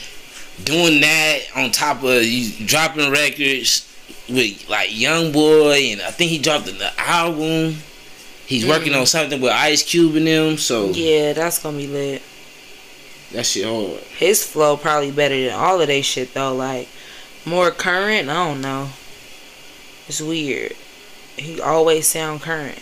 doing 0.64 1.00
that 1.00 1.40
on 1.56 1.70
top 1.70 2.02
of 2.04 2.22
you 2.22 2.66
dropping 2.66 3.10
records 3.10 3.86
with 4.30 4.68
like 4.68 4.96
Young 4.98 5.32
Boy, 5.32 5.90
and 5.92 6.00
I 6.02 6.10
think 6.10 6.30
he 6.30 6.38
dropped 6.38 6.66
the 6.66 6.90
album. 6.98 7.76
He's 8.46 8.66
working 8.66 8.94
on 8.94 9.06
something 9.06 9.40
with 9.40 9.52
Ice 9.52 9.82
Cube 9.82 10.16
and 10.16 10.26
them, 10.26 10.56
so 10.58 10.88
Mm. 10.88 10.92
Yeah, 10.96 11.32
that's 11.34 11.58
gonna 11.60 11.76
be 11.76 11.86
lit. 11.86 12.22
that 13.32 13.46
shit 13.46 13.64
hard. 13.64 14.00
His 14.18 14.42
flow 14.44 14.76
probably 14.76 15.12
better 15.12 15.40
than 15.40 15.54
all 15.54 15.80
of 15.80 15.86
they 15.86 16.02
shit 16.02 16.34
though. 16.34 16.54
Like 16.54 16.88
more 17.44 17.70
current. 17.70 18.28
I 18.28 18.34
don't 18.48 18.60
know. 18.60 18.88
It's 20.08 20.20
weird. 20.20 20.74
He 21.36 21.60
always 21.60 22.06
sound 22.08 22.42
current. 22.42 22.78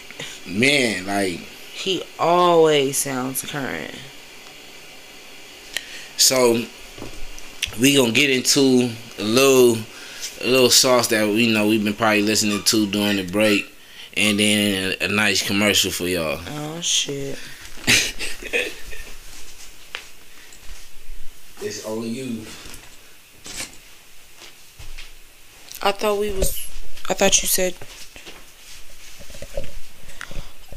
Man, 0.47 1.07
like 1.07 1.41
He 1.75 2.03
always 2.19 2.97
sounds 2.97 3.43
current. 3.45 3.95
so 6.17 6.65
we 7.81 7.95
gonna 7.95 8.13
get 8.13 8.31
into 8.31 8.91
a 9.19 9.23
little 9.23 9.77
little 10.45 10.71
sauce 10.71 11.09
that 11.09 11.27
we 11.29 11.53
know 11.53 11.69
we've 11.69 11.85
been 11.85 11.95
probably 11.95 12.23
listening 12.23 12.63
to 12.63 12.87
during 12.87 13.17
the 13.17 13.25
break, 13.25 13.67
and 14.17 14.39
then 14.39 14.95
a, 15.01 15.05
a 15.05 15.09
nice 15.09 15.47
commercial 15.47 15.91
for 15.91 16.07
y'all. 16.07 16.41
Oh 16.49 16.81
shit. 16.81 17.39
It's 21.61 21.85
only 21.85 22.09
you. 22.11 22.43
I 25.83 25.91
thought 25.91 26.19
we 26.19 26.31
was. 26.31 26.57
I 27.09 27.15
thought 27.15 27.43
you 27.43 27.49
said. 27.49 27.75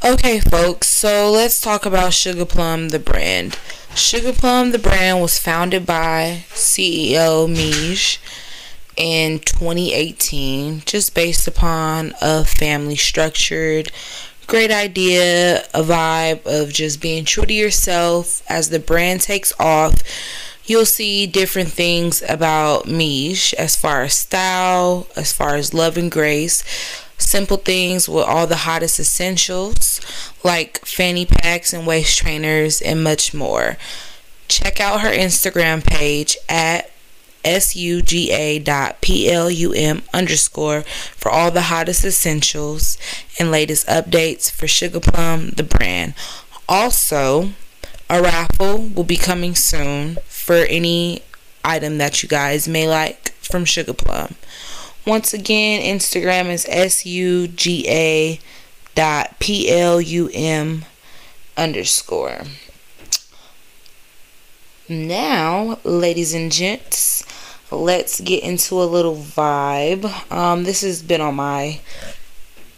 Okay, 0.03 0.39
folks. 0.39 0.87
So 0.87 1.29
let's 1.29 1.61
talk 1.61 1.85
about 1.85 2.13
Sugar 2.13 2.45
Plum, 2.45 2.89
the 2.89 2.97
brand. 2.97 3.59
Sugar 3.93 4.33
Plum, 4.33 4.71
the 4.71 4.79
brand, 4.79 5.21
was 5.21 5.37
founded 5.37 5.85
by 5.85 6.45
CEO 6.49 7.47
Mish 7.47 8.19
in 9.01 9.39
2018, 9.39 10.83
just 10.85 11.15
based 11.15 11.47
upon 11.47 12.13
a 12.21 12.45
family 12.45 12.95
structured, 12.95 13.91
great 14.45 14.69
idea, 14.69 15.63
a 15.73 15.81
vibe 15.81 16.45
of 16.45 16.71
just 16.71 17.01
being 17.01 17.25
true 17.25 17.45
to 17.45 17.53
yourself. 17.53 18.43
As 18.47 18.69
the 18.69 18.79
brand 18.79 19.21
takes 19.21 19.53
off, 19.59 20.03
you'll 20.65 20.85
see 20.85 21.25
different 21.25 21.69
things 21.69 22.21
about 22.29 22.87
Mish 22.87 23.55
as 23.55 23.75
far 23.75 24.03
as 24.03 24.13
style, 24.13 25.07
as 25.15 25.33
far 25.33 25.55
as 25.55 25.73
love 25.73 25.97
and 25.97 26.11
grace. 26.11 26.63
Simple 27.17 27.57
things 27.57 28.07
with 28.07 28.25
all 28.25 28.45
the 28.45 28.67
hottest 28.67 28.99
essentials 28.99 29.99
like 30.43 30.85
fanny 30.85 31.25
packs 31.25 31.73
and 31.73 31.87
waist 31.87 32.19
trainers 32.19 32.81
and 32.81 33.03
much 33.03 33.33
more. 33.33 33.77
Check 34.47 34.79
out 34.79 35.01
her 35.01 35.11
Instagram 35.11 35.83
page 35.83 36.37
at 36.47 36.90
suga.plum 37.43 38.73
underscore 40.13 40.81
for 40.81 41.31
all 41.31 41.51
the 41.51 41.61
hottest 41.61 42.05
essentials 42.05 42.97
and 43.39 43.51
latest 43.51 43.87
updates 43.87 44.51
for 44.51 44.67
Sugar 44.67 44.99
Plum, 44.99 45.49
the 45.51 45.63
brand. 45.63 46.13
Also, 46.67 47.51
a 48.09 48.21
raffle 48.21 48.77
will 48.79 49.03
be 49.03 49.17
coming 49.17 49.55
soon 49.55 50.17
for 50.27 50.65
any 50.69 51.21
item 51.63 51.97
that 51.97 52.21
you 52.21 52.29
guys 52.29 52.67
may 52.67 52.87
like 52.87 53.31
from 53.35 53.65
Sugar 53.65 53.93
Plum. 53.93 54.35
Once 55.05 55.33
again, 55.33 55.81
Instagram 55.81 56.49
is 56.49 56.65
suga 56.65 58.39
dot 58.93 59.39
plum 59.39 60.85
underscore. 61.57 62.43
Now, 64.87 65.79
ladies 65.83 66.33
and 66.33 66.51
gents, 66.51 67.23
let's 67.71 68.19
get 68.19 68.43
into 68.43 68.81
a 68.81 68.85
little 68.85 69.15
vibe. 69.15 70.05
Um, 70.31 70.63
this 70.63 70.81
has 70.81 71.01
been 71.01 71.21
on 71.21 71.35
my 71.35 71.79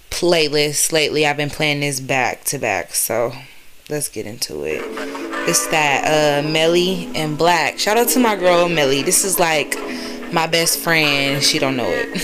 playlist 0.10 0.92
lately. 0.92 1.26
I've 1.26 1.38
been 1.38 1.50
playing 1.50 1.80
this 1.80 2.00
back 2.00 2.44
to 2.46 2.60
back, 2.60 2.94
so 2.94 3.34
let's 3.90 4.08
get 4.08 4.26
into 4.26 4.64
it. 4.64 4.82
It's 5.46 5.68
that 5.68 6.06
uh 6.06 6.48
Melly 6.48 7.10
and 7.16 7.38
Black. 7.38 7.80
Shout 7.80 7.98
out 7.98 8.08
to 8.10 8.20
my 8.20 8.36
girl 8.36 8.70
Melly. 8.70 9.02
This 9.02 9.26
is 9.26 9.40
like 9.40 9.76
my 10.32 10.48
best 10.48 10.80
friend. 10.80 11.44
She 11.44 11.60
don't 11.60 11.76
know 11.76 11.90
it. 11.90 12.18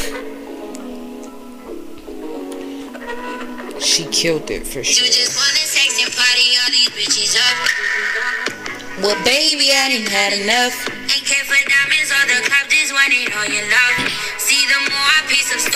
she 3.82 4.06
killed 4.06 4.50
it 4.52 4.66
for 4.66 4.84
sure. 4.84 5.08
just 5.08 5.36
wanna 5.36 5.66
sex 5.66 6.02
and 6.04 6.14
party 6.16 6.56
all 6.64 6.70
these 6.72 6.90
bitches 6.90 7.36
up. 7.36 7.58
Well, 9.02 9.24
baby, 9.24 9.72
I 9.74 9.90
didn't 9.90 10.10
had 10.10 10.34
enough. 10.34 11.00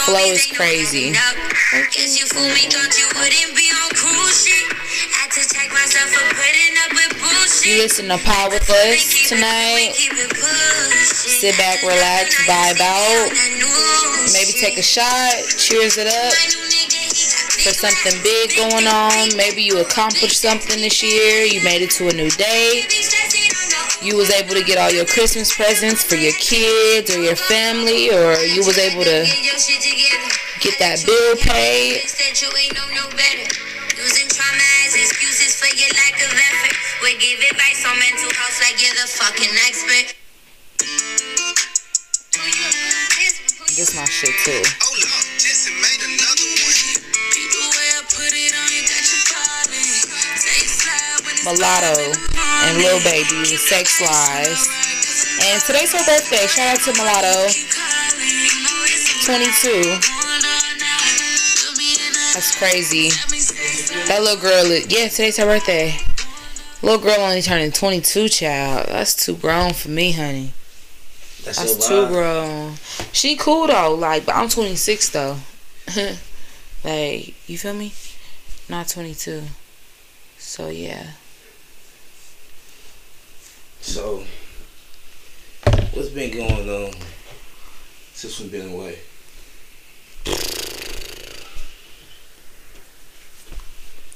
Flow 0.04 0.36
is 0.36 0.52
crazy. 0.52 1.12
Guess 1.12 2.20
you 2.20 2.28
fooled 2.28 2.52
me, 2.52 2.68
thought 2.68 2.92
you 3.00 3.08
wouldn't 3.16 3.56
be 3.56 3.72
on 3.72 3.90
cruise 3.96 4.44
shit. 4.44 4.68
Had 5.16 5.32
to 5.32 5.42
check 5.48 5.72
myself 5.72 6.12
for 6.12 6.28
putting 6.36 6.76
up 6.84 6.92
with 6.92 7.24
bullshit. 7.24 7.66
You 7.66 7.78
listen 7.82 8.12
to 8.12 8.18
Pod 8.20 8.52
with 8.52 8.70
us 8.70 9.30
tonight. 9.30 9.96
Sit 9.96 11.56
back, 11.58 11.82
relax, 11.82 12.36
vibe 12.44 12.82
out. 12.84 13.32
Maybe 14.34 14.52
take 14.52 14.78
a 14.78 14.84
shot, 14.84 15.48
cheers 15.58 15.98
it 15.98 16.08
up 16.08 16.34
for 17.64 17.72
something 17.72 18.22
big 18.22 18.52
going 18.58 18.88
on. 18.88 19.32
Maybe 19.38 19.64
you 19.64 19.80
accomplished 19.80 20.42
something 20.42 20.82
this 20.82 21.02
year. 21.02 21.46
You 21.46 21.64
made 21.64 21.82
it 21.82 21.92
to 21.92 22.10
a 22.10 22.14
new 22.14 22.30
day. 22.32 22.84
You 24.04 24.20
was 24.20 24.30
able 24.36 24.52
to 24.54 24.64
get 24.68 24.76
all 24.78 24.92
your 24.92 25.08
Christmas 25.08 25.56
presents 25.56 26.04
for 26.04 26.20
your 26.20 26.36
kids 26.36 27.08
or 27.16 27.24
your 27.24 27.40
family, 27.40 28.12
or 28.12 28.36
you 28.44 28.60
was 28.68 28.76
able 28.78 29.08
to 29.08 29.24
get 30.60 30.76
that 30.84 31.00
bill 31.08 31.40
paid. 31.40 32.04
Said 32.04 32.36
you 32.36 32.52
ain't 32.52 32.76
no 32.92 33.08
better. 33.16 33.48
Using 33.96 34.28
trauma 34.28 34.68
as 34.84 35.00
excuses 35.00 35.56
for 35.56 35.72
your 35.72 35.88
lack 35.96 36.20
of 36.20 36.36
effort. 36.36 36.76
We 37.00 37.16
give 37.16 37.40
advice 37.48 37.88
on 37.88 37.96
mental 37.96 38.28
health 38.36 38.60
like 38.60 38.76
you're 38.84 38.92
the 39.00 39.08
fucking 39.08 39.56
expert. 39.72 40.20
This 43.72 43.96
my 43.96 44.04
shit 44.04 44.36
too. 44.44 44.64
Mulatto 51.44 52.00
and 52.00 52.78
Lil 52.78 53.04
Baby 53.04 53.40
with 53.40 53.60
Sex 53.60 54.00
Lies. 54.00 54.70
And 55.44 55.62
today's 55.64 55.92
her 55.92 56.04
birthday. 56.06 56.48
Shout 56.48 56.78
out 56.78 56.84
to 56.86 56.94
Mulatto. 56.94 57.52
22. 59.26 60.00
That's 62.34 62.58
crazy. 62.58 63.10
That 64.08 64.22
little 64.22 64.42
girl, 64.42 64.66
yeah, 64.88 65.10
today's 65.10 65.38
her 65.38 65.46
birthday. 65.46 65.96
Little 66.82 67.00
girl 67.00 67.20
only 67.20 67.42
turning 67.42 67.72
22, 67.72 68.30
child. 68.30 68.88
That's 68.88 69.14
too 69.26 69.36
grown 69.36 69.74
for 69.74 69.90
me, 69.90 70.14
honey. 70.14 70.54
That's 71.44 71.88
too 71.88 72.08
grown. 72.08 72.76
She 73.12 73.36
cool 73.36 73.68
though, 73.68 73.96
like, 73.96 74.26
but 74.26 74.36
I'm 74.36 74.48
26 74.48 75.10
though. 75.10 75.38
like, 76.86 77.36
you 77.48 77.58
feel 77.58 77.74
me? 77.74 77.94
Not 78.70 78.88
22. 78.88 79.44
So 80.38 80.70
yeah. 80.70 81.08
So, 83.84 84.24
what's 85.92 86.08
been 86.10 86.32
going 86.32 86.70
on 86.70 86.94
since 88.14 88.40
we've 88.40 88.50
been 88.50 88.74
away? 88.74 88.98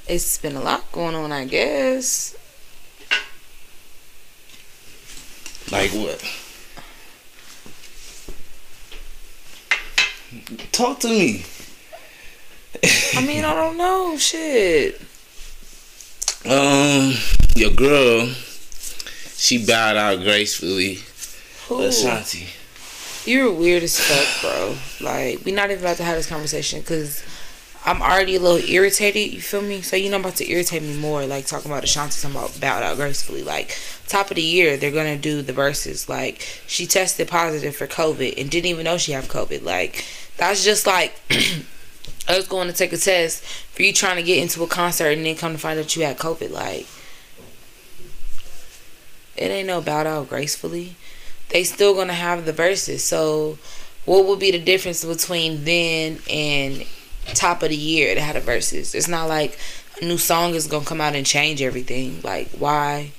It's 0.08 0.38
been 0.38 0.56
a 0.56 0.62
lot 0.62 0.90
going 0.94 1.16
on, 1.16 1.34
I 1.34 1.44
guess. 1.44 2.36
Like 5.70 5.92
what? 5.92 6.24
Talk 10.72 11.02
to 11.02 11.10
me. 11.10 11.44
I 13.16 13.26
mean, 13.26 13.44
I 13.44 13.54
don't 13.54 13.78
know. 13.78 14.18
Shit. 14.18 15.02
Um, 16.46 17.14
your 17.58 17.72
girl, 17.72 18.30
she 19.38 19.66
bowed 19.66 19.96
out 19.96 20.24
gracefully. 20.24 21.00
Who? 21.68 21.82
Ashanti. 21.84 22.48
You're 23.30 23.52
weird 23.52 23.84
as 23.84 24.00
fuck, 24.00 24.42
bro. 24.42 24.78
Like, 25.00 25.46
we're 25.46 25.56
not 25.56 25.70
even 25.70 25.84
about 25.84 25.98
to 25.98 26.04
have 26.04 26.16
this 26.16 26.28
conversation 26.28 26.80
because 26.80 27.24
I'm 27.86 28.02
already 28.02 28.36
a 28.36 28.40
little 28.40 28.70
irritated. 28.70 29.32
You 29.32 29.40
feel 29.40 29.62
me? 29.62 29.82
So 29.82 29.96
you 29.96 30.10
know, 30.10 30.16
I'm 30.16 30.22
about 30.22 30.36
to 30.38 30.50
irritate 30.50 30.82
me 30.82 30.98
more. 30.98 31.26
Like 31.26 31.46
talking 31.46 31.72
about 31.72 31.86
Ashanti, 31.86 32.20
talking 32.20 32.36
about 32.36 32.60
bowed 32.60 32.84
out 32.84 32.98
gracefully. 32.98 33.44
Like 33.44 33.78
top 34.08 34.30
of 34.30 34.36
the 34.36 34.42
year, 34.42 34.76
they're 34.76 34.92
gonna 34.92 35.18
do 35.18 35.42
the 35.42 35.54
Verzuz. 35.54 36.10
Like 36.10 36.42
she 36.68 36.86
tested 36.86 37.30
positive 37.30 37.78
for 37.78 37.88
COVID 37.88 38.40
and 38.40 38.50
didn't 38.50 38.66
even 38.66 38.84
know 38.84 38.98
she 38.98 39.14
have 39.14 39.26
COVID. 39.26 39.64
Like 39.64 40.04
that's 40.36 40.66
just 40.66 40.86
like 40.86 41.16
us 42.28 42.48
going 42.48 42.68
to 42.68 42.74
take 42.74 42.92
a 42.92 42.98
test 42.98 43.44
for 43.44 43.84
you 43.84 43.94
trying 43.94 44.18
to 44.18 44.24
get 44.24 44.42
into 44.42 44.64
a 44.64 44.68
concert 44.68 45.12
and 45.12 45.26
then 45.26 45.36
come 45.36 45.54
to 45.54 45.58
find 45.58 45.80
out 45.80 45.96
you 45.96 46.04
had 46.04 46.18
COVID. 46.18 46.52
Like 46.52 46.88
it 49.38 49.50
ain't 49.50 49.68
no 49.68 49.82
bow 49.82 50.06
out 50.06 50.30
gracefully. 50.30 50.96
They 51.50 51.64
still 51.64 51.94
gonna 51.96 52.14
have 52.14 52.46
the 52.46 52.54
Verzuz. 52.54 53.00
So 53.00 53.58
what 54.06 54.26
would 54.26 54.40
be 54.40 54.52
the 54.52 54.60
difference 54.60 55.04
between 55.04 55.66
then 55.66 56.20
and 56.30 56.86
top 57.34 57.62
of 57.64 57.70
the 57.70 57.76
year 57.76 58.16
that 58.16 58.22
had 58.22 58.36
the 58.36 58.42
Verzuz? 58.42 58.96
It's 58.96 59.08
not 59.08 59.28
like 59.28 59.58
a 60.02 60.06
new 60.06 60.18
song 60.18 60.56
is 60.56 60.68
gonna 60.68 60.86
come 60.86 61.02
out 61.02 61.16
and 61.16 61.26
change 61.26 61.62
everything. 61.62 62.22
Like 62.24 62.50
why? 62.52 63.12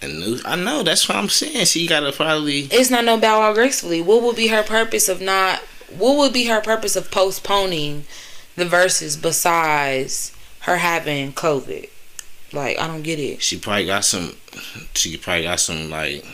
A 0.00 0.08
new, 0.08 0.38
I 0.44 0.56
know 0.56 0.82
that's 0.82 1.08
what 1.08 1.16
I'm 1.16 1.28
saying. 1.28 1.66
She 1.66 1.86
gotta 1.86 2.12
probably. 2.12 2.62
It's 2.70 2.90
not 2.90 3.04
no 3.04 3.18
bow 3.18 3.42
out 3.42 3.54
gracefully. 3.54 4.00
What 4.00 4.22
would 4.22 4.36
be 4.36 4.48
her 4.48 4.62
purpose 4.62 5.08
of 5.08 5.20
not? 5.20 5.60
What 5.96 6.16
would 6.16 6.32
be 6.32 6.46
her 6.46 6.60
purpose 6.60 6.96
of 6.96 7.10
postponing 7.10 8.04
the 8.56 8.64
Verzuz 8.64 9.20
besides 9.20 10.34
her 10.60 10.78
having 10.78 11.32
COVID? 11.32 11.88
Like 12.52 12.78
I 12.78 12.86
don't 12.86 13.02
get 13.02 13.18
it. 13.18 13.42
She 13.42 13.58
probably 13.58 13.86
got 13.86 14.04
some. 14.04 14.34
She 14.94 15.16
probably 15.16 15.44
got 15.44 15.60
some 15.60 15.90
like 15.90 16.24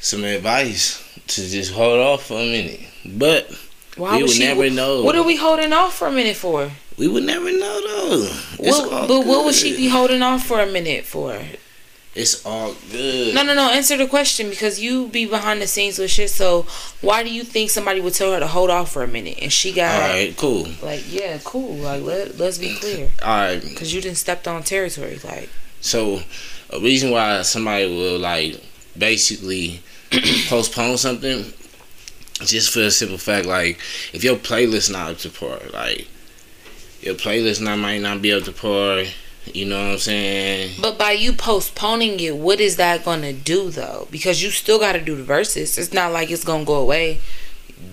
some 0.00 0.24
advice 0.24 1.02
to 1.28 1.48
just 1.48 1.72
hold 1.72 1.98
off 1.98 2.26
for 2.26 2.34
a 2.38 2.44
minute. 2.46 2.80
But 3.04 3.50
Why 3.96 4.16
we 4.16 4.22
would 4.24 4.32
she? 4.32 4.40
never 4.44 4.68
know. 4.70 5.02
What 5.02 5.16
are 5.16 5.22
we 5.24 5.36
holding 5.36 5.72
off 5.72 5.96
for 5.96 6.08
a 6.08 6.12
minute 6.12 6.36
for? 6.36 6.70
We 6.98 7.08
would 7.08 7.24
never 7.24 7.50
know 7.50 7.80
though. 7.80 8.22
It's 8.58 8.78
What, 8.78 8.92
all 8.92 9.08
but 9.08 9.26
what 9.26 9.44
would 9.44 9.54
she 9.54 9.76
be 9.76 9.88
holding 9.88 10.22
off 10.22 10.44
for 10.46 10.60
a 10.60 10.66
minute 10.66 11.04
for? 11.04 11.38
It's 12.16 12.44
all 12.46 12.74
good. 12.90 13.34
No, 13.34 13.42
no, 13.42 13.54
no. 13.54 13.70
Answer 13.70 13.98
the 13.98 14.06
question 14.06 14.48
because 14.48 14.80
you 14.80 15.08
be 15.08 15.26
behind 15.26 15.60
the 15.60 15.66
scenes 15.66 15.98
with 15.98 16.10
shit. 16.10 16.30
So 16.30 16.62
why 17.02 17.22
do 17.22 17.30
you 17.30 17.44
think 17.44 17.68
somebody 17.68 18.00
would 18.00 18.14
tell 18.14 18.32
her 18.32 18.40
to 18.40 18.46
hold 18.46 18.70
off 18.70 18.90
for 18.92 19.02
a 19.02 19.06
minute 19.08 19.38
and 19.42 19.52
she 19.52 19.70
got 19.72 19.92
All 19.94 20.08
right, 20.08 20.34
cool. 20.36 20.66
like, 20.82 21.04
yeah, 21.12 21.38
cool. 21.44 21.74
Like 21.74 22.02
let 22.02 22.38
let's 22.38 22.56
be 22.56 22.74
clear 22.76 23.10
All 23.22 23.28
right. 23.36 23.60
because 23.62 23.92
you 23.94 24.00
didn't 24.00 24.16
stepped 24.16 24.48
on 24.48 24.62
territory. 24.62 25.18
Like 25.22 25.50
So, 25.82 26.22
a 26.70 26.80
reason 26.80 27.10
why 27.10 27.42
somebody 27.42 27.86
will 27.86 28.18
like 28.18 28.60
basically 28.96 29.82
postpone 30.48 30.96
something, 30.96 31.52
just 32.46 32.72
for 32.72 32.78
the 32.80 32.90
simple 32.90 33.18
fact, 33.18 33.46
like 33.46 33.78
if 34.14 34.24
your 34.24 34.36
playlist 34.36 34.90
not 34.90 35.10
up 35.10 35.18
to 35.18 35.28
par, 35.28 35.60
like 35.74 36.08
your 37.02 37.14
playlist 37.14 37.60
not 37.60 37.76
might 37.78 38.00
not 38.00 38.22
be 38.22 38.32
up 38.32 38.44
to 38.44 38.52
par. 38.52 39.02
You 39.52 39.64
know 39.66 39.84
what 39.86 39.92
I'm 39.92 39.98
saying? 39.98 40.72
But 40.80 40.98
by 40.98 41.12
you 41.12 41.32
postponing 41.32 42.18
it, 42.20 42.36
what 42.36 42.60
is 42.60 42.76
that 42.76 43.04
gonna 43.04 43.32
do 43.32 43.70
though? 43.70 44.08
Because 44.10 44.42
you 44.42 44.50
still 44.50 44.78
gotta 44.78 45.00
do 45.00 45.16
the 45.16 45.22
Verzuz. 45.22 45.78
It's 45.78 45.92
not 45.92 46.12
like 46.12 46.30
it's 46.30 46.44
gonna 46.44 46.64
go 46.64 46.74
away. 46.74 47.20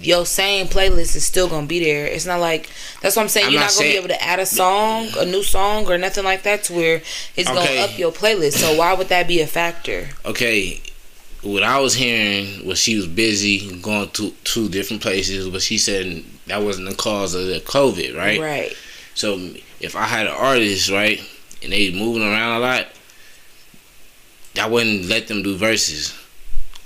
Your 0.01 0.25
same 0.25 0.67
playlist 0.67 1.15
is 1.15 1.25
still 1.25 1.47
gonna 1.47 1.67
be 1.67 1.79
there. 1.83 2.05
It's 2.07 2.25
not 2.25 2.39
like 2.39 2.69
that's 3.01 3.15
what 3.15 3.23
I'm 3.23 3.29
saying. 3.29 3.47
I'm 3.47 3.51
You're 3.53 3.61
not 3.61 3.65
not, 3.67 3.73
gonna 3.75 3.79
saying- 3.79 3.93
be 3.93 3.97
able 3.97 4.07
to 4.09 4.23
add 4.23 4.39
a 4.39 4.45
song, 4.45 5.09
a 5.17 5.25
new 5.25 5.43
song, 5.43 5.89
or 5.89 5.97
nothing 5.97 6.23
like 6.23 6.43
that 6.43 6.63
to 6.65 6.73
where 6.73 7.01
it's 7.35 7.49
Okay. 7.49 7.55
gonna 7.77 7.81
up 7.81 7.97
your 7.97 8.11
playlist. 8.11 8.53
So 8.53 8.75
why 8.75 8.93
would 8.93 9.09
that 9.09 9.27
be 9.27 9.39
a 9.41 9.47
factor? 9.47 10.09
Okay, 10.25 10.81
what 11.41 11.63
I 11.63 11.79
was 11.79 11.93
hearing 11.95 12.65
was 12.65 12.79
she 12.79 12.95
was 12.95 13.07
busy 13.07 13.75
going 13.81 14.09
to 14.11 14.31
two 14.43 14.69
different 14.69 15.01
places, 15.01 15.47
but 15.49 15.61
she 15.61 15.77
said 15.77 16.23
that 16.47 16.61
wasn't 16.63 16.89
the 16.89 16.95
cause 16.95 17.33
of 17.35 17.45
the 17.47 17.59
COVID, 17.59 18.17
right? 18.17 18.39
Right. 18.39 18.73
So 19.15 19.37
if 19.79 19.95
I 19.95 20.03
had 20.05 20.27
an 20.27 20.33
artist, 20.33 20.89
right, 20.89 21.21
and 21.63 21.71
they 21.71 21.91
moving 21.91 22.23
around 22.23 22.57
a 22.57 22.59
lot, 22.59 22.87
I 24.59 24.67
wouldn't 24.67 25.05
let 25.05 25.27
them 25.27 25.41
do 25.43 25.57
Verzuz. 25.57 26.19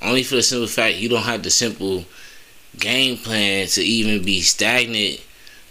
Only 0.01 0.23
for 0.23 0.35
the 0.35 0.43
simple 0.43 0.67
fact 0.67 0.95
you 0.97 1.09
don't 1.09 1.23
have 1.23 1.43
the 1.43 1.49
simple 1.49 2.05
game 2.79 3.17
plan 3.17 3.67
to 3.67 3.81
even 3.81 4.23
be 4.23 4.41
stagnant 4.41 5.21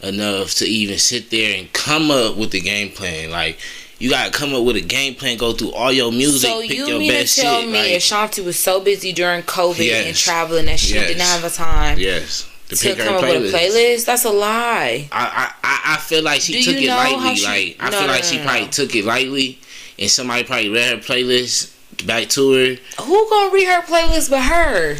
enough 0.03 0.55
to 0.55 0.67
even 0.67 0.99
sit 0.99 1.31
there 1.31 1.59
and 1.59 1.73
come 1.73 2.11
up 2.11 2.37
with 2.37 2.51
the 2.51 2.61
game 2.61 2.91
plan. 2.91 3.31
Like 3.31 3.59
you 3.99 4.11
gotta 4.11 4.31
come 4.31 4.53
up 4.55 4.65
with 4.65 4.77
a 4.77 4.81
game 4.83 5.15
plan, 5.15 5.39
go 5.39 5.53
through 5.53 5.73
all 5.73 5.93
your 5.93 6.11
music, 6.13 6.51
So 6.51 6.61
pick 6.61 6.73
you 6.73 6.87
your 6.87 6.99
mean 6.99 7.11
to 7.13 7.17
best 7.19 7.39
tell 7.39 7.61
shit. 7.61 7.71
me 7.71 7.79
like, 7.79 7.93
Ashanti 7.93 8.43
was 8.43 8.59
so 8.59 8.81
busy 8.81 9.13
during 9.13 9.43
COVID 9.45 9.91
and 10.09 10.17
traveling 10.17 10.67
that 10.67 10.81
she 10.81 10.95
Yes. 10.95 11.07
didn't 11.09 11.23
have 11.23 11.45
a 11.45 11.51
time 11.51 11.99
yes, 11.99 12.47
to, 12.69 12.77
to 12.77 12.95
come 12.97 13.15
up 13.15 13.23
with 13.23 13.31
playlist. 13.31 13.55
a 13.55 13.57
playlist? 13.59 14.05
That's 14.07 14.25
a 14.25 14.31
lie. 14.31 15.09
I, 15.13 15.53
I, 15.63 15.95
I 15.95 15.97
feel 15.99 16.23
like 16.23 16.41
she 16.41 16.55
Do 16.55 16.73
took 16.73 16.83
it 16.83 16.89
lightly. 16.89 17.37
she- 17.37 17.45
like 17.47 17.77
I 17.81 17.91
No, 17.91 17.99
feel 17.99 18.07
no, 18.09 18.13
like 18.13 18.23
no, 18.23 18.29
she 18.29 18.39
probably 18.43 18.67
took 18.69 18.95
it 18.95 19.05
lightly, 19.05 19.59
and 19.99 20.11
somebody 20.11 20.45
probably 20.45 20.69
read 20.71 20.91
her 20.91 20.97
playlist 21.03 21.73
back 22.07 22.29
to 22.31 22.53
her. 22.53 22.77
Who 23.03 23.31
gonna 23.31 23.53
read 23.55 23.69
her 23.69 23.83
playlist 23.83 24.31
but 24.31 24.43
her? 24.43 24.97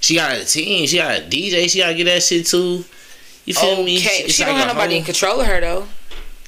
She 0.00 0.16
got 0.16 0.36
a 0.36 0.44
team. 0.44 0.86
She 0.86 0.96
got 0.96 1.18
a 1.18 1.22
DJ. 1.22 1.70
She 1.70 1.78
gotta 1.78 1.94
get 1.94 2.04
that 2.04 2.22
shit 2.22 2.46
too. 2.46 2.84
You 3.44 3.54
feel 3.54 3.82
me? 3.84 3.96
It's 3.96 4.34
she 4.34 4.42
like 4.44 4.50
don't 4.52 4.58
have 4.60 4.74
nobody 4.76 4.96
in 4.96 5.04
control 5.04 5.40
of 5.40 5.46
her 5.46 5.60
though. 5.60 5.86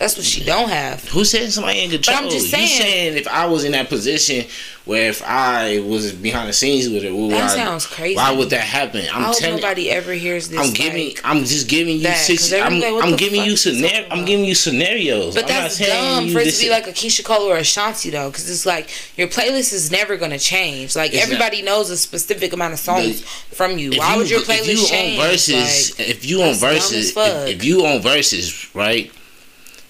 That's 0.05 0.19
what 0.19 0.27
she 0.27 0.45
don't 0.45 0.69
have. 0.69 1.03
Who 1.09 1.25
said 1.25 1.51
somebody 1.51 1.83
in 1.83 1.89
control? 1.91 2.19
I'm 2.19 2.25
just 2.25 2.45
You 2.45 2.51
saying- 2.51 2.69
saying 2.83 3.17
if 3.17 3.27
I 3.27 3.47
was 3.47 3.65
in 3.65 3.73
that 3.73 3.89
position 3.89 4.45
where 4.85 5.09
if 5.09 5.23
I 5.23 5.79
was 5.79 6.13
behind 6.13 6.51
the 6.51 6.53
scenes 6.53 6.91
with 6.91 7.05
it, 7.05 7.11
what 7.11 7.31
That 7.31 7.53
I, 7.53 7.57
sounds 7.57 7.87
crazy. 7.87 8.17
Why 8.17 8.31
would 8.33 8.51
that 8.51 8.61
happen? 8.61 9.07
I 9.11 9.17
I'm 9.17 9.23
hope 9.23 9.39
telling. 9.39 9.57
nobody 9.57 9.91
ever 9.91 10.13
hears 10.13 10.51
this. 10.51 10.59
I'm 10.61 10.67
like- 10.67 10.75
giving. 10.75 11.15
I'm 11.25 11.45
just 11.47 11.69
giving 11.69 11.97
you. 11.97 12.03
that, 12.03 12.19
Six, 12.19 12.53
I'm, 12.53 12.83
I'm 13.03 13.17
giving 13.17 13.45
you 13.45 13.57
scenario. 13.57 14.07
I'm 14.11 14.27
giving 14.27 14.45
you 14.45 14.55
scenarios. 14.55 15.35
But 15.37 15.45
I'm 15.45 15.49
that's 15.49 15.79
dumb 15.79 16.29
for 16.29 16.41
it 16.41 16.53
to 16.53 16.61
be 16.61 16.69
like 16.69 16.87
a 16.87 16.93
Keyshia 16.93 17.25
Cole 17.25 17.51
or 17.51 17.57
Ashanti 17.57 18.11
though, 18.11 18.29
because 18.29 18.51
it's 18.51 18.67
like 18.67 18.91
your 19.17 19.29
playlist 19.29 19.73
is 19.73 19.91
never 19.91 20.19
gonna 20.19 20.39
change. 20.39 20.95
Like 20.97 21.15
It's 21.15 21.23
everybody 21.23 21.63
knows 21.63 21.89
a 21.89 21.97
specific 21.97 22.53
amount 22.53 22.75
of 22.75 22.79
songs 22.79 23.23
from 23.23 23.79
you. 23.79 23.93
Why 23.93 24.13
you- 24.13 24.19
would 24.19 24.29
your 24.29 24.41
playlist 24.41 24.69
if 24.69 24.81
you 24.81 24.87
change? 24.87 25.19
on 25.19 25.25
Verzuz 25.31 25.99
Like, 25.99 26.09
if 26.11 26.27
you 26.27 26.43
on 26.43 26.49
that's 26.49 26.61
dumb 26.61 26.71
as 26.75 26.91
Verzuz 26.93 27.49
if, 27.49 27.57
if 27.57 27.65
you 27.65 27.87
on 27.87 28.03
Verzuz 28.03 28.75
right 28.75 29.11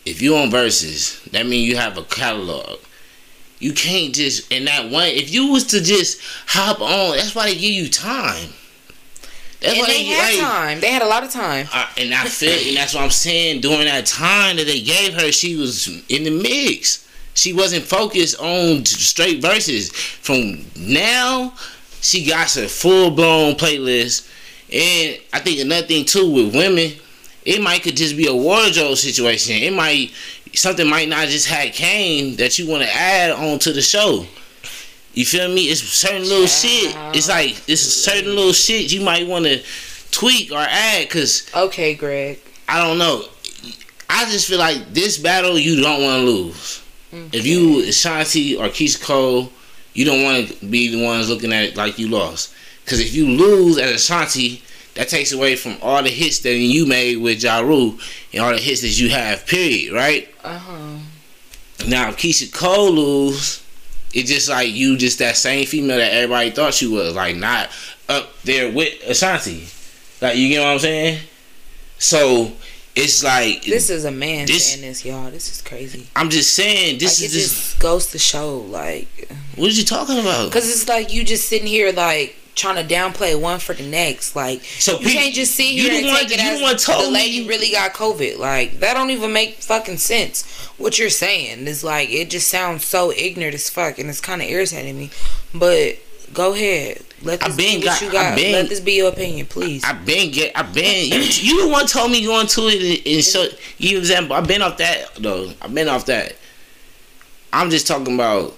if 0.07 0.21
you 0.21 0.37
on 0.37 0.51
Verzuz 0.51 1.23
that 1.31 1.47
means 1.47 1.69
you 1.69 1.77
have 1.77 1.99
a 1.99 2.03
catalog 2.05 2.79
you 3.59 3.73
can't 3.73 4.15
just 4.15 4.51
in 4.53 4.65
that 4.67 4.91
one 4.91 5.09
if 5.09 5.33
you 5.33 5.49
was 5.53 5.65
to 5.65 5.81
just 5.81 6.21
hop 6.47 6.81
on 6.81 7.17
that's 7.17 7.35
why 7.35 7.47
they 7.47 7.55
give 7.55 7.63
you 7.73 7.89
time 7.89 8.51
that's 9.65 9.79
and 9.79 9.81
why 9.83 9.87
they 9.87 10.05
had 10.05 10.35
like, 10.35 10.41
time. 10.41 10.81
They 10.81 10.91
had 10.91 11.01
a 11.01 11.07
lot 11.07 11.25
of 11.25 11.31
time. 11.31 11.67
I- 11.73 11.89
and 11.97 12.13
I 12.13 12.27
feel, 12.27 12.53
and 12.69 12.77
that's 12.77 12.93
what 12.93 13.03
I'm 13.03 13.09
saying. 13.11 13.63
During 13.63 13.87
that 13.87 14.05
time 14.05 14.57
that 14.57 14.67
they 14.67 14.83
gave 14.83 15.15
her, 15.15 15.33
she 15.33 15.57
was 15.57 15.89
in 16.11 16.25
the 16.25 16.31
mix. 16.31 17.09
She 17.33 17.55
wasn't 17.55 17.85
focused 17.85 18.39
on 18.39 18.85
straight 18.85 19.41
Verzuz. 19.41 19.91
From 19.93 20.67
now, 20.77 21.55
she 22.03 22.27
got 22.27 22.55
a 22.57 22.69
full 22.69 23.11
blown 23.11 23.55
playlist. 23.55 24.29
And 24.71 25.19
I 25.33 25.41
think 25.41 25.61
another 25.61 25.87
thing 25.87 26.05
too 26.05 26.31
with 26.31 26.55
women, 26.55 26.93
it 27.45 27.63
might 27.63 27.83
could 27.83 27.97
just 27.97 28.17
be 28.17 28.27
a 28.27 28.35
wardrobe 28.35 28.97
situation. 28.97 29.57
It 29.57 29.73
might 29.73 30.13
something 30.55 30.89
might 30.89 31.09
not 31.09 31.29
just 31.29 31.49
have 31.49 31.73
came 31.73 32.37
that 32.37 32.59
you 32.59 32.69
want 32.69 32.83
to 32.83 32.95
add 32.95 33.33
on 33.33 33.59
to 33.61 33.73
the 33.73 33.83
show. 33.83 34.27
You 35.15 35.25
feel 35.25 35.49
me? 35.49 35.67
It's 35.67 35.81
certain 35.81 36.23
little 36.23 36.47
shit. 36.47 36.95
It's 37.15 37.29
like 37.29 37.51
it's 37.69 37.83
certain 37.83 38.35
little 38.35 38.53
shit 38.53 38.93
you 38.93 39.01
might 39.01 39.27
want 39.27 39.45
to 39.45 39.63
tweak 40.11 40.51
or 40.53 40.59
add 40.59 41.07
because 41.07 41.49
Okay, 41.55 41.95
Greg. 41.95 42.41
I 42.69 42.85
don't 42.85 42.99
know. 42.99 43.25
I 44.09 44.25
just 44.31 44.49
feel 44.49 44.59
like 44.59 44.93
this 44.93 45.19
battle 45.19 45.59
you 45.59 45.81
don't 45.83 46.03
want 46.03 46.21
to 46.21 46.27
lose. 46.27 46.83
If 47.33 47.47
you 47.47 47.85
Ashanti 47.89 48.57
or 48.57 48.67
Keyshia 48.67 49.05
Cole, 49.05 49.53
you 49.93 50.05
don't 50.05 50.25
want 50.25 50.49
to 50.49 50.67
be 50.67 50.89
the 50.89 51.05
ones 51.05 51.29
looking 51.29 51.53
at 51.53 51.65
it 51.65 51.77
like 51.77 51.97
you 51.97 52.09
lost. 52.09 52.53
Because 52.85 52.99
if 52.99 53.15
you 53.15 53.29
lose 53.29 53.79
as 53.79 53.93
Ashanti, 53.93 54.63
that 54.95 55.09
takes 55.09 55.33
away 55.33 55.57
from 55.57 55.77
all 55.83 56.03
the 56.03 56.09
hits 56.11 56.39
that 56.41 56.55
you 56.55 56.87
made 56.87 57.17
with 57.17 57.43
Ja 57.43 57.61
Rule 57.61 57.99
and 58.33 58.43
all 58.43 58.53
the 58.53 58.59
hits 58.59 58.83
that 58.83 58.99
you 59.01 59.11
have. 59.11 59.47
Period. 59.47 59.93
Right 59.93 60.29
Uh 60.45 60.59
huh. 60.59 60.99
now, 61.89 62.11
if 62.11 62.17
Keyshia 62.17 62.53
Cole 62.53 62.93
lose, 62.93 63.63
it's 64.13 64.31
just 64.31 64.49
like 64.49 64.73
you, 64.73 64.97
just 64.97 65.19
that 65.19 65.37
same 65.37 65.67
female 65.67 65.99
that 65.99 66.13
everybody 66.13 66.51
thought 66.51 66.81
you 66.81 66.93
was, 66.93 67.15
like 67.15 67.37
not 67.37 67.71
up 68.09 68.31
there 68.45 68.71
with 68.71 68.93
Ashanti. 69.09 69.67
Like 70.21 70.37
you 70.37 70.49
get 70.49 70.61
what 70.61 70.69
I'm 70.69 70.79
saying? 70.79 71.21
So 71.99 72.53
it's 72.95 73.25
like 73.25 73.65
This 73.65 73.91
is 73.91 74.05
a 74.05 74.11
man 74.13 74.47
This- 74.47 74.69
saying 74.73 74.83
this, 74.83 75.05
y'all. 75.05 75.31
This 75.31 75.51
is 75.51 75.61
crazy. 75.63 76.07
I'm 76.15 76.31
just 76.31 76.53
saying 76.55 76.99
this 76.99 77.21
like, 77.21 77.27
is 77.27 77.33
just 77.33 77.79
goes 77.81 78.07
to 78.13 78.19
show, 78.19 78.59
like, 78.59 79.09
what 79.57 79.67
are 79.69 79.73
you 79.73 79.85
talking 79.85 80.19
about? 80.21 80.47
because 80.51 80.71
it's 80.71 80.89
like 80.89 81.13
you 81.13 81.25
just 81.25 81.49
sitting 81.49 81.67
here, 81.67 81.91
like, 81.93 82.37
trying 82.55 82.77
to 82.87 82.95
downplay 82.95 83.39
one 83.39 83.59
for 83.59 83.75
the 83.75 83.83
next. 83.87 84.37
Like, 84.37 84.63
So 84.65 84.93
you 85.01 85.07
Pete, 85.07 85.17
can't 85.17 85.35
just 85.35 85.55
see 85.55 85.75
you 85.75 85.83
here 85.91 85.95
and 85.99 86.07
one- 86.07 86.17
take 86.17 86.31
it 86.33 86.41
as 86.41 86.61
the 86.87 87.11
lady 87.11 87.41
me- 87.43 87.49
really 87.49 87.71
got 87.71 87.93
COVID. 87.95 88.39
Like, 88.39 88.81
that 88.81 88.95
don't 88.95 89.11
even 89.11 89.33
make 89.33 89.57
fucking 89.63 89.99
sense. 89.99 90.45
What 90.79 90.99
you're 90.99 91.11
saying 91.11 91.67
is 91.67 91.83
like, 91.85 92.11
it 92.11 92.31
just 92.31 92.49
sounds 92.49 92.85
so 92.85 93.13
ignorant 93.13 93.55
as 93.55 93.69
fuck, 93.71 93.99
and 93.99 94.09
it's 94.09 94.21
kind 94.21 94.41
of 94.43 94.49
irritating 94.49 94.97
me. 94.99 95.11
But 95.53 95.99
go 96.33 96.53
ahead, 96.53 97.01
let 97.23 97.43
I 97.43 97.49
this 97.49 97.57
been 97.57 97.81
be 97.81 97.87
got- 97.87 98.01
you 98.01 98.09
I 98.09 98.13
got. 98.13 98.37
been- 98.37 98.53
let 98.53 98.69
this 98.69 98.81
be 98.81 98.93
your 98.95 99.09
opinion, 99.11 99.47
please. 99.47 99.83
I've 99.85 100.05
been 100.07 100.31
get 100.33 100.53
I've 100.57 100.73
been 100.75 101.09
you, 101.13 101.21
you 101.21 101.63
the 101.63 101.69
one 101.69 101.87
told 101.87 102.11
me 102.11 102.25
going 102.25 102.47
to 102.47 102.69
it 102.69 102.83
and, 103.07 103.15
and 103.17 103.25
show 103.25 103.47
you 103.79 103.99
example. 103.99 104.35
I've 104.37 104.47
been 104.47 104.63
off 104.63 104.77
that 104.79 105.15
though. 105.17 105.53
I've 105.63 105.75
been 105.75 105.89
off 105.89 106.07
that. 106.07 106.35
I'm 107.53 107.71
just 107.71 107.87
talking 107.87 108.15
about 108.15 108.57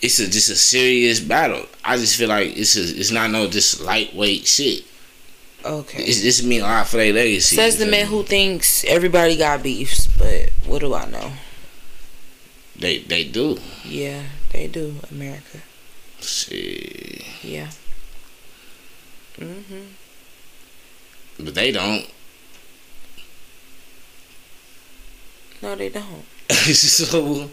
it's 0.00 0.18
a 0.20 0.28
just 0.28 0.48
a 0.50 0.54
serious 0.56 1.20
battle. 1.20 1.66
I 1.84 1.96
just 1.96 2.16
feel 2.16 2.28
like 2.28 2.56
it's 2.56 2.76
a, 2.76 2.80
it's 2.82 3.10
not 3.10 3.30
no 3.30 3.48
just 3.48 3.80
lightweight 3.80 4.46
shit. 4.46 4.84
okay. 5.64 6.02
It's 6.04 6.22
this 6.22 6.42
mean 6.42 6.60
a 6.60 6.64
lot 6.64 6.86
for 6.86 6.98
their 6.98 7.12
legacy. 7.12 7.56
Says 7.56 7.78
the 7.78 7.86
man 7.86 8.06
who 8.06 8.22
thinks 8.22 8.84
everybody 8.84 9.36
got 9.36 9.62
beefs, 9.62 10.06
but 10.06 10.50
what 10.66 10.80
do 10.80 10.94
I 10.94 11.06
know? 11.06 11.32
they 12.76 12.98
they 12.98 13.24
do. 13.24 13.58
Yeah, 13.84 14.22
they 14.52 14.68
do, 14.68 14.94
America. 15.10 15.58
Shit. 16.20 17.24
Yeah. 17.42 17.70
Mhm. 19.38 19.86
But 21.40 21.54
they 21.54 21.72
don't. 21.72 22.06
No, 25.60 25.74
they 25.74 25.88
don't. 25.88 26.22
so 26.52 27.50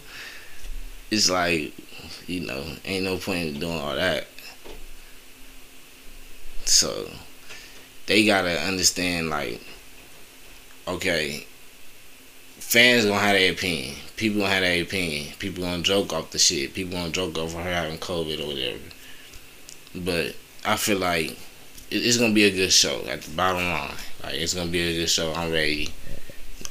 it's 1.10 1.28
like, 1.28 1.74
you 2.28 2.42
know, 2.42 2.64
ain't 2.86 3.06
no 3.06 3.18
point 3.18 3.56
in 3.56 3.60
doing 3.60 3.80
all 3.80 3.96
that. 3.96 4.28
So 6.66 7.10
they 8.08 8.26
gotta 8.26 8.60
understand 8.62 9.30
like, 9.30 9.62
okay, 10.88 11.46
fans 12.58 13.06
gonna 13.06 13.20
have 13.20 13.34
their 13.36 13.52
opinion. 13.52 13.96
People 14.18 14.42
gonna 14.42 14.54
have 14.54 14.64
their 14.64 14.82
opinion. 14.82 15.34
People 15.40 15.64
gonna 15.64 15.84
joke 15.84 16.14
off 16.14 16.32
the 16.32 16.40
shit. 16.40 16.74
People 16.74 16.94
gonna 16.94 17.12
joke 17.12 17.38
over 17.38 17.62
her 17.62 17.74
having 17.74 17.98
COVID 17.98 18.44
or 18.44 18.48
whatever. 18.48 18.80
But 19.94 20.36
I 20.66 20.78
feel 20.78 20.98
like 20.98 21.38
it's 21.92 22.18
gonna 22.18 22.34
be 22.34 22.46
a 22.46 22.52
good 22.52 22.72
show 22.72 23.02
at 23.08 23.22
the 23.22 23.32
bottom 23.32 23.64
line. 23.64 23.96
Like 24.24 24.36
it's 24.36 24.54
gonna 24.54 24.72
be 24.72 24.82
a 24.82 25.02
good 25.02 25.10
show. 25.10 25.34
I'm 25.34 25.52
ready. 25.52 25.90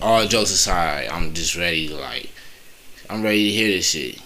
All 0.01 0.27
jokes 0.27 0.51
aside, 0.51 1.09
I'm 1.09 1.33
just 1.35 1.57
ready 1.57 1.89
like 1.89 2.31
I'm 3.09 3.23
ready 3.23 3.51
to 3.51 3.57
hear 3.57 3.69
this 3.69 3.91
shit. 3.91 4.21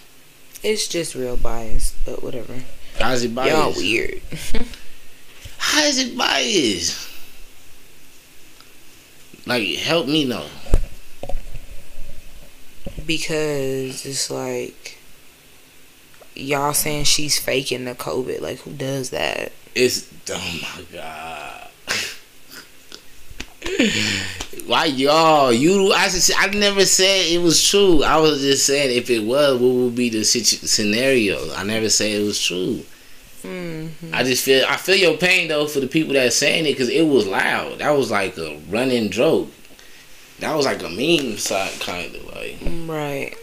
It's 0.62 0.88
just 0.88 1.14
real 1.14 1.36
biased, 1.36 1.94
but 2.04 2.22
whatever. 2.22 2.54
How's 2.98 3.22
it 3.22 3.34
biased? 3.34 3.56
Y'all 3.56 3.74
weird. 3.76 4.20
How 5.58 5.82
is 5.84 5.98
it 5.98 6.16
biased? 6.16 7.08
Like 9.46 9.68
help 9.76 10.06
me 10.06 10.24
know. 10.24 10.46
because 13.08 14.04
it's 14.04 14.30
like 14.30 14.98
y'all 16.36 16.74
saying 16.74 17.04
she's 17.04 17.38
faking 17.40 17.86
the 17.86 17.94
COVID. 17.94 18.40
Like 18.40 18.58
who 18.60 18.70
does 18.70 19.10
that? 19.10 19.50
It's 19.74 20.08
oh 20.30 20.60
my 20.62 20.84
god. 20.92 21.57
Why 24.66 24.84
y'all? 24.84 25.52
You 25.52 25.92
I 25.92 26.08
just, 26.08 26.30
I 26.38 26.46
never 26.48 26.84
said 26.84 27.26
it 27.26 27.40
was 27.40 27.66
true. 27.66 28.02
I 28.02 28.18
was 28.18 28.42
just 28.42 28.66
saying 28.66 28.96
if 28.96 29.08
it 29.08 29.20
was, 29.24 29.60
what 29.60 29.72
would 29.72 29.94
be 29.94 30.10
the 30.10 30.24
situ- 30.24 30.66
scenario? 30.66 31.54
I 31.54 31.62
never 31.64 31.88
said 31.88 32.20
it 32.20 32.24
was 32.24 32.40
true. 32.40 32.82
Mm-hmm. 33.42 34.10
I 34.12 34.24
just 34.24 34.44
feel 34.44 34.66
I 34.68 34.76
feel 34.76 34.96
your 34.96 35.16
pain 35.16 35.48
though 35.48 35.66
for 35.66 35.80
the 35.80 35.86
people 35.86 36.12
that 36.14 36.32
saying 36.32 36.66
it 36.66 36.72
because 36.72 36.88
it 36.88 37.02
was 37.06 37.26
loud. 37.26 37.78
That 37.78 37.90
was 37.90 38.10
like 38.10 38.36
a 38.36 38.58
running 38.68 39.10
joke. 39.10 39.48
That 40.40 40.54
was 40.54 40.66
like 40.66 40.82
a 40.82 40.88
meme 40.88 41.38
side 41.38 41.80
kind 41.80 42.14
of 42.14 42.24
like. 42.34 42.58
Right. 42.86 43.34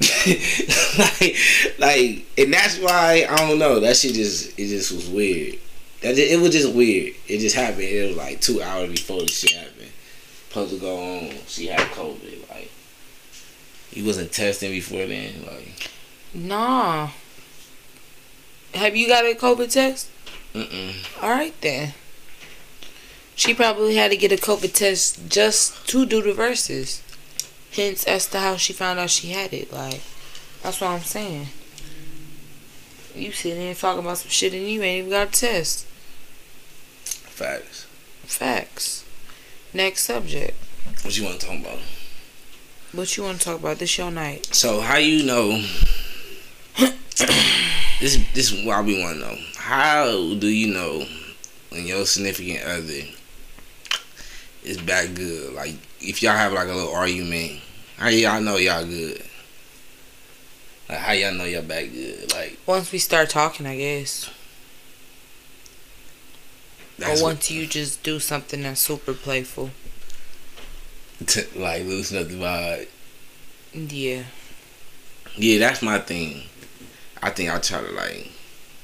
like, 0.98 1.36
like, 1.78 2.26
and 2.38 2.52
that's 2.52 2.78
why 2.78 3.26
I 3.28 3.36
don't 3.36 3.58
know. 3.58 3.80
That 3.80 3.96
shit 3.96 4.14
just 4.14 4.58
it 4.58 4.68
just 4.68 4.92
was 4.92 5.08
weird. 5.08 5.58
It 6.04 6.40
was 6.40 6.50
just 6.50 6.74
weird. 6.74 7.14
It 7.26 7.38
just 7.38 7.56
happened. 7.56 7.82
It 7.84 8.08
was 8.08 8.16
like 8.16 8.40
two 8.40 8.60
hours 8.62 8.90
before 8.90 9.22
the 9.22 9.28
shit 9.28 9.52
happened. 9.52 9.90
Supposed 10.48 10.74
to 10.74 10.80
go 10.80 10.96
on. 11.18 11.30
She 11.46 11.66
had 11.66 11.80
COVID. 11.80 12.48
Like, 12.50 12.70
he 13.90 14.02
wasn't 14.02 14.30
testing 14.32 14.70
before 14.70 15.06
then. 15.06 15.44
Like, 15.46 15.90
Nah. 16.34 17.10
Have 18.74 18.96
you 18.96 19.08
got 19.08 19.24
a 19.24 19.34
COVID 19.34 19.72
test? 19.72 20.10
mm 20.52 20.94
All 21.22 21.30
right 21.30 21.54
then. 21.60 21.94
She 23.36 23.54
probably 23.54 23.96
had 23.96 24.10
to 24.10 24.16
get 24.16 24.30
a 24.32 24.36
COVID 24.36 24.74
test 24.74 25.28
just 25.28 25.88
to 25.88 26.04
do 26.06 26.22
the 26.22 26.32
Verzuz. 26.32 27.00
Hence, 27.72 28.04
as 28.04 28.26
to 28.28 28.38
how 28.38 28.56
she 28.56 28.72
found 28.72 28.98
out 29.00 29.10
she 29.10 29.30
had 29.30 29.52
it. 29.52 29.72
Like, 29.72 30.00
that's 30.62 30.80
what 30.80 30.90
I'm 30.90 31.00
saying. 31.00 31.48
You 33.14 33.32
sitting 33.32 33.60
here 33.62 33.74
talking 33.74 34.04
about 34.04 34.18
some 34.18 34.30
shit 34.30 34.52
and 34.54 34.68
you 34.68 34.82
ain't 34.82 35.06
even 35.06 35.10
got 35.10 35.28
a 35.28 35.30
test. 35.30 35.86
Facts. 37.34 37.86
Facts. 38.22 39.04
Next 39.72 40.02
subject. 40.02 40.56
What 41.02 41.18
you 41.18 41.24
want 41.24 41.40
to 41.40 41.46
talk 41.46 41.60
about? 41.60 41.78
What 42.92 43.16
you 43.16 43.24
want 43.24 43.40
to 43.40 43.44
talk 43.44 43.58
about? 43.58 43.78
This 43.78 43.98
your 43.98 44.10
night. 44.12 44.46
So 44.54 44.80
how 44.80 44.98
you 44.98 45.24
know? 45.24 45.60
this 48.00 48.24
this 48.34 48.52
is 48.52 48.64
what 48.64 48.84
we 48.84 49.02
want 49.02 49.18
to 49.18 49.20
know. 49.20 49.36
How 49.56 50.34
do 50.34 50.46
you 50.46 50.72
know 50.72 51.04
when 51.70 51.86
your 51.86 52.06
significant 52.06 52.64
other 52.64 53.02
is 54.62 54.80
back 54.80 55.14
good? 55.14 55.54
Like 55.54 55.74
if 56.00 56.22
y'all 56.22 56.36
have 56.36 56.52
like 56.52 56.68
a 56.68 56.72
little 56.72 56.94
argument, 56.94 57.60
how 57.96 58.08
y'all 58.08 58.40
know 58.40 58.58
y'all 58.58 58.84
good? 58.84 59.22
Like 60.88 60.98
how 60.98 61.12
y'all 61.12 61.34
know 61.34 61.44
y'all 61.44 61.62
back 61.62 61.90
good? 61.90 62.32
Like 62.32 62.58
Once 62.64 62.92
we 62.92 62.98
start 62.98 63.28
talking, 63.28 63.66
I 63.66 63.76
guess. 63.76 64.30
That's 66.98 67.20
or 67.20 67.24
what- 67.24 67.34
once 67.34 67.50
you 67.50 67.66
just 67.66 68.02
do 68.02 68.18
something 68.20 68.62
that's 68.62 68.80
super 68.80 69.14
playful. 69.14 69.70
To, 71.26 71.46
like 71.56 71.84
loosen 71.84 72.18
up 72.18 72.28
the 72.28 72.34
vibe. 72.34 72.88
Yeah. 73.72 74.24
Yeah, 75.36 75.58
that's 75.58 75.82
my 75.82 75.98
thing. 75.98 76.42
I 77.22 77.30
think 77.30 77.50
I 77.50 77.58
try 77.58 77.80
to 77.82 77.90
like, 77.92 78.30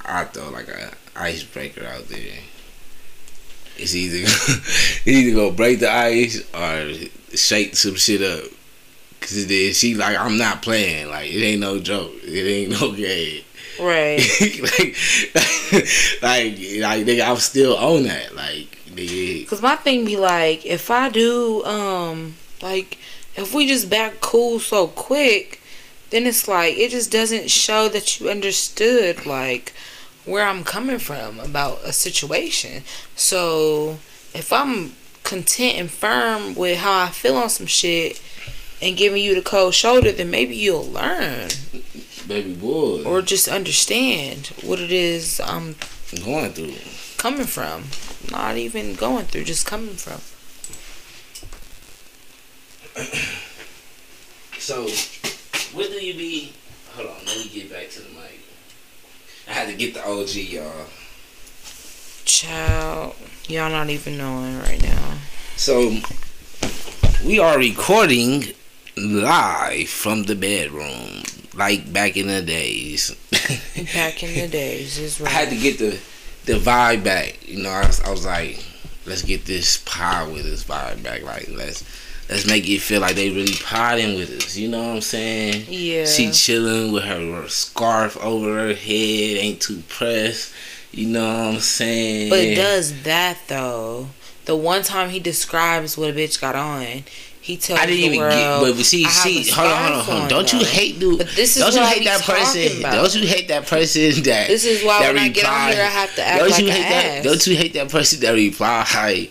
I 0.04 0.24
throw 0.24 0.48
like 0.50 0.68
a 0.68 0.92
icebreaker 1.16 1.84
out 1.84 2.08
there. 2.08 2.38
It's 3.76 3.94
either 3.94 4.18
it's 4.24 5.06
either 5.06 5.34
go 5.34 5.50
break 5.50 5.80
the 5.80 5.90
ice 5.90 6.42
or 6.54 6.92
shake 7.36 7.76
some 7.76 7.94
shit 7.96 8.22
up. 8.22 8.50
Cause 9.20 9.46
then 9.46 9.72
she 9.74 9.94
like 9.94 10.16
I'm 10.18 10.38
not 10.38 10.62
playing. 10.62 11.08
Like 11.08 11.30
it 11.30 11.42
ain't 11.42 11.60
no 11.60 11.78
joke. 11.78 12.12
It 12.24 12.46
ain't 12.48 12.80
no 12.80 12.92
game. 12.96 13.42
Right. 13.80 14.18
like, 14.40 14.96
like, 16.22 16.52
like, 16.52 17.06
nigga, 17.06 17.26
I'm 17.26 17.36
still 17.36 17.76
on 17.76 18.02
that. 18.04 18.34
Like, 18.34 18.78
nigga, 18.90 19.48
Cause 19.48 19.62
my 19.62 19.76
thing 19.76 20.04
be 20.04 20.16
like, 20.16 20.66
if 20.66 20.90
I 20.90 21.08
do, 21.08 21.64
um, 21.64 22.34
like, 22.60 22.98
if 23.36 23.54
we 23.54 23.66
just 23.66 23.88
back 23.88 24.20
cool 24.20 24.58
so 24.58 24.86
quick, 24.86 25.60
then 26.10 26.26
it's 26.26 26.48
like 26.48 26.76
it 26.76 26.90
just 26.90 27.10
doesn't 27.10 27.50
show 27.50 27.88
that 27.88 28.20
you 28.20 28.28
understood 28.28 29.24
like 29.26 29.72
where 30.24 30.46
I'm 30.46 30.64
coming 30.64 30.98
from 30.98 31.40
about 31.40 31.80
a 31.84 31.92
situation. 31.92 32.82
So 33.16 33.98
if 34.34 34.52
I'm 34.52 34.92
content 35.22 35.78
and 35.78 35.90
firm 35.90 36.54
with 36.54 36.78
how 36.78 37.04
I 37.04 37.08
feel 37.08 37.36
on 37.36 37.48
some 37.48 37.66
shit 37.66 38.20
and 38.82 38.96
giving 38.96 39.22
you 39.22 39.34
the 39.34 39.42
cold 39.42 39.74
shoulder, 39.74 40.12
then 40.12 40.30
maybe 40.30 40.56
you'll 40.56 40.84
learn 40.86 41.48
baby 42.30 42.54
boy, 42.54 43.02
or 43.04 43.20
just 43.22 43.48
understand 43.48 44.52
what 44.62 44.78
it 44.78 44.92
is 44.92 45.40
I'm 45.44 45.74
going 46.24 46.52
through. 46.52 46.74
coming 47.18 47.46
from. 47.46 47.84
Not 48.30 48.56
even 48.56 48.94
going 48.94 49.26
through, 49.26 49.44
just 49.44 49.66
coming 49.66 49.96
from. 49.96 50.20
So, 54.60 54.82
what 55.72 55.88
do 55.88 56.04
you 56.04 56.12
be? 56.14 56.52
Hold 56.92 57.08
on, 57.08 57.16
let 57.24 57.38
me 57.38 57.48
get 57.48 57.72
back 57.72 57.88
to 57.90 58.02
the 58.02 58.10
mic. 58.10 58.40
I 59.48 59.52
had 59.52 59.68
to 59.68 59.74
get 59.74 59.94
the 59.94 60.06
OG, 60.06 60.34
y'all. 60.34 60.86
Child, 62.26 63.16
y'all 63.48 63.70
not 63.70 63.88
even 63.88 64.18
knowing 64.18 64.60
right 64.60 64.82
now. 64.82 65.18
So, 65.56 65.96
we 67.24 67.38
are 67.40 67.58
recording 67.58 68.52
live 68.96 69.88
from 69.88 70.24
the 70.24 70.36
bedroom, 70.36 71.22
like 71.60 71.92
back 71.92 72.16
in 72.16 72.26
the 72.26 72.40
days. 72.40 73.14
Back 73.94 74.22
in 74.22 74.34
the 74.34 74.48
days, 74.50 74.98
is 74.98 75.20
I 75.20 75.28
had 75.28 75.50
to 75.50 75.56
get 75.56 75.78
the 75.78 76.00
the 76.46 76.54
vibe 76.54 77.04
back. 77.04 77.46
You 77.46 77.62
know, 77.62 77.70
I 77.70 77.86
was, 77.86 78.00
I 78.00 78.10
was 78.10 78.24
like, 78.24 78.64
let's 79.04 79.22
get 79.22 79.44
this 79.44 79.76
pod 79.84 80.32
with 80.32 80.44
this 80.44 80.64
vibe 80.64 81.02
back. 81.02 81.22
Like 81.22 81.48
let's 81.50 81.84
let's 82.30 82.46
make 82.46 82.66
it 82.66 82.80
feel 82.80 83.02
like 83.02 83.14
they 83.14 83.28
really 83.28 83.56
podding 83.62 84.16
with 84.16 84.30
us. 84.30 84.56
You 84.56 84.68
know 84.68 84.82
what 84.82 84.94
I'm 84.96 85.00
saying? 85.02 85.66
Yeah. 85.68 86.06
She 86.06 86.30
chilling 86.30 86.92
with 86.92 87.04
her 87.04 87.46
scarf 87.48 88.16
over 88.16 88.54
her 88.54 88.74
head, 88.74 89.36
ain't 89.36 89.60
too 89.60 89.82
pressed. 89.88 90.54
You 90.92 91.08
know 91.08 91.26
what 91.26 91.54
I'm 91.54 91.60
saying? 91.60 92.30
But 92.30 92.56
does 92.56 93.02
that 93.02 93.38
though. 93.48 94.08
The 94.46 94.56
one 94.56 94.82
time 94.82 95.10
he 95.10 95.20
describes 95.20 95.98
what 95.98 96.10
a 96.10 96.12
bitch 96.12 96.40
got 96.40 96.56
on, 96.56 97.04
he 97.42 97.56
tells 97.56 97.80
I 97.80 97.86
didn't 97.86 98.04
even 98.04 98.18
world, 98.20 98.32
get, 98.32 98.76
but, 98.76 98.84
see, 98.84 99.04
see, 99.06 99.50
hold 99.50 99.68
on, 99.68 99.76
hold 99.76 99.92
on, 99.92 100.04
hold 100.04 100.16
on. 100.16 100.22
on, 100.24 100.28
Don't 100.28 100.52
you 100.52 100.64
hate, 100.64 100.98
dude? 101.00 101.18
But 101.18 101.28
this 101.28 101.56
is 101.56 101.62
don't 101.62 101.74
you 101.74 101.86
hate 101.88 102.04
that 102.04 102.20
person? 102.22 102.80
about. 102.80 102.92
Don't 102.94 103.14
you 103.14 103.26
hate 103.26 103.48
that 103.48 103.66
person 103.66 104.02
that? 104.24 104.46
This 104.48 104.64
is 104.66 104.84
why 104.84 105.00
that 105.00 105.14
when 105.14 105.22
I 105.22 105.28
get 105.28 105.46
on 105.46 105.72
here, 105.72 105.82
I 105.82 105.86
have 105.86 106.14
to 106.16 106.22
act 106.22 106.38
don't 106.38 106.50
like 106.50 106.62
you 106.62 106.70
hate 106.70 106.82
that? 106.82 107.04
ass. 107.18 107.24
Don't 107.24 107.46
you 107.46 107.56
hate 107.56 107.72
that 107.72 107.88
person 107.88 108.20
that 108.20 108.32
reply 108.32 109.30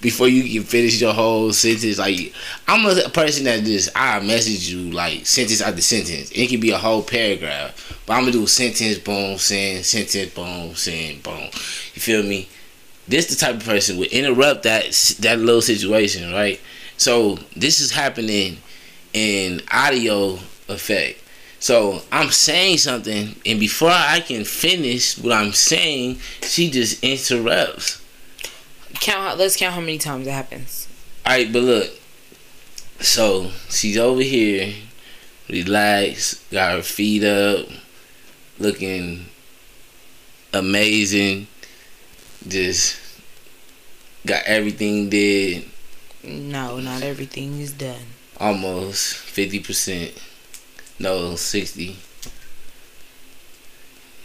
before 0.00 0.28
you 0.28 0.42
can 0.52 0.64
finish 0.68 1.00
your 1.00 1.14
whole 1.14 1.52
sentence? 1.52 1.98
Like 1.98 2.34
I'm 2.66 2.84
a 2.86 3.08
person 3.08 3.44
that 3.44 3.62
just 3.62 3.90
I 3.94 4.18
message 4.20 4.68
you 4.68 4.90
like 4.90 5.24
sentence 5.24 5.60
after 5.60 5.80
sentence. 5.80 6.32
It 6.32 6.48
can 6.48 6.58
be 6.60 6.70
a 6.72 6.78
whole 6.78 7.02
paragraph, 7.02 8.02
but 8.04 8.14
I'm 8.14 8.22
gonna 8.22 8.32
do 8.32 8.46
sentence, 8.48 8.98
boom, 8.98 9.38
send, 9.38 9.84
sentence, 9.84 10.34
boom, 10.34 10.74
send, 10.74 11.22
boom. 11.22 11.44
You 11.94 12.00
feel 12.02 12.22
me? 12.24 12.48
This 13.06 13.26
the 13.26 13.36
type 13.36 13.56
of 13.56 13.64
person 13.64 13.96
would 13.98 14.08
interrupt 14.08 14.64
that 14.64 14.84
that 15.20 15.38
little 15.38 15.62
situation, 15.62 16.32
right? 16.32 16.60
So 16.96 17.38
this 17.56 17.80
is 17.80 17.90
happening 17.90 18.58
in 19.12 19.62
audio 19.70 20.38
effect. 20.68 21.20
So 21.58 22.02
I'm 22.12 22.30
saying 22.30 22.78
something, 22.78 23.36
and 23.46 23.58
before 23.58 23.90
I 23.90 24.20
can 24.20 24.44
finish 24.44 25.16
what 25.18 25.32
I'm 25.32 25.52
saying, 25.52 26.18
she 26.42 26.70
just 26.70 27.02
interrupts. 27.02 28.02
count. 29.00 29.38
Let's 29.38 29.56
count 29.56 29.74
how 29.74 29.80
many 29.80 29.98
times 29.98 30.26
it 30.26 30.32
happens. 30.32 30.88
All 31.24 31.32
right, 31.32 31.50
but 31.52 31.62
look. 31.62 31.90
So 33.00 33.50
she's 33.70 33.98
over 33.98 34.22
here, 34.22 34.74
relaxed, 35.48 36.50
got 36.50 36.76
her 36.76 36.82
feet 36.82 37.24
up, 37.24 37.66
looking 38.58 39.26
amazing. 40.52 41.48
Just 42.46 42.98
got 44.26 44.44
everything 44.44 45.08
did. 45.08 45.64
No, 46.26 46.78
not 46.80 47.02
everything 47.02 47.60
is 47.60 47.72
done. 47.72 48.06
almost 48.40 49.14
50%. 49.14 50.18
No, 50.98 51.34
60. 51.34 51.96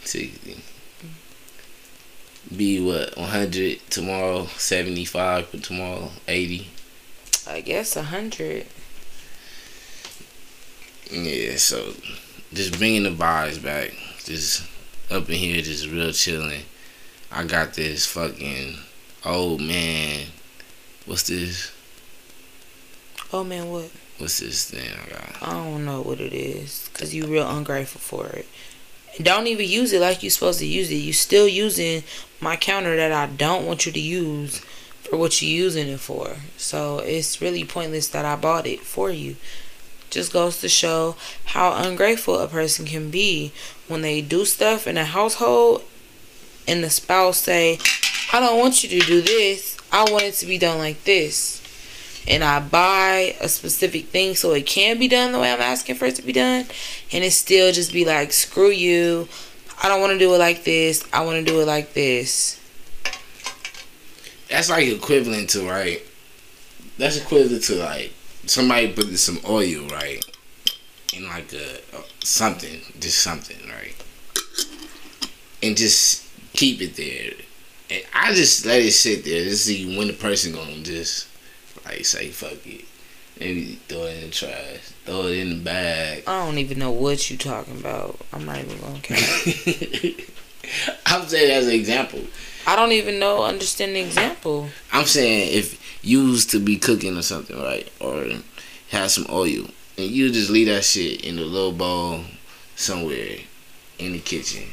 60. 0.03 0.57
Be 2.55 2.81
what? 2.81 3.17
100 3.17 3.79
tomorrow, 3.89 4.45
75 4.45 5.47
for 5.47 5.57
tomorrow, 5.57 6.09
80. 6.27 6.67
I 7.47 7.61
guess 7.61 7.95
a 7.95 8.03
hundred. 8.03 8.65
Yeah, 11.11 11.57
so 11.57 11.93
just 12.53 12.77
bringing 12.77 13.03
the 13.03 13.09
vibes 13.11 13.61
back. 13.61 13.91
Just 14.23 14.63
up 15.09 15.27
in 15.29 15.35
here, 15.35 15.61
just 15.61 15.87
real 15.89 16.11
chilling. 16.11 16.63
I 17.31 17.43
got 17.43 17.73
this 17.73 18.05
fucking 18.05 18.75
old 19.25 19.61
man. 19.61 20.27
What's 21.05 21.23
this? 21.23 21.71
Oh 23.31 23.43
man, 23.43 23.69
what? 23.69 23.91
What's 24.17 24.39
this 24.39 24.71
thing 24.71 24.89
I 24.89 25.09
got? 25.09 25.43
I 25.43 25.53
don't 25.53 25.85
know 25.85 26.01
what 26.01 26.19
it 26.19 26.33
is, 26.33 26.89
cause 26.95 27.13
you 27.13 27.27
real 27.27 27.47
ungrateful 27.47 28.01
for 28.01 28.25
it. 28.35 28.47
Don't 29.21 29.45
even 29.45 29.69
use 29.69 29.93
it 29.93 30.01
like 30.01 30.23
you 30.23 30.31
supposed 30.31 30.57
to 30.59 30.65
use 30.65 30.89
it. 30.89 30.95
You 30.95 31.13
still 31.13 31.47
using 31.47 32.03
my 32.41 32.55
counter 32.55 32.95
that 32.95 33.11
I 33.11 33.27
don't 33.27 33.67
want 33.67 33.85
you 33.85 33.91
to 33.91 33.99
use 33.99 34.59
for 35.03 35.17
what 35.17 35.43
you 35.43 35.47
using 35.47 35.87
it 35.89 35.99
for. 35.99 36.37
So 36.57 36.99
it's 36.99 37.39
really 37.39 37.63
pointless 37.63 38.07
that 38.07 38.25
I 38.25 38.35
bought 38.35 38.65
it 38.65 38.79
for 38.79 39.11
you. 39.11 39.35
Just 40.09 40.33
goes 40.33 40.59
to 40.61 40.69
show 40.69 41.15
how 41.45 41.73
ungrateful 41.73 42.39
a 42.39 42.47
person 42.47 42.85
can 42.85 43.11
be 43.11 43.51
when 43.87 44.01
they 44.01 44.21
do 44.21 44.43
stuff 44.43 44.87
in 44.87 44.97
a 44.97 45.05
household 45.05 45.83
and 46.67 46.83
the 46.83 46.89
spouse 46.89 47.37
say, 47.37 47.77
I 48.33 48.39
don't 48.39 48.57
want 48.57 48.83
you 48.83 48.99
to 48.99 49.05
do 49.05 49.21
this. 49.21 49.77
I 49.91 50.09
want 50.09 50.23
it 50.23 50.33
to 50.35 50.47
be 50.47 50.57
done 50.57 50.79
like 50.79 51.03
this 51.03 51.58
and 52.29 52.43
I 52.43 52.59
buy 52.59 53.35
a 53.41 53.49
specific 53.49 54.05
thing 54.05 54.35
so 54.35 54.53
it 54.53 54.67
can 54.67 54.99
be 54.99 55.07
done 55.07 55.31
the 55.31 55.39
way 55.39 55.51
I'm 55.51 55.61
asking 55.61 55.95
for 55.95 56.05
it 56.05 56.15
to 56.15 56.21
be 56.21 56.31
done, 56.31 56.65
and 57.11 57.23
it 57.23 57.31
still 57.31 57.71
just 57.73 57.91
be 57.91 58.05
like, 58.05 58.31
screw 58.31 58.69
you. 58.69 59.27
I 59.81 59.89
don't 59.89 59.99
want 59.99 60.13
to 60.13 60.19
do 60.19 60.33
it 60.35 60.37
like 60.37 60.63
this. 60.63 61.03
I 61.11 61.25
want 61.25 61.43
to 61.43 61.51
do 61.51 61.59
it 61.61 61.65
like 61.65 61.93
this. 61.93 62.59
That's 64.49 64.69
like 64.69 64.87
equivalent 64.87 65.49
to 65.51 65.67
right. 65.67 66.01
That's 66.97 67.17
equivalent 67.17 67.63
to 67.63 67.75
like 67.75 68.13
somebody 68.45 68.93
putting 68.93 69.15
some 69.15 69.39
oil 69.47 69.87
right 69.87 70.23
in 71.13 71.25
like 71.27 71.51
a, 71.53 71.77
a 71.97 72.03
something, 72.25 72.81
just 72.99 73.23
something 73.23 73.57
right, 73.69 73.95
and 75.63 75.75
just 75.75 76.27
keep 76.53 76.81
it 76.81 76.95
there. 76.95 77.33
And 77.89 78.03
I 78.13 78.33
just 78.33 78.65
let 78.67 78.81
it 78.81 78.91
sit 78.91 79.23
there 79.23 79.43
to 79.45 79.55
see 79.55 79.97
when 79.97 80.07
the 80.07 80.13
person 80.13 80.51
gonna 80.51 80.83
just 80.83 81.28
like 81.89 82.05
say 82.05 82.29
fuck 82.29 82.65
it, 82.65 82.85
maybe 83.39 83.79
throw 83.87 84.03
it 84.03 84.17
in 84.17 84.29
the 84.29 84.29
trash, 84.29 84.91
throw 85.05 85.27
it 85.27 85.39
in 85.39 85.49
the 85.49 85.55
bag. 85.63 86.23
I 86.27 86.45
don't 86.45 86.57
even 86.57 86.79
know 86.79 86.91
what 86.91 87.29
you 87.29 87.37
talking 87.37 87.79
about. 87.79 88.19
I'm 88.31 88.45
not 88.45 88.59
even 88.59 88.79
gonna 88.79 88.99
care. 88.99 89.17
I'm 91.05 91.27
saying 91.27 91.51
as 91.51 91.67
an 91.67 91.73
example. 91.73 92.21
I 92.67 92.75
don't 92.75 92.91
even 92.91 93.19
know 93.19 93.43
understand 93.43 93.95
the 93.95 94.01
example. 94.01 94.69
I'm 94.91 95.05
saying 95.05 95.57
if 95.57 96.03
you 96.03 96.25
was 96.25 96.45
to 96.47 96.59
be 96.59 96.77
cooking 96.77 97.17
or 97.17 97.23
something, 97.23 97.59
right, 97.59 97.91
or 97.99 98.25
have 98.89 99.09
some 99.09 99.25
oil, 99.29 99.65
and 99.97 100.07
you 100.07 100.31
just 100.31 100.49
leave 100.49 100.67
that 100.67 100.83
shit 100.83 101.25
in 101.25 101.39
a 101.39 101.43
little 101.43 101.71
bowl 101.71 102.21
somewhere 102.75 103.37
in 103.97 104.11
the 104.13 104.19
kitchen, 104.19 104.69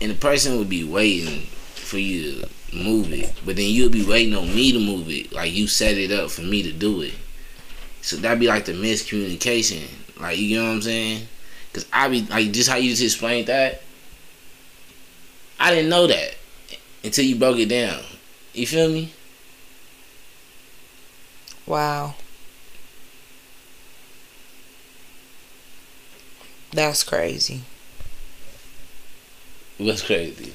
and 0.00 0.10
the 0.10 0.16
person 0.16 0.58
would 0.58 0.68
be 0.68 0.84
waiting 0.84 1.46
for 1.74 1.98
you 1.98 2.40
to 2.40 2.48
move 2.72 3.12
it, 3.12 3.32
but 3.44 3.56
then 3.56 3.70
you'll 3.70 3.90
be 3.90 4.04
waiting 4.04 4.34
on 4.34 4.54
me 4.54 4.72
to 4.72 4.78
move 4.78 5.08
it, 5.10 5.32
like 5.32 5.52
you 5.52 5.66
set 5.66 5.96
it 5.96 6.10
up 6.10 6.30
for 6.30 6.42
me 6.42 6.62
to 6.62 6.72
do 6.72 7.02
it. 7.02 7.14
So 8.00 8.16
that'd 8.16 8.40
be 8.40 8.48
like 8.48 8.64
the 8.64 8.72
miscommunication, 8.72 9.86
like 10.20 10.38
you 10.38 10.58
know 10.58 10.64
what 10.64 10.74
I'm 10.74 10.82
saying? 10.82 11.26
Cause 11.72 11.86
I 11.92 12.08
be 12.08 12.22
like 12.22 12.52
just 12.52 12.68
how 12.68 12.76
you 12.76 12.90
just 12.90 13.02
explained 13.02 13.48
that. 13.48 13.82
I 15.58 15.74
didn't 15.74 15.90
know 15.90 16.06
that 16.06 16.34
until 17.04 17.24
you 17.24 17.36
broke 17.36 17.58
it 17.58 17.68
down. 17.68 18.02
You 18.52 18.66
feel 18.66 18.88
me? 18.90 19.12
Wow. 21.66 22.14
That's 26.72 27.04
crazy. 27.04 27.62
What's 29.78 30.02
crazy? 30.02 30.54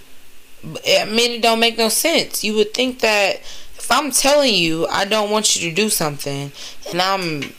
I 0.88 1.05
mean, 1.05 1.32
it 1.32 1.41
don't 1.41 1.59
make 1.59 1.78
no 1.78 1.89
sense. 1.89 2.43
You 2.43 2.55
would 2.55 2.74
think 2.74 2.99
that 2.99 3.38
if 3.78 3.91
I'm 3.91 4.11
telling 4.11 4.53
you 4.53 4.88
I 4.88 5.05
don't 5.05 5.32
want 5.32 5.55
you 5.55 5.70
to 5.70 5.76
do 5.76 5.89
something, 5.89 6.51
and 6.89 7.01
I'm 7.01 7.53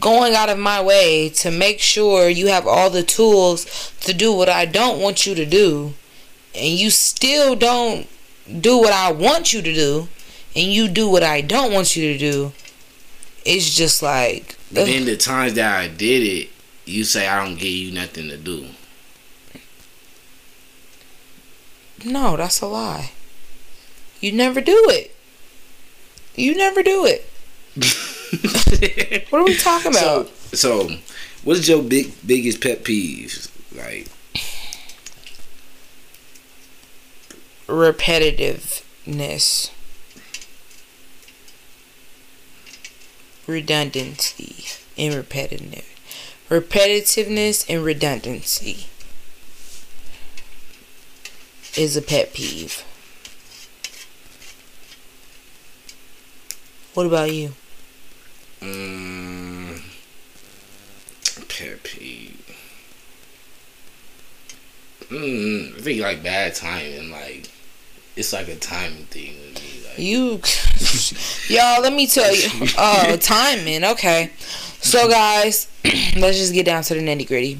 going 0.00 0.34
out 0.34 0.48
of 0.48 0.58
my 0.58 0.82
way 0.82 1.28
to 1.28 1.50
make 1.50 1.78
sure 1.78 2.28
you 2.28 2.48
have 2.48 2.66
all 2.66 2.90
the 2.90 3.02
tools 3.02 3.92
to 4.00 4.12
do 4.12 4.32
what 4.32 4.48
I 4.48 4.64
don't 4.66 5.00
want 5.00 5.26
you 5.26 5.34
to 5.34 5.46
do, 5.46 5.94
and 6.54 6.78
you 6.78 6.90
still 6.90 7.54
don't 7.54 8.08
do 8.60 8.78
what 8.78 8.92
I 8.92 9.12
want 9.12 9.52
you 9.52 9.62
to 9.62 9.74
do, 9.74 10.08
and 10.56 10.72
you 10.72 10.88
do 10.88 11.08
what 11.08 11.22
I 11.22 11.40
don't 11.40 11.72
want 11.72 11.96
you 11.96 12.12
to 12.12 12.18
do, 12.18 12.52
it's 13.44 13.74
just 13.74 14.02
like. 14.02 14.56
But 14.72 14.86
then 14.86 15.04
the 15.04 15.16
times 15.16 15.54
that 15.54 15.78
I 15.78 15.88
did 15.88 16.22
it, 16.22 16.48
you 16.84 17.04
say 17.04 17.28
I 17.28 17.44
don't 17.44 17.58
give 17.58 17.72
you 17.72 17.92
nothing 17.92 18.28
to 18.28 18.36
do. 18.36 18.66
No, 22.04 22.36
that's 22.36 22.60
a 22.60 22.66
lie. 22.66 23.12
You 24.20 24.32
never 24.32 24.60
do 24.60 24.84
it. 24.88 25.14
You 26.34 26.54
never 26.54 26.82
do 26.82 27.06
it. 27.06 27.30
What 29.30 29.40
are 29.40 29.44
we 29.44 29.56
talking 29.56 29.92
about? 29.92 30.28
So, 30.28 30.56
so 30.56 30.90
what 31.44 31.56
is 31.56 31.68
your 31.68 31.82
big 31.82 32.12
biggest 32.26 32.60
pet 32.60 32.82
peeves? 32.84 33.48
Like, 33.74 34.08
Repetitiveness. 37.68 39.70
Redundancy 43.46 44.64
and 44.98 45.14
repetitive. 45.14 45.86
Repetitiveness 46.48 47.64
and 47.68 47.84
redundancy 47.84 48.86
is 51.76 51.96
a 51.96 52.02
pet 52.02 52.32
peeve. 52.32 52.84
What 56.94 57.06
about 57.06 57.32
you? 57.32 57.52
mm, 58.60 59.80
pet 61.48 61.82
peeve. 61.82 62.40
Mm, 65.08 65.76
I 65.76 65.80
think 65.80 66.00
like 66.00 66.22
bad 66.22 66.54
timing. 66.54 67.10
Like, 67.10 67.50
it's 68.16 68.32
like 68.32 68.48
a 68.48 68.56
timing 68.56 69.04
thing 69.06 69.34
with 69.40 69.62
me. 69.62 69.70
You, 69.96 70.40
y'all, 71.54 71.82
let 71.82 71.92
me 71.92 72.06
tell 72.06 72.34
you. 72.34 72.48
Oh, 72.76 73.16
timing. 73.20 73.84
Okay. 73.84 74.30
So, 74.80 75.08
guys, 75.08 75.68
let's 76.16 76.38
just 76.38 76.52
get 76.52 76.66
down 76.66 76.82
to 76.84 76.94
the 76.94 77.00
nitty 77.00 77.28
gritty. 77.28 77.58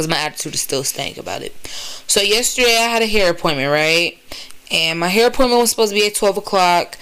Because 0.00 0.08
my 0.08 0.16
attitude 0.16 0.54
is 0.54 0.62
still 0.62 0.82
stank 0.82 1.18
about 1.18 1.42
it. 1.42 1.54
So, 2.06 2.22
yesterday 2.22 2.78
I 2.78 2.88
had 2.88 3.02
a 3.02 3.06
hair 3.06 3.30
appointment, 3.30 3.70
right? 3.70 4.16
And 4.70 4.98
my 4.98 5.08
hair 5.08 5.26
appointment 5.26 5.60
was 5.60 5.68
supposed 5.68 5.92
to 5.92 5.94
be 5.94 6.06
at 6.06 6.14
12 6.14 6.38
o'clock. 6.38 6.96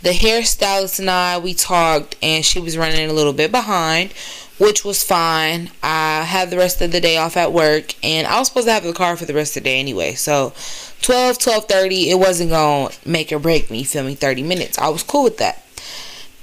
The 0.00 0.12
hairstylist 0.12 0.98
and 0.98 1.10
I, 1.10 1.36
we 1.36 1.52
talked, 1.52 2.16
and 2.22 2.42
she 2.42 2.58
was 2.58 2.78
running 2.78 3.10
a 3.10 3.12
little 3.12 3.34
bit 3.34 3.52
behind, 3.52 4.14
which 4.56 4.82
was 4.82 5.04
fine. 5.04 5.72
I 5.82 6.22
had 6.22 6.48
the 6.48 6.56
rest 6.56 6.80
of 6.80 6.90
the 6.90 7.02
day 7.02 7.18
off 7.18 7.36
at 7.36 7.52
work, 7.52 7.94
and 8.02 8.26
I 8.26 8.38
was 8.38 8.48
supposed 8.48 8.66
to 8.66 8.72
have 8.72 8.82
the 8.82 8.94
car 8.94 9.18
for 9.18 9.26
the 9.26 9.34
rest 9.34 9.54
of 9.54 9.64
the 9.64 9.68
day 9.68 9.78
anyway. 9.78 10.14
So, 10.14 10.54
12, 11.02 11.36
12.30, 11.36 12.06
it 12.06 12.18
wasn't 12.18 12.48
going 12.48 12.88
to 12.88 13.06
make 13.06 13.30
or 13.30 13.38
break 13.38 13.70
me 13.70 13.84
feel 13.84 14.04
me, 14.04 14.14
30 14.14 14.42
minutes. 14.42 14.78
I 14.78 14.88
was 14.88 15.02
cool 15.02 15.24
with 15.24 15.36
that. 15.36 15.62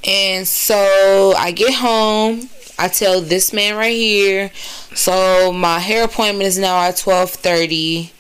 And 0.04 0.48
so, 0.48 1.34
I 1.36 1.50
get 1.50 1.74
home. 1.74 2.52
I 2.78 2.88
tell 2.90 3.22
this 3.22 3.54
man 3.54 3.76
right 3.76 3.96
here. 3.96 4.52
So, 4.94 5.52
my 5.52 5.80
hair 5.80 6.04
appointment 6.04 6.48
is 6.48 6.58
now 6.58 6.82
at 6.82 6.96
12.30. 6.96 8.12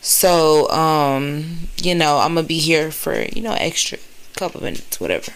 So, 0.00 0.68
um, 0.70 1.68
you 1.80 1.94
know, 1.94 2.18
I'm 2.18 2.34
to 2.34 2.42
be 2.42 2.58
here 2.58 2.90
for, 2.90 3.22
you 3.22 3.40
know, 3.42 3.52
extra 3.52 3.98
couple 4.34 4.62
minutes, 4.62 5.00
whatever. 5.00 5.32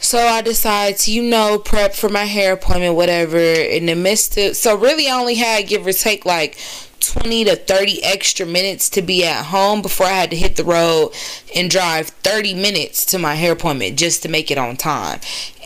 So 0.00 0.18
I 0.18 0.42
decide 0.42 0.98
to, 0.98 1.12
you 1.12 1.22
know, 1.22 1.58
prep 1.58 1.94
for 1.94 2.08
my 2.08 2.24
hair 2.24 2.52
appointment, 2.52 2.94
whatever. 2.94 3.38
In 3.38 3.86
the 3.86 3.94
midst 3.94 4.36
of, 4.38 4.56
so 4.56 4.76
really, 4.76 5.08
I 5.08 5.18
only 5.18 5.34
had 5.34 5.66
give 5.66 5.86
or 5.86 5.92
take 5.92 6.24
like 6.24 6.56
20 7.00 7.44
to 7.44 7.56
30 7.56 8.04
extra 8.04 8.46
minutes 8.46 8.88
to 8.90 9.02
be 9.02 9.24
at 9.24 9.46
home 9.46 9.82
before 9.82 10.06
I 10.06 10.10
had 10.10 10.30
to 10.30 10.36
hit 10.36 10.56
the 10.56 10.64
road 10.64 11.12
and 11.54 11.70
drive 11.70 12.08
30 12.08 12.54
minutes 12.54 13.04
to 13.06 13.18
my 13.18 13.34
hair 13.34 13.52
appointment 13.52 13.98
just 13.98 14.22
to 14.22 14.28
make 14.28 14.50
it 14.50 14.58
on 14.58 14.76
time. 14.76 15.20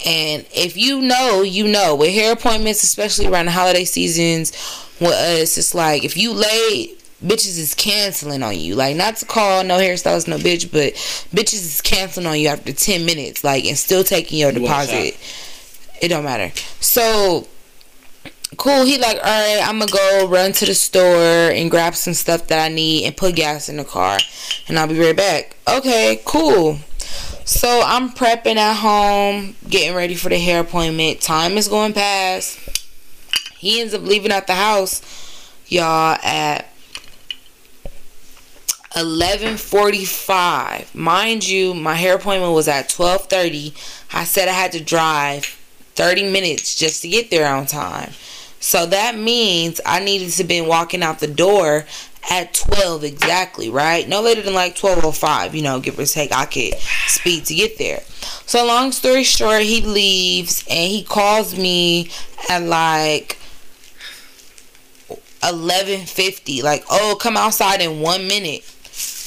And 0.07 0.47
if 0.55 0.77
you 0.77 1.01
know, 1.01 1.43
you 1.43 1.67
know, 1.67 1.95
with 1.95 2.11
hair 2.11 2.33
appointments, 2.33 2.83
especially 2.83 3.27
around 3.27 3.47
the 3.47 3.53
holiday 3.53 3.85
seasons, 3.85 4.53
with 5.01 5.13
us, 5.13 5.59
it's 5.59 5.75
like 5.75 6.05
if 6.05 6.17
you 6.17 6.33
late, 6.33 7.03
bitches 7.25 7.59
is 7.59 7.75
canceling 7.75 8.43
on 8.43 8.59
you. 8.59 8.75
Like, 8.75 8.97
not 8.97 9.17
to 9.17 9.27
call 9.27 9.65
no 9.65 9.79
hairstylist 9.79 10.29
no 10.29 10.39
bitch, 10.39 10.71
but 10.71 10.95
bitches 11.35 11.55
is 11.55 11.81
canceling 11.81 12.27
on 12.27 12.39
you 12.39 12.49
after 12.49 12.73
10 12.73 13.05
minutes, 13.05 13.45
like, 13.45 13.65
and 13.65 13.79
still 13.79 14.05
taking 14.05 14.39
your 14.39 14.53
deposit. 14.53 15.17
It 16.01 16.09
don't 16.09 16.25
matter. 16.25 16.53
So, 16.81 17.47
cool. 18.57 18.85
He 18.85 18.99
like, 18.99 19.17
all 19.19 19.23
right, 19.23 19.61
I'm 19.63 19.79
gonna 19.79 19.91
go 19.91 20.27
run 20.29 20.53
to 20.53 20.67
the 20.67 20.75
store 20.75 21.51
and 21.51 21.71
grab 21.71 21.95
some 21.95 22.15
stuff 22.15 22.47
that 22.49 22.65
I 22.65 22.69
need 22.69 23.05
and 23.07 23.17
put 23.17 23.35
gas 23.37 23.69
in 23.69 23.77
the 23.77 23.85
car, 23.85 24.19
and 24.69 24.79
I'll 24.79 24.87
be 24.87 24.99
right 24.99 25.17
back. 25.17 25.57
Okay, 25.69 26.21
cool. 26.25 26.79
So 27.45 27.83
I'm 27.85 28.11
prepping 28.11 28.57
at 28.57 28.75
home, 28.75 29.57
getting 29.69 29.95
ready 29.97 30.15
for 30.15 30.29
the 30.29 30.39
hair 30.39 30.61
appointment. 30.61 31.21
Time 31.21 31.57
is 31.59 31.69
going 31.69 31.93
past. 31.93 32.59
He 33.59 33.81
ends 33.81 33.95
up 33.95 34.03
leaving 34.03 34.33
out 34.33 34.47
the 34.47 34.55
house, 34.55 35.03
y'all, 35.67 36.19
at 36.23 36.69
11:45. 38.97 40.95
Mind 40.95 41.47
you, 41.47 41.75
my 41.75 41.95
hair 41.95 42.17
appointment 42.17 42.53
was 42.55 42.69
at 42.69 42.89
12:30. 42.89 43.73
I 44.13 44.25
said 44.25 44.49
I 44.49 44.53
had 44.53 44.73
to 44.73 44.81
drive 44.81 45.59
30 45.95 46.31
minutes 46.31 46.75
just 46.75 47.03
to 47.03 47.09
get 47.09 47.31
there 47.31 47.47
on 47.47 47.67
time. 47.67 48.13
So 48.63 48.87
that 48.87 49.19
means 49.19 49.81
I 49.85 49.99
needed 49.99 50.31
to 50.31 50.45
been 50.45 50.69
walking 50.69 51.03
out 51.03 51.19
the 51.19 51.27
door 51.27 51.85
at 52.31 52.55
12 52.55 53.03
exactly, 53.03 53.69
right? 53.69 54.09
No 54.09 54.21
later 54.23 54.41
than 54.41 54.55
like 54.55 54.77
12:05, 54.77 55.53
you 55.55 55.63
know, 55.63 55.81
give 55.81 55.99
or 55.99 56.07
take 56.07 56.33
I 56.33 56.45
could 56.45 56.75
speed 57.09 57.45
to 57.47 57.55
get 57.57 57.77
there. 57.79 58.03
So 58.47 58.65
long 58.65 58.93
story 58.93 59.25
short, 59.25 59.63
he 59.63 59.81
leaves 59.81 60.65
and 60.71 60.89
he 60.91 61.03
calls 61.03 61.59
me 61.59 62.11
at 62.49 62.63
like 62.63 63.37
11:50 65.43 66.63
like, 66.63 66.85
"Oh, 66.89 67.17
come 67.21 67.37
outside 67.37 67.81
in 67.81 67.99
1 68.01 68.29
minute." 68.29 68.63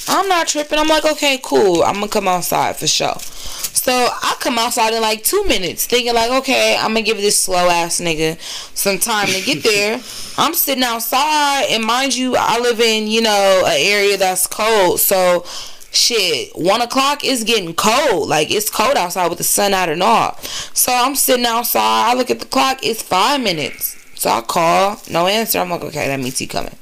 I'm 0.08 0.28
not 0.28 0.48
tripping. 0.48 0.78
I'm 0.78 0.88
like, 0.88 1.04
okay, 1.04 1.40
cool. 1.42 1.82
I'm 1.82 1.94
gonna 1.94 2.08
come 2.08 2.28
outside 2.28 2.76
for 2.76 2.86
sure. 2.86 3.16
So 3.18 3.92
I 3.92 4.36
come 4.40 4.58
outside 4.58 4.94
in 4.94 5.02
like 5.02 5.22
two 5.22 5.44
minutes, 5.44 5.86
thinking 5.86 6.14
like, 6.14 6.30
okay, 6.30 6.76
I'm 6.76 6.88
gonna 6.88 7.02
give 7.02 7.18
this 7.18 7.38
slow 7.38 7.68
ass 7.68 8.00
nigga 8.00 8.40
some 8.76 8.98
time 8.98 9.28
to 9.28 9.40
get 9.42 9.62
there. 9.62 10.00
I'm 10.38 10.54
sitting 10.54 10.84
outside, 10.84 11.66
and 11.70 11.84
mind 11.84 12.16
you, 12.16 12.34
I 12.36 12.58
live 12.58 12.80
in 12.80 13.06
you 13.06 13.22
know 13.22 13.62
an 13.66 13.76
area 13.78 14.16
that's 14.16 14.46
cold, 14.46 15.00
so 15.00 15.44
shit, 15.92 16.50
one 16.54 16.82
o'clock 16.82 17.24
is 17.24 17.44
getting 17.44 17.74
cold. 17.74 18.28
Like 18.28 18.50
it's 18.50 18.70
cold 18.70 18.96
outside 18.96 19.28
with 19.28 19.38
the 19.38 19.44
sun 19.44 19.74
out 19.74 19.88
and 19.88 20.02
all. 20.02 20.36
So 20.74 20.92
I'm 20.92 21.14
sitting 21.14 21.46
outside. 21.46 22.10
I 22.10 22.14
look 22.14 22.30
at 22.30 22.40
the 22.40 22.46
clock. 22.46 22.80
It's 22.82 23.02
five 23.02 23.40
minutes. 23.40 23.96
So 24.14 24.30
I 24.30 24.40
call, 24.40 25.00
no 25.10 25.26
answer. 25.26 25.58
I'm 25.58 25.70
like, 25.70 25.82
okay, 25.82 26.06
that 26.08 26.18
means 26.18 26.38
he 26.38 26.46
coming. 26.46 26.74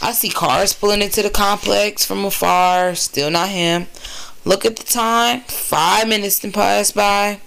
I 0.00 0.12
see 0.12 0.30
cars 0.30 0.72
pulling 0.72 1.02
into 1.02 1.22
the 1.22 1.30
complex 1.30 2.04
from 2.04 2.24
afar. 2.24 2.94
Still 2.94 3.30
not 3.30 3.48
him. 3.48 3.88
Look 4.44 4.64
at 4.64 4.76
the 4.76 4.84
time. 4.84 5.40
Five 5.42 6.08
minutes 6.08 6.38
to 6.40 6.50
pass 6.50 6.92
by. 6.92 7.40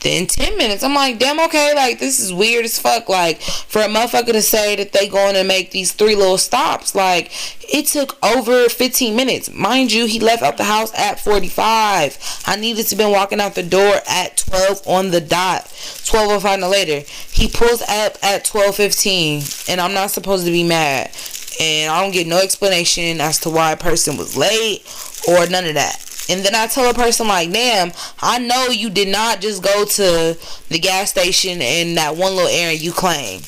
Then 0.00 0.26
ten 0.26 0.56
minutes. 0.56 0.82
I'm 0.82 0.94
like, 0.94 1.18
damn, 1.18 1.40
okay, 1.40 1.74
like 1.74 1.98
this 1.98 2.20
is 2.20 2.32
weird 2.32 2.64
as 2.64 2.78
fuck. 2.78 3.08
Like 3.08 3.40
for 3.40 3.80
a 3.82 3.86
motherfucker 3.86 4.32
to 4.32 4.42
say 4.42 4.76
that 4.76 4.92
they 4.92 5.08
going 5.08 5.34
to 5.34 5.44
make 5.44 5.70
these 5.70 5.92
three 5.92 6.14
little 6.14 6.38
stops, 6.38 6.94
like 6.94 7.30
it 7.72 7.86
took 7.86 8.16
over 8.24 8.68
15 8.68 9.16
minutes. 9.16 9.52
Mind 9.52 9.92
you, 9.92 10.06
he 10.06 10.20
left 10.20 10.42
out 10.42 10.56
the 10.56 10.64
house 10.64 10.92
at 10.98 11.20
45. 11.20 12.42
I 12.46 12.56
needed 12.56 12.86
to 12.86 12.96
been 12.96 13.10
walking 13.10 13.40
out 13.40 13.54
the 13.54 13.62
door 13.62 13.96
at 14.08 14.36
12 14.36 14.86
on 14.86 15.10
the 15.10 15.20
dot. 15.20 15.64
12:05 15.64 16.60
no 16.60 16.68
later. 16.68 17.04
He 17.32 17.48
pulls 17.48 17.82
up 17.82 18.16
at 18.22 18.44
12:15, 18.44 19.68
and 19.68 19.80
I'm 19.80 19.94
not 19.94 20.10
supposed 20.10 20.44
to 20.46 20.52
be 20.52 20.64
mad 20.64 21.10
and 21.60 21.90
I 21.90 22.02
don't 22.02 22.12
get 22.12 22.26
no 22.26 22.38
explanation 22.38 23.20
as 23.20 23.38
to 23.40 23.50
why 23.50 23.72
a 23.72 23.76
person 23.76 24.16
was 24.16 24.36
late 24.36 24.82
or 25.28 25.46
none 25.48 25.66
of 25.66 25.74
that. 25.74 26.02
And 26.28 26.44
then 26.44 26.54
I 26.54 26.66
tell 26.66 26.90
a 26.90 26.94
person 26.94 27.28
like, 27.28 27.52
damn, 27.52 27.92
I 28.20 28.38
know 28.38 28.66
you 28.66 28.90
did 28.90 29.08
not 29.08 29.40
just 29.40 29.62
go 29.62 29.84
to 29.84 30.38
the 30.68 30.78
gas 30.78 31.10
station 31.10 31.62
and 31.62 31.96
that 31.96 32.16
one 32.16 32.34
little 32.34 32.50
errand 32.50 32.82
you 32.82 32.92
claim. 32.92 33.42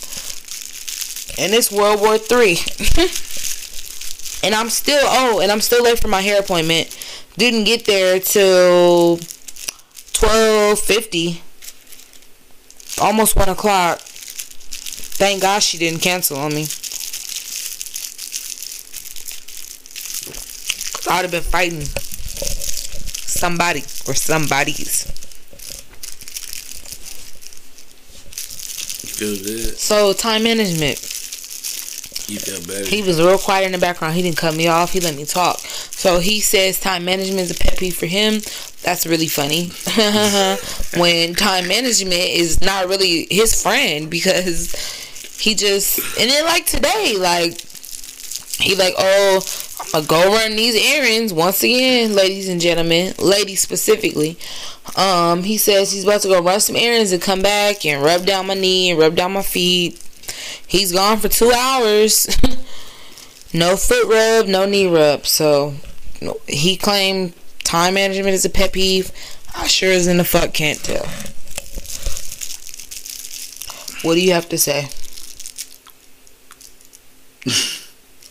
And 1.38 1.54
it's 1.54 1.70
World 1.72 2.00
War 2.00 2.18
Three. 2.18 2.58
and 4.44 4.54
I'm 4.54 4.70
still 4.70 5.00
oh, 5.04 5.40
and 5.40 5.50
I'm 5.50 5.60
still 5.60 5.82
late 5.84 5.98
for 5.98 6.08
my 6.08 6.20
hair 6.20 6.40
appointment. 6.40 6.96
Didn't 7.36 7.64
get 7.64 7.84
there 7.84 8.18
till 8.20 9.18
twelve 10.12 10.78
fifty. 10.80 11.42
Almost 13.00 13.36
one 13.36 13.48
o'clock. 13.48 14.00
Thank 14.00 15.42
God 15.42 15.62
she 15.62 15.78
didn't 15.78 16.00
cancel 16.00 16.38
on 16.38 16.54
me. 16.54 16.66
I'd 21.08 21.22
have 21.22 21.30
been 21.30 21.42
fighting 21.42 21.82
somebody 23.28 23.80
or 24.06 24.14
somebody's. 24.14 25.06
You 29.02 29.08
feel 29.08 29.36
good? 29.44 29.78
So 29.78 30.12
time 30.12 30.42
management. 30.44 30.98
You 32.28 32.38
feel 32.38 32.60
better? 32.66 32.84
He 32.84 33.02
was 33.02 33.18
real 33.20 33.38
quiet 33.38 33.66
in 33.66 33.72
the 33.72 33.78
background. 33.78 34.14
He 34.14 34.22
didn't 34.22 34.36
cut 34.36 34.54
me 34.54 34.68
off. 34.68 34.92
He 34.92 35.00
let 35.00 35.16
me 35.16 35.24
talk. 35.24 35.58
So 35.58 36.20
he 36.20 36.40
says 36.40 36.78
time 36.78 37.04
management 37.04 37.40
is 37.40 37.50
a 37.50 37.54
pet 37.54 37.78
peeve 37.78 37.96
for 37.96 38.06
him. 38.06 38.40
That's 38.82 39.06
really 39.06 39.28
funny. 39.28 39.70
when 41.00 41.34
time 41.34 41.68
management 41.68 42.14
is 42.14 42.60
not 42.60 42.86
really 42.86 43.26
his 43.30 43.62
friend 43.62 44.10
because 44.10 44.74
he 45.38 45.54
just 45.54 45.98
and 46.18 46.30
then 46.30 46.44
like 46.44 46.66
today, 46.66 47.16
like 47.18 47.60
he 48.60 48.74
like, 48.74 48.94
oh, 48.98 49.40
I'm 49.94 50.04
go 50.04 50.32
run 50.34 50.56
these 50.56 50.74
errands 50.74 51.32
once 51.32 51.62
again, 51.62 52.14
ladies 52.14 52.48
and 52.48 52.60
gentlemen, 52.60 53.14
ladies 53.18 53.62
specifically. 53.62 54.36
Um, 54.96 55.44
he 55.44 55.56
says 55.56 55.92
he's 55.92 56.04
about 56.04 56.20
to 56.22 56.28
go 56.28 56.42
run 56.42 56.60
some 56.60 56.76
errands 56.76 57.12
and 57.12 57.22
come 57.22 57.40
back 57.40 57.86
and 57.86 58.02
rub 58.02 58.26
down 58.26 58.48
my 58.48 58.54
knee 58.54 58.90
and 58.90 58.98
rub 58.98 59.14
down 59.14 59.32
my 59.32 59.42
feet. 59.42 60.02
He's 60.66 60.92
gone 60.92 61.18
for 61.18 61.28
two 61.28 61.50
hours. 61.52 62.26
no 63.54 63.76
foot 63.76 64.06
rub, 64.06 64.46
no 64.46 64.66
knee 64.66 64.86
rub. 64.86 65.26
So 65.26 65.74
he 66.46 66.76
claimed 66.76 67.32
time 67.64 67.94
management 67.94 68.34
is 68.34 68.44
a 68.44 68.50
pet 68.50 68.74
peeve. 68.74 69.10
I 69.56 69.66
sure 69.66 69.92
as 69.92 70.06
in 70.06 70.18
the 70.18 70.24
fuck 70.24 70.52
can't 70.52 70.78
tell. 70.82 71.06
What 74.02 74.14
do 74.14 74.20
you 74.20 74.32
have 74.32 74.48
to 74.50 74.58
say? 74.58 74.88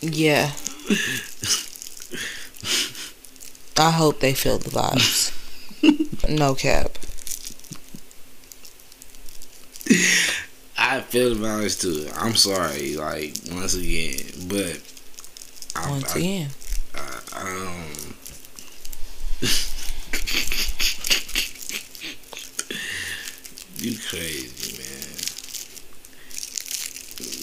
yeah. 0.00 0.52
I 3.78 3.90
hope 3.92 4.20
they 4.20 4.34
feel 4.34 4.58
the 4.58 4.70
vibes. 4.70 5.32
no 6.28 6.54
cap. 6.54 6.98
I 10.76 11.00
feel 11.00 11.34
the 11.34 11.46
vibes 11.46 11.80
too. 11.80 12.10
I'm 12.16 12.34
sorry, 12.34 12.96
like 12.96 13.36
once 13.52 13.74
again, 13.74 14.20
but 14.48 14.82
I, 15.76 15.90
Once 15.90 16.14
I, 16.14 16.18
again. 16.18 16.50
I, 16.94 17.20
um, 17.40 18.14
You 23.80 23.96
crazy, 23.96 24.76
man. 24.76 25.18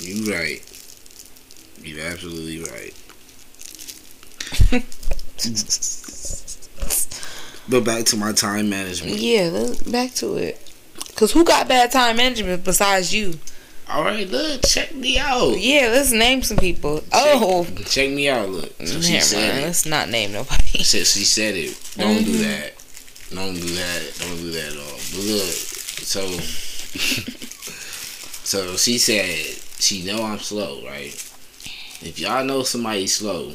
You 0.03 0.33
right. 0.33 0.61
You're 1.81 2.05
absolutely 2.05 2.59
right. 2.59 2.93
but 7.69 7.83
back 7.83 8.05
to 8.05 8.17
my 8.17 8.31
time 8.31 8.69
management. 8.69 9.17
Yeah, 9.17 9.73
back 9.89 10.13
to 10.15 10.35
it. 10.35 10.61
Cause 11.15 11.31
who 11.31 11.43
got 11.45 11.67
bad 11.67 11.91
time 11.91 12.17
management 12.17 12.63
besides 12.63 13.13
you? 13.13 13.35
All 13.87 14.03
right, 14.03 14.27
look, 14.27 14.65
check 14.65 14.95
me 14.95 15.19
out. 15.19 15.59
Yeah, 15.59 15.89
let's 15.91 16.11
name 16.11 16.41
some 16.41 16.57
people. 16.57 17.03
Oh, 17.13 17.67
Check 17.85 18.09
me 18.09 18.27
out. 18.27 18.49
Look, 18.49 18.73
so 18.79 18.99
she 18.99 19.19
said 19.21 19.59
it. 19.59 19.63
Let's 19.63 19.85
not 19.85 20.09
name 20.09 20.31
nobody. 20.33 20.79
She, 20.79 21.03
she 21.03 21.23
said 21.23 21.53
it. 21.55 21.77
Don't 21.95 22.23
do 22.25 22.33
Mhm. 22.33 22.41
that. 22.41 22.73
Don't 23.33 23.53
do 23.53 23.67
that. 23.75 24.01
Don't 24.19 24.37
do 24.37 24.51
that 24.51 24.71
at 24.71 24.77
all. 24.77 24.99
But 25.11 25.23
look, 25.23 25.53
so 26.01 26.27
so 28.43 28.75
she 28.75 28.97
said 28.97 29.29
she 29.79 30.03
know 30.03 30.23
I'm 30.23 30.39
slow, 30.39 30.83
right? 30.85 31.13
If 32.01 32.19
y'all 32.19 32.43
know 32.43 32.63
somebody 32.63 33.07
slow, 33.07 33.53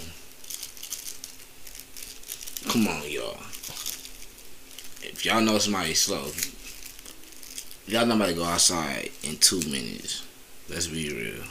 come 2.68 2.88
on, 2.88 3.02
y'all. 3.10 3.36
If 5.20 5.26
y'all 5.26 5.42
know 5.42 5.58
somebody 5.58 5.92
slow, 5.92 6.32
y'all 7.86 8.06
know 8.06 8.12
somebody 8.12 8.32
go 8.32 8.44
outside 8.44 9.10
in 9.22 9.36
two 9.36 9.60
minutes. 9.68 10.24
Let's 10.70 10.86
be 10.86 11.10
real. 11.10 11.44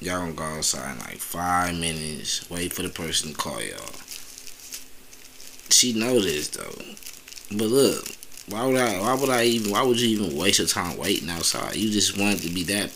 Y'all 0.00 0.20
gonna 0.20 0.32
go 0.32 0.44
outside 0.44 0.92
in 0.92 0.98
like 1.00 1.16
five 1.16 1.74
minutes. 1.74 2.48
Wait 2.48 2.72
for 2.72 2.82
the 2.82 2.88
person 2.88 3.32
to 3.32 3.36
call 3.36 3.60
y'all. 3.60 3.90
She 5.70 5.92
know 5.92 6.20
this 6.20 6.46
though. 6.46 6.84
But 7.50 7.66
look, 7.66 8.04
why 8.48 8.64
would 8.64 8.76
I? 8.76 9.00
Why 9.00 9.14
would 9.14 9.30
I 9.30 9.42
even? 9.46 9.72
Why 9.72 9.82
would 9.82 10.00
you 10.00 10.20
even 10.20 10.38
waste 10.38 10.60
your 10.60 10.68
time 10.68 10.96
waiting 10.98 11.28
outside? 11.28 11.74
You 11.74 11.90
just 11.90 12.16
wanted 12.16 12.42
to 12.42 12.48
be 12.50 12.62
that. 12.62 12.92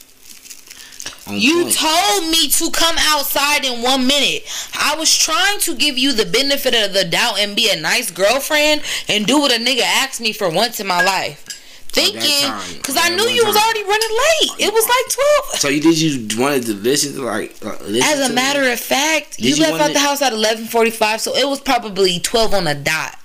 On 1.27 1.39
You 1.39 1.63
point. 1.65 1.75
told 1.77 2.31
me 2.31 2.49
to 2.49 2.71
come 2.71 2.97
outside 2.99 3.65
in 3.65 3.81
one 3.83 4.07
minute. 4.07 4.43
I 4.75 4.97
was 4.99 5.17
trying 5.17 5.61
to 5.61 5.75
give 5.77 5.97
you 5.97 6.13
the 6.13 6.27
benefit 6.27 6.75
of 6.75 6.93
the 6.95 7.05
doubt 7.05 7.39
and 7.39 7.55
be 7.55 7.71
a 7.71 7.81
nice 7.81 8.11
girlfriend 8.11 8.83
and 9.09 9.27
do 9.27 9.39
what 9.41 9.53
a 9.53 9.57
nigga 9.63 9.83
asked 9.83 10.21
me 10.21 10.33
for 10.33 10.51
once 10.51 10.81
in 10.81 10.87
my 10.87 11.03
life. 11.03 11.45
Thinking, 11.89 12.21
time, 12.49 12.73
because 12.77 12.97
I 12.99 13.11
knew 13.15 13.25
you 13.29 13.45
was 13.45 13.55
already 13.55 13.83
running 13.83 14.09
late. 14.11 14.67
It 14.67 14.73
was 14.73 14.85
like 14.85 15.15
12. 15.51 15.61
So 15.61 15.69
you 15.69 15.81
did 15.83 16.01
you 16.01 16.41
wanted 16.41 16.65
to 16.65 16.73
listen 16.75 17.13
to 17.17 17.23
like 17.23 17.55
uh, 17.63 17.77
listen 17.83 18.19
As 18.19 18.31
a 18.31 18.33
matter 18.33 18.63
me? 18.63 18.73
of 18.73 18.81
fact, 18.81 19.39
you, 19.39 19.55
you 19.55 19.63
left 19.63 19.79
out 19.79 19.93
the 19.93 19.99
house 19.99 20.23
at 20.23 20.33
11:45, 20.33 21.21
so 21.21 21.37
it 21.37 21.47
was 21.47 21.61
probably 21.61 22.19
12 22.19 22.55
on 22.55 22.65
the 22.65 22.75
dot. 22.75 23.19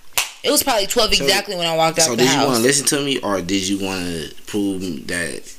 It 0.43 0.51
was 0.51 0.63
probably 0.63 0.85
12 0.85 1.15
So- 1.15 1.23
exactly 1.23 1.55
when 1.55 1.65
I 1.65 1.77
walked 1.77 1.97
out 1.99 2.05
So 2.07 2.15
did 2.17 2.29
you 2.29 2.37
want 2.39 2.57
to 2.57 2.61
listen 2.61 2.85
to 2.87 2.99
me, 3.05 3.19
or 3.19 3.39
did 3.41 3.65
you 3.67 3.79
want 3.79 4.03
to 4.05 4.35
prove 4.47 4.81
that 5.07 5.55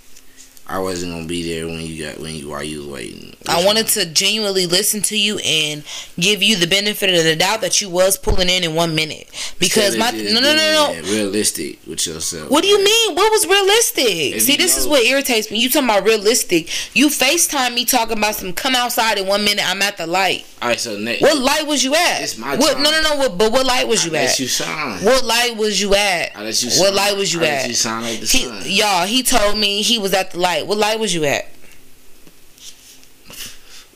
I 0.71 0.79
wasn't 0.81 1.12
gonna 1.14 1.27
be 1.27 1.51
there 1.51 1.66
when 1.66 1.81
you 1.81 2.05
got 2.05 2.19
when 2.21 2.35
you 2.35 2.51
while 2.51 2.62
you 2.62 2.79
was 2.81 2.87
waiting? 2.89 3.35
I 3.49 3.64
wanted 3.64 3.87
to 3.89 4.05
genuinely 4.05 4.66
listen 4.66 5.01
to 5.03 5.16
you 5.19 5.39
and 5.39 5.83
give 6.21 6.43
you 6.43 6.57
the 6.57 6.66
benefit 6.66 7.09
of 7.19 7.25
the 7.25 7.35
doubt 7.37 7.62
that 7.62 7.81
you 7.81 7.89
was 7.89 8.19
pulling 8.19 8.51
in 8.51 8.64
in 8.64 8.75
one 8.75 8.95
minute. 8.95 9.31
Because 9.59 9.97
my 9.97 10.11
no 10.11 10.41
no 10.41 10.55
no 10.55 10.93
no. 10.93 11.01
Realistic 11.05 11.79
with 11.87 12.07
yourself. 12.07 12.51
What 12.51 12.62
do 12.62 12.69
you 12.69 12.85
mean? 12.85 13.14
What 13.14 13.31
was 13.33 13.47
realistic? 13.47 14.05
If 14.37 14.43
See, 14.43 14.53
you 14.53 14.59
this 14.59 14.77
is 14.77 14.87
what 14.87 15.05
irritates 15.05 15.51
me. 15.51 15.59
You 15.59 15.71
talking 15.71 15.89
about 15.89 16.05
realistic? 16.05 16.69
You 16.95 17.09
Facetime 17.09 17.75
me 17.75 17.87
talking 17.87 18.19
about 18.19 18.35
some 18.35 18.53
come 18.53 18.75
outside 18.75 19.16
in 19.16 19.27
one 19.27 19.45
minute. 19.45 19.64
I'm 19.66 19.81
at 19.81 19.97
the 19.97 20.07
light. 20.07 20.45
All 20.61 20.69
right, 20.69 20.79
so 20.79 20.99
next. 20.99 21.23
What 21.23 21.39
light 21.39 21.66
was 21.66 21.83
you 21.83 21.95
at? 21.95 22.21
It's 22.23 22.37
my 22.37 22.57
what? 22.57 22.75
time. 22.75 22.83
No 22.83 22.91
no 22.91 23.01
no. 23.01 23.16
What, 23.16 23.39
but 23.39 23.53
what 23.53 23.64
light 23.64 23.89
was 23.89 24.05
you 24.05 24.11
I 24.11 24.14
let 24.14 24.31
at? 24.33 24.41
you 24.41 24.47
shine. 24.47 25.03
What 25.05 25.25
light 25.25 25.57
was 25.57 25.81
you 25.81 25.95
at? 25.95 26.37
I 26.37 26.43
let 26.43 26.62
you 26.62 26.71
What 26.81 26.93
light 26.95 27.16
was 27.16 27.33
you 27.33 27.43
I 27.43 27.47
at? 27.47 27.69
you 27.69 27.75
shine 27.75 28.03
like 28.03 28.21
the 28.21 28.27
He, 28.27 28.45
sun. 28.45 28.62
y'all, 28.66 29.07
he 29.07 29.23
told 29.23 29.57
me 29.57 29.81
he 29.81 29.99
was 29.99 30.12
at 30.12 30.33
the 30.33 30.39
light. 30.41 30.57
What 30.66 30.78
light 30.78 30.98
was 30.98 31.14
you 31.14 31.24
at? 31.24 31.46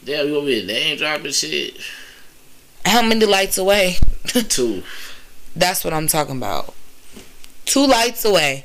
Damn, 0.05 0.27
you 0.27 0.35
want 0.35 0.47
me 0.47 0.61
to 0.61 0.67
name 0.67 0.99
drop 0.99 1.25
and 1.25 1.35
shit? 1.35 1.79
How 2.85 3.03
many 3.03 3.25
lights 3.25 3.59
away? 3.59 3.97
Two. 4.25 4.83
That's 5.55 5.85
what 5.85 5.93
I'm 5.93 6.09
talking 6.09 6.37
about. 6.37 6.75
Two 7.65 7.87
lights 7.87 8.25
away. 8.25 8.65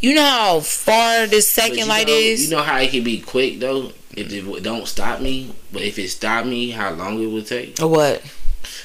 You 0.00 0.14
know 0.14 0.22
how 0.22 0.60
far 0.60 1.26
this 1.26 1.50
second 1.50 1.88
light 1.88 2.06
know, 2.06 2.12
is? 2.12 2.50
You 2.50 2.56
know 2.56 2.62
how 2.62 2.78
it 2.78 2.90
can 2.90 3.02
be 3.02 3.20
quick 3.20 3.58
though. 3.60 3.92
If 4.16 4.32
it 4.32 4.62
don't 4.62 4.86
stop 4.86 5.20
me, 5.20 5.54
but 5.72 5.82
if 5.82 5.98
it 5.98 6.08
stop 6.08 6.44
me, 6.44 6.70
how 6.70 6.90
long 6.90 7.22
it 7.22 7.26
would 7.26 7.46
take? 7.46 7.80
or 7.80 7.88
what? 7.88 8.22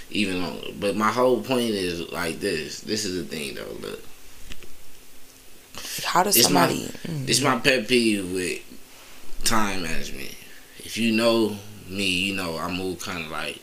Even 0.10 0.42
longer. 0.42 0.68
But 0.80 0.96
my 0.96 1.12
whole 1.12 1.42
point 1.42 1.72
is 1.72 2.12
like 2.12 2.40
this. 2.40 2.82
This 2.82 3.04
is 3.06 3.18
the 3.18 3.36
thing 3.36 3.56
though. 3.56 3.88
Look, 3.88 4.02
How 6.06 6.24
does 6.24 6.36
It's 6.36 6.50
my- 6.50 6.68
somebody? 6.68 6.92
Mm. 7.08 7.26
this 7.28 7.38
is 7.38 7.44
my 7.44 7.58
pet 7.60 7.88
peeve 7.88 8.32
with 8.32 8.60
time 9.44 9.84
management. 9.84 10.34
If 10.80 10.98
you 10.98 11.12
know 11.12 11.58
me, 11.88 12.06
you 12.08 12.36
know 12.36 12.58
I 12.58 12.70
move 12.72 13.00
kind 13.00 13.26
of 13.26 13.32
like 13.32 13.60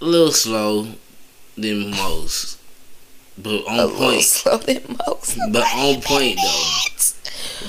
a 0.00 0.04
little 0.04 0.32
slow 0.32 0.88
than 1.56 1.90
most, 1.90 2.58
but 3.38 3.66
on 3.66 3.80
a 3.80 3.88
point. 3.88 4.22
slower 4.22 4.58
than 4.58 4.96
most. 5.06 5.36
But 5.50 5.64
on 5.74 6.00
point 6.02 6.38
though. 6.42 6.72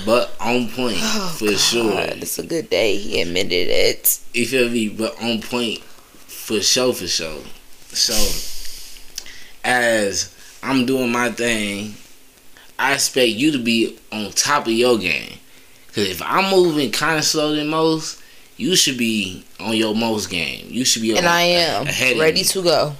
But 0.05 0.33
on 0.39 0.69
point 0.69 0.97
Oh, 0.99 1.35
for 1.39 1.53
sure. 1.57 1.99
It's 2.01 2.37
a 2.39 2.43
good 2.43 2.69
day. 2.69 2.97
He 2.97 3.21
admitted 3.21 3.67
it. 3.69 4.19
You 4.33 4.45
feel 4.45 4.69
me? 4.69 4.89
But 4.89 5.21
on 5.21 5.41
point 5.41 5.79
for 6.27 6.61
sure, 6.61 6.93
for 6.93 7.07
sure. 7.07 7.41
So, 7.93 8.13
as 9.63 10.33
I'm 10.61 10.85
doing 10.85 11.11
my 11.11 11.31
thing, 11.31 11.95
I 12.79 12.93
expect 12.93 13.29
you 13.29 13.51
to 13.51 13.59
be 13.59 13.97
on 14.11 14.31
top 14.31 14.67
of 14.67 14.73
your 14.73 14.97
game. 14.97 15.39
Cause 15.87 16.07
if 16.07 16.21
I'm 16.21 16.51
moving 16.51 16.91
kind 16.91 17.17
of 17.17 17.25
slow 17.25 17.55
than 17.55 17.67
most, 17.69 18.21
you 18.57 18.75
should 18.75 18.97
be 18.97 19.45
on 19.59 19.75
your 19.75 19.95
most 19.95 20.29
game. 20.29 20.67
You 20.69 20.85
should 20.85 21.01
be 21.01 21.17
And 21.17 21.25
on, 21.25 21.31
I 21.31 21.41
am 21.41 21.87
ahead 21.87 22.19
ready 22.19 22.43
to 22.43 22.63
go. 22.63 22.95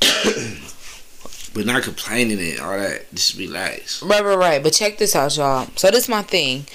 but 1.54 1.66
not 1.66 1.82
complaining 1.82 2.38
and 2.38 2.60
all 2.60 2.78
that. 2.78 3.12
Just 3.12 3.36
relax. 3.36 4.02
Right, 4.02 4.24
right, 4.24 4.38
right. 4.38 4.62
But 4.62 4.72
check 4.72 4.98
this 4.98 5.16
out, 5.16 5.36
y'all. 5.36 5.68
So 5.76 5.90
this 5.90 6.08
my 6.08 6.22
thing. 6.22 6.66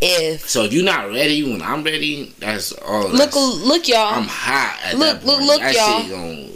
If 0.00 0.48
So 0.48 0.64
if 0.64 0.72
you're 0.72 0.84
not 0.84 1.08
ready 1.10 1.42
when 1.42 1.60
I'm 1.60 1.84
ready, 1.84 2.34
that's 2.38 2.72
all. 2.72 3.08
look, 3.08 3.32
that's, 3.32 3.36
look, 3.36 3.86
y'all. 3.86 4.14
I'm 4.14 4.24
hot. 4.24 4.78
At 4.82 4.96
Look, 4.96 5.20
that 5.20 5.26
look, 5.26 5.40
look, 5.42 5.60
y'all. 5.60 6.48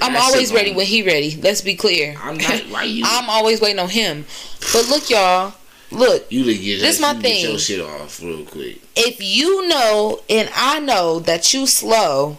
That 0.00 0.20
always 0.20 0.52
ready 0.52 0.72
when 0.74 0.86
he 0.86 1.02
ready. 1.02 1.38
Let's 1.42 1.60
be 1.60 1.74
clear. 1.74 2.16
I'm 2.20 2.36
not. 2.38 2.60
Why 2.70 2.84
you? 2.84 3.04
I'm 3.06 3.28
always 3.30 3.60
waiting 3.60 3.78
on 3.78 3.88
him. 3.88 4.24
But 4.72 4.88
look, 4.88 5.10
y'all. 5.10 5.54
Look, 5.92 6.30
You 6.30 6.44
to 6.44 6.54
get 6.56 6.80
This 6.80 7.00
my 7.00 7.14
thing. 7.14 7.42
Get 7.42 7.50
your 7.50 7.58
shit 7.58 7.80
off 7.80 8.22
real 8.22 8.44
quick. 8.44 8.80
if 8.94 9.20
you 9.20 9.66
know 9.66 10.20
and 10.30 10.48
I 10.54 10.78
know 10.78 11.18
that 11.20 11.52
you 11.52 11.66
slow, 11.66 12.38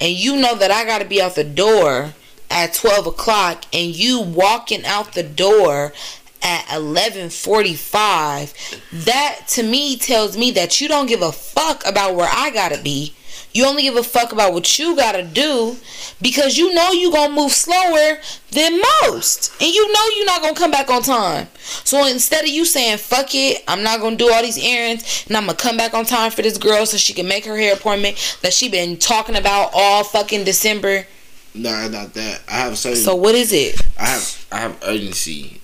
and 0.00 0.12
you 0.12 0.36
know 0.36 0.54
that 0.54 0.70
I 0.70 0.84
gotta 0.84 1.06
be 1.06 1.22
out 1.22 1.34
the 1.34 1.44
door 1.44 2.12
at 2.50 2.74
twelve 2.74 3.06
o'clock, 3.06 3.64
and 3.72 3.96
you 3.96 4.20
walking 4.20 4.84
out 4.84 5.14
the 5.14 5.22
door 5.22 5.94
at 6.42 6.70
eleven 6.76 7.30
forty 7.30 7.72
five, 7.74 8.52
that 8.92 9.44
to 9.48 9.62
me 9.62 9.96
tells 9.96 10.36
me 10.36 10.50
that 10.50 10.78
you 10.82 10.86
don't 10.86 11.06
give 11.06 11.22
a 11.22 11.32
fuck 11.32 11.86
about 11.86 12.14
where 12.14 12.28
I 12.30 12.50
gotta 12.50 12.82
be. 12.82 13.14
You 13.54 13.66
only 13.66 13.82
give 13.82 13.94
a 13.94 14.02
fuck 14.02 14.32
about 14.32 14.52
what 14.52 14.80
you 14.80 14.96
gotta 14.96 15.22
do 15.22 15.76
because 16.20 16.58
you 16.58 16.74
know 16.74 16.90
you 16.90 17.12
gonna 17.12 17.32
move 17.32 17.52
slower 17.52 18.18
than 18.50 18.80
most. 19.02 19.52
And 19.60 19.72
you 19.72 19.92
know 19.92 20.08
you're 20.16 20.26
not 20.26 20.42
gonna 20.42 20.56
come 20.56 20.72
back 20.72 20.90
on 20.90 21.02
time. 21.02 21.46
So 21.84 22.04
instead 22.04 22.42
of 22.42 22.50
you 22.50 22.64
saying, 22.64 22.98
fuck 22.98 23.32
it, 23.32 23.62
I'm 23.68 23.84
not 23.84 24.00
gonna 24.00 24.16
do 24.16 24.32
all 24.32 24.42
these 24.42 24.58
errands 24.58 25.24
and 25.28 25.36
I'm 25.36 25.46
gonna 25.46 25.56
come 25.56 25.76
back 25.76 25.94
on 25.94 26.04
time 26.04 26.32
for 26.32 26.42
this 26.42 26.58
girl 26.58 26.84
so 26.84 26.96
she 26.96 27.12
can 27.12 27.28
make 27.28 27.44
her 27.44 27.56
hair 27.56 27.74
appointment 27.74 28.38
that 28.42 28.52
she 28.52 28.68
been 28.68 28.96
talking 28.96 29.36
about 29.36 29.70
all 29.72 30.02
fucking 30.02 30.42
December. 30.42 31.06
No, 31.54 31.88
not 31.88 32.12
that. 32.14 32.42
I 32.48 32.56
have 32.56 32.76
certain. 32.76 32.98
So 32.98 33.14
what 33.14 33.36
is 33.36 33.52
it? 33.52 33.80
I 34.00 34.06
have 34.06 34.46
I 34.50 34.58
have 34.58 34.82
urgency 34.84 35.60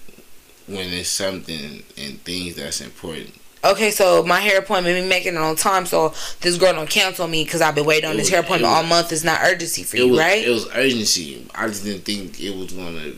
when 0.69 0.93
it's 0.93 1.09
something 1.09 1.83
and 1.99 2.23
things 2.23 2.55
that's 2.55 2.81
important. 2.81 3.35
Okay, 3.63 3.91
so 3.91 4.23
my 4.25 4.41
hair 4.41 4.59
appointment 4.59 5.03
me 5.03 5.09
making 5.09 5.35
it 5.35 5.39
on 5.39 5.55
time 5.55 5.85
so 5.85 6.15
this 6.41 6.57
girl 6.57 6.73
don't 6.73 6.89
cancel 6.89 7.27
me 7.29 7.45
because 7.45 7.61
I've 7.61 7.75
been 7.75 7.85
waiting 7.85 8.09
on 8.09 8.15
It 8.15 8.19
this 8.19 8.31
hair 8.31 8.41
appointment 8.41 8.73
it 8.73 8.77
all 8.77 8.83
month. 8.83 9.13
It's 9.13 9.23
not 9.23 9.41
urgency 9.43 9.83
for 9.83 9.99
you, 9.99 10.09
was 10.09 10.19
right? 10.19 10.45
it 10.47 10.51
was 10.51 10.69
urgency. 10.75 11.47
I 11.55 11.69
just 11.69 11.85
didn't 11.85 12.05
think 12.05 12.41
it 12.41 12.57
was 12.57 12.73
gonna 12.73 13.13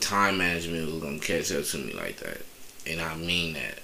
time 0.00 0.38
management 0.38 0.92
was 0.92 1.02
gonna 1.02 1.18
catch 1.18 1.52
up 1.52 1.64
to 1.64 1.78
me 1.78 1.92
like 1.92 2.16
that, 2.18 2.42
and 2.86 3.00
I 3.00 3.14
mean 3.16 3.54
that. 3.54 3.78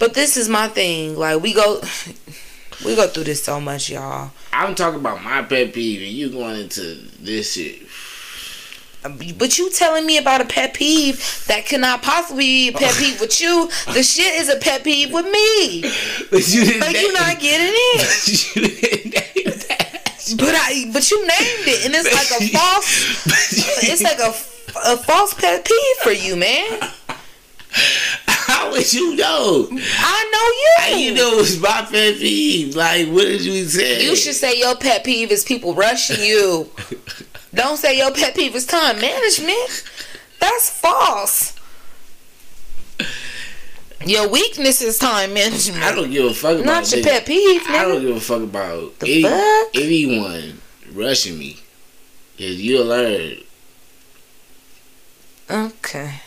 But 0.00 0.14
this 0.14 0.36
is 0.36 0.48
my 0.48 0.66
thing. 0.66 1.16
Like 1.16 1.40
we 1.40 1.54
go, 1.54 1.80
we 2.84 2.96
go 2.96 3.06
through 3.06 3.24
this 3.24 3.44
so 3.44 3.60
much, 3.60 3.90
y'all. 3.90 4.32
I'm 4.52 4.74
talking 4.74 4.98
about 4.98 5.22
my 5.22 5.42
pet 5.42 5.72
peeve, 5.72 6.02
and 6.02 6.10
you 6.10 6.30
going 6.30 6.60
into 6.60 6.94
this 7.20 7.54
shit. 7.54 7.82
But 9.02 9.58
you 9.58 9.70
telling 9.70 10.04
me 10.04 10.18
about 10.18 10.42
a 10.42 10.44
pet 10.44 10.74
peeve 10.74 11.44
that 11.48 11.64
cannot 11.64 12.02
possibly 12.02 12.44
be 12.44 12.68
a 12.68 12.72
pet 12.72 12.94
peeve 12.96 13.20
with 13.20 13.40
you. 13.40 13.68
The 13.92 14.02
shit 14.02 14.34
is 14.34 14.48
a 14.50 14.56
pet 14.56 14.84
peeve 14.84 15.12
with 15.12 15.26
me. 15.26 15.82
But 16.30 16.46
you 16.48 16.64
didn't. 16.64 16.80
But 16.80 16.92
you 16.92 17.12
not 17.12 17.40
getting 17.40 17.72
it. 17.74 18.54
you 18.56 18.62
didn't 18.62 19.04
name 19.04 19.58
that. 19.68 20.36
But 20.36 20.54
I, 20.54 20.90
but 20.92 21.10
you 21.10 21.18
named 21.20 21.66
it, 21.66 21.86
and 21.86 21.94
it's 21.94 22.12
like 22.12 22.40
a 22.40 22.56
false. 22.56 23.26
It's 23.82 24.02
like 24.02 24.18
a, 24.20 24.92
a 24.92 24.96
false 24.98 25.34
pet 25.34 25.64
peeve 25.64 25.96
for 26.02 26.12
you, 26.12 26.36
man. 26.36 26.80
How 28.26 28.70
would 28.70 28.92
you 28.92 29.16
know? 29.16 29.68
I 29.70 30.30
know 30.32 30.46
you. 30.60 30.74
How 30.78 30.88
you. 30.88 31.06
you 31.06 31.14
know 31.14 31.38
it's 31.38 31.58
my 31.58 31.86
pet 31.90 32.16
peeve? 32.18 32.76
Like, 32.76 33.08
what 33.08 33.24
did 33.24 33.42
you 33.42 33.64
say? 33.64 34.04
You 34.04 34.14
should 34.14 34.34
say 34.34 34.58
your 34.58 34.76
pet 34.76 35.04
peeve 35.04 35.32
is 35.32 35.44
people 35.44 35.74
rushing 35.74 36.24
you. 36.24 36.68
Don't 37.54 37.76
say 37.76 37.98
your 37.98 38.12
pet 38.12 38.34
peeve 38.34 38.54
is 38.54 38.66
time 38.66 39.00
management. 39.00 39.84
That's 40.38 40.70
false. 40.70 41.56
Your 44.06 44.28
weakness 44.28 44.80
is 44.80 44.98
time 44.98 45.34
management. 45.34 45.82
I 45.82 45.94
don't 45.94 46.10
give 46.10 46.24
a 46.24 46.32
fuck 46.34 46.54
about 46.56 46.64
Not 46.64 46.90
your 46.92 47.00
nigga. 47.00 47.04
pet 47.04 47.26
peeve, 47.26 47.62
I 47.68 47.84
don't 47.84 48.00
give 48.00 48.16
a 48.16 48.20
fuck 48.20 48.42
about 48.42 48.98
The 49.00 49.06
any, 49.12 49.22
fuck? 49.22 49.68
anyone 49.74 50.60
rushing 50.92 51.38
me. 51.38 51.58
Cause 52.38 52.56
you'll 52.60 52.86
learn. 52.86 53.36
Okay. 55.50 56.20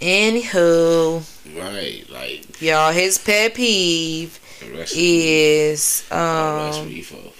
Anywho, 0.00 1.22
Right, 1.56 2.04
like 2.10 2.60
y'all, 2.60 2.92
his 2.92 3.16
pet 3.16 3.54
peeve 3.54 4.38
is 4.94 6.04
um 6.10 6.88
me 6.88 7.00
for. 7.00 7.32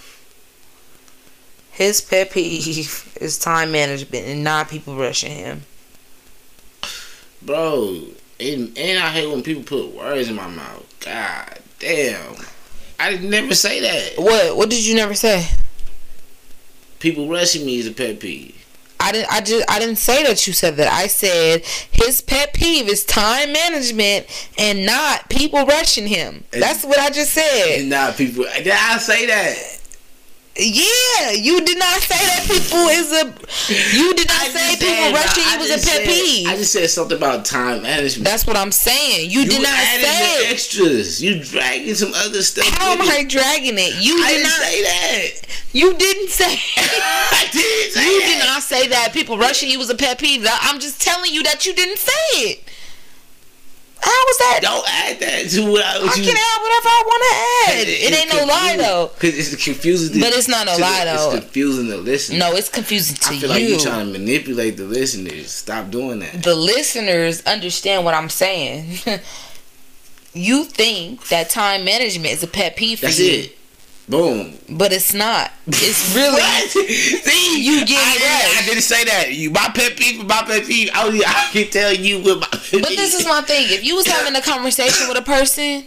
His 1.74 2.00
pet 2.00 2.30
peeve 2.30 3.16
is 3.20 3.38
time 3.38 3.72
management 3.72 4.26
and 4.26 4.44
not 4.44 4.68
people 4.68 4.96
rushing 4.96 5.32
him. 5.32 5.62
Bro, 7.42 8.04
and, 8.40 8.78
and 8.78 8.98
I 8.98 9.10
hate 9.10 9.28
when 9.28 9.42
people 9.42 9.64
put 9.64 9.94
words 9.94 10.28
in 10.28 10.36
my 10.36 10.48
mouth. 10.48 10.86
God 11.00 11.58
damn. 11.78 12.36
I 12.98 13.16
never 13.16 13.54
say 13.54 13.80
that. 13.80 14.22
What? 14.22 14.56
What 14.56 14.70
did 14.70 14.86
you 14.86 14.94
never 14.94 15.14
say? 15.14 15.46
People 17.00 17.28
rushing 17.28 17.66
me 17.66 17.78
is 17.78 17.86
a 17.86 17.92
pet 17.92 18.20
peeve. 18.20 18.64
I 19.00 19.12
didn't. 19.12 19.30
I 19.30 19.40
just. 19.40 19.70
I 19.70 19.78
didn't 19.78 19.96
say 19.96 20.22
that 20.22 20.46
you 20.46 20.52
said 20.52 20.76
that. 20.76 20.90
I 20.90 21.08
said 21.08 21.64
his 21.90 22.22
pet 22.22 22.54
peeve 22.54 22.88
is 22.88 23.04
time 23.04 23.52
management 23.52 24.26
and 24.58 24.86
not 24.86 25.28
people 25.28 25.66
rushing 25.66 26.06
him. 26.06 26.44
That's 26.52 26.84
what 26.84 26.98
I 26.98 27.10
just 27.10 27.32
said. 27.32 27.80
And 27.80 27.90
not 27.90 28.16
people. 28.16 28.44
Did 28.44 28.68
I 28.68 28.96
say 28.98 29.26
that? 29.26 29.73
Yeah, 30.56 31.32
you 31.32 31.60
did 31.62 31.78
not 31.80 32.00
say 32.00 32.14
that 32.14 32.44
people 32.46 32.86
is 32.86 33.10
a. 33.10 33.26
You 33.96 34.14
did 34.14 34.28
not 34.28 34.46
say 34.54 34.76
people 34.76 34.86
said- 34.86 35.12
rushing 35.14 35.42
you 35.52 35.58
was 35.58 35.70
a 35.70 35.74
pet 35.74 35.82
said- 35.82 36.06
peeve. 36.06 36.46
I 36.46 36.54
just 36.56 36.72
said 36.72 36.88
something 36.90 37.16
about 37.16 37.44
time 37.44 37.82
management. 37.82 38.24
That's 38.24 38.46
what 38.46 38.56
I'm 38.56 38.70
saying. 38.70 39.30
You, 39.32 39.40
you 39.40 39.50
did 39.50 39.62
not 39.62 39.76
say. 39.76 40.50
extras. 40.50 41.20
You 41.20 41.42
dragging 41.42 41.94
some 41.96 42.12
other 42.14 42.40
stuff. 42.42 42.66
How 42.68 42.92
am. 42.92 43.02
I 43.02 43.24
dragging 43.24 43.74
it? 43.78 44.00
You 44.00 44.16
did 44.22 44.28
didn't 44.28 44.42
not. 44.44 44.52
say 44.60 44.82
that. 44.82 45.30
You 45.72 45.94
didn't 45.94 46.28
say. 46.28 46.44
I 46.76 47.48
say 47.50 48.04
you 48.04 48.20
that. 48.20 48.26
did 48.26 48.38
not 48.46 48.62
say 48.62 48.86
that 48.88 49.12
people 49.12 49.36
rushing 49.36 49.68
you 49.70 49.78
was 49.80 49.90
a 49.90 49.96
pet 49.96 50.20
peeve. 50.20 50.46
I'm 50.48 50.78
just 50.78 51.00
telling 51.02 51.32
you 51.32 51.42
that 51.42 51.66
you 51.66 51.74
didn't 51.74 51.98
say 51.98 52.12
it. 52.34 52.60
How 54.04 54.10
was 54.28 54.38
that? 54.38 54.58
Don't 54.62 54.86
add 54.86 55.18
that 55.20 55.48
to 55.50 55.70
what 55.70 55.82
I, 55.82 55.96
I 55.96 56.14
you. 56.14 56.24
can 56.24 56.36
add 56.36 56.60
whatever 56.62 56.88
I 56.88 57.02
want 57.06 57.22
to 57.24 57.72
add. 57.80 57.88
It 57.88 58.12
ain't 58.12 58.34
no 58.34 58.44
lie 58.44 58.76
though. 58.76 59.10
Because 59.14 59.38
it's 59.52 59.64
confusing. 59.64 60.20
But 60.20 60.34
it's 60.36 60.46
not 60.48 60.66
no 60.66 60.72
to 60.72 60.76
the- 60.78 60.82
lie, 60.82 61.04
though. 61.06 61.30
It's 61.32 61.40
confusing 61.44 61.86
to 61.88 61.96
listen. 61.96 62.38
No, 62.38 62.52
it's 62.52 62.68
confusing 62.68 63.16
to 63.16 63.34
you. 63.34 63.38
I 63.38 63.40
feel 63.40 63.48
you. 63.48 63.54
like 63.62 63.68
you're 63.70 63.80
trying 63.92 64.12
to 64.12 64.18
manipulate 64.18 64.76
the 64.76 64.84
listeners. 64.84 65.50
Stop 65.50 65.90
doing 65.90 66.18
that. 66.20 66.42
the 66.42 66.54
listeners 66.54 67.42
understand 67.46 68.04
what 68.04 68.12
I'm 68.14 68.28
saying. 68.28 68.98
you 70.34 70.64
think 70.64 71.28
that 71.28 71.48
time 71.50 71.84
management 71.84 72.34
is 72.34 72.42
a 72.42 72.46
pet 72.48 72.76
peeve 72.76 72.98
for 72.98 73.06
That's 73.06 73.18
you, 73.20 73.32
it. 73.44 73.58
Boom. 74.06 74.52
but 74.68 74.92
it's 74.92 75.14
not. 75.14 75.50
It's 75.66 76.14
really 76.16 76.40
See, 76.68 77.62
You 77.64 77.86
get 77.86 77.98
I, 77.98 78.16
right. 78.16 78.62
I 78.62 78.66
didn't 78.66 78.82
say 78.82 79.02
that. 79.04 79.32
You, 79.32 79.50
my 79.50 79.70
pet 79.74 79.96
peeve, 79.96 80.26
my 80.26 80.42
pet 80.46 80.66
peeve. 80.66 80.90
I, 80.94 81.06
only- 81.06 81.24
I 81.24 81.48
can 81.52 81.68
tell 81.70 81.92
you 81.92 82.20
what 82.22 82.40
my. 82.40 82.46
But 82.50 82.88
this 82.90 83.14
is 83.14 83.26
my 83.26 83.40
thing. 83.40 83.66
If 83.70 83.82
you 83.84 83.96
was 83.96 84.06
having 84.16 84.36
a 84.36 84.42
conversation 84.42 85.08
with 85.08 85.16
a 85.16 85.22
person, 85.22 85.84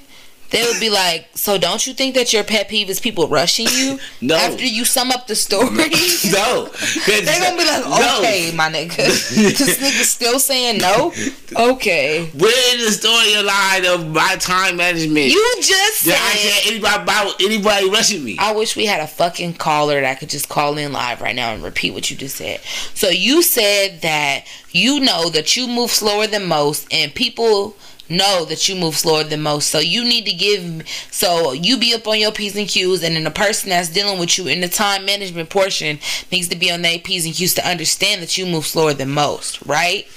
they 0.50 0.64
would 0.64 0.80
be 0.80 0.89
like, 0.89 1.28
"So 1.36 1.58
don't 1.58 1.86
you 1.86 1.93
think 1.93 2.16
that 2.16 2.32
your 2.34 2.43
pet 2.43 2.70
peeve 2.70 2.89
is 2.89 3.00
people 3.00 3.28
rushing 3.28 3.68
you?" 3.72 4.00
No. 4.22 4.36
After 4.36 4.66
you 4.66 4.84
sum 4.86 5.12
up 5.12 5.28
the 5.28 5.36
story, 5.36 5.70
no. 6.32 6.70
they're 7.06 7.41
gonna 7.41 7.58
be 7.58 7.66
like, 7.66 7.86
No. 7.86 8.20
"Okay, 8.20 8.52
my 8.56 8.70
nigga." 8.70 8.95
this 8.98 9.78
nigga 9.80 10.04
still 10.04 10.39
saying 10.39 10.80
no. 10.80 11.14
Okay, 11.56 12.30
Where 12.38 12.76
is 12.78 12.86
the 12.86 12.91
story 13.08 13.41
line 13.43 13.86
of 13.86 14.08
my 14.14 14.36
time 14.39 14.78
management? 14.78 15.28
you 15.28 15.56
just 15.62 16.08
I 16.08 16.12
said. 16.12 16.52
say 16.64 16.72
anybody 16.72 17.02
about 17.04 17.41
anybody 17.41 17.89
rushing 17.89 18.24
me? 18.24 18.36
I 18.39 18.54
wish 18.54 18.76
we 18.76 18.86
had 18.86 19.00
a 19.02 19.08
fucking 19.08 19.54
caller 19.56 20.02
that 20.02 20.20
could 20.20 20.30
just 20.30 20.50
call 20.50 20.78
in 20.78 20.91
live 20.93 21.22
right 21.22 21.36
now 21.36 21.54
and 21.54 21.64
repeat 21.64 21.93
what 21.93 22.10
you 22.10 22.18
just 22.18 22.36
said. 22.36 22.60
So 22.93 23.10
you 23.10 23.41
said 23.41 24.02
that 24.02 24.45
you 24.72 25.00
know 25.00 25.30
that 25.30 25.56
you 25.56 25.68
move 25.68 25.91
slower 25.91 26.28
than 26.28 26.45
most, 26.48 26.88
and 26.91 27.14
people 27.14 27.76
know 28.10 28.45
that 28.45 28.68
you 28.68 28.76
move 28.76 28.95
slower 28.95 29.24
than 29.24 29.41
most. 29.41 29.70
So 29.70 29.80
you 29.80 30.03
need 30.03 30.26
to 30.26 30.34
give. 30.34 30.88
So 31.12 31.51
you 31.51 31.78
be 31.78 31.93
up 31.93 32.08
on 32.08 32.20
your 32.20 32.32
p's 32.32 32.55
and 32.55 32.68
q's, 32.68 33.03
and 33.03 33.16
then 33.16 33.24
the 33.24 33.32
person 33.32 33.70
that's 33.70 33.89
dealing 33.89 34.20
with 34.20 34.38
you 34.38 34.47
in 34.47 34.62
the 34.62 34.68
time 34.68 35.05
management 35.05 35.49
portion 35.49 35.99
needs 36.32 36.47
to 36.49 36.55
be 36.55 36.72
on 36.72 36.82
their 36.82 36.99
p's 36.99 37.26
and 37.26 37.34
q's 37.34 37.53
to 37.55 37.68
understand 37.68 38.22
that 38.22 38.38
you 38.38 38.45
move 38.45 38.66
slower 38.66 38.93
than 38.93 39.10
most. 39.12 39.62
Right? 39.66 40.08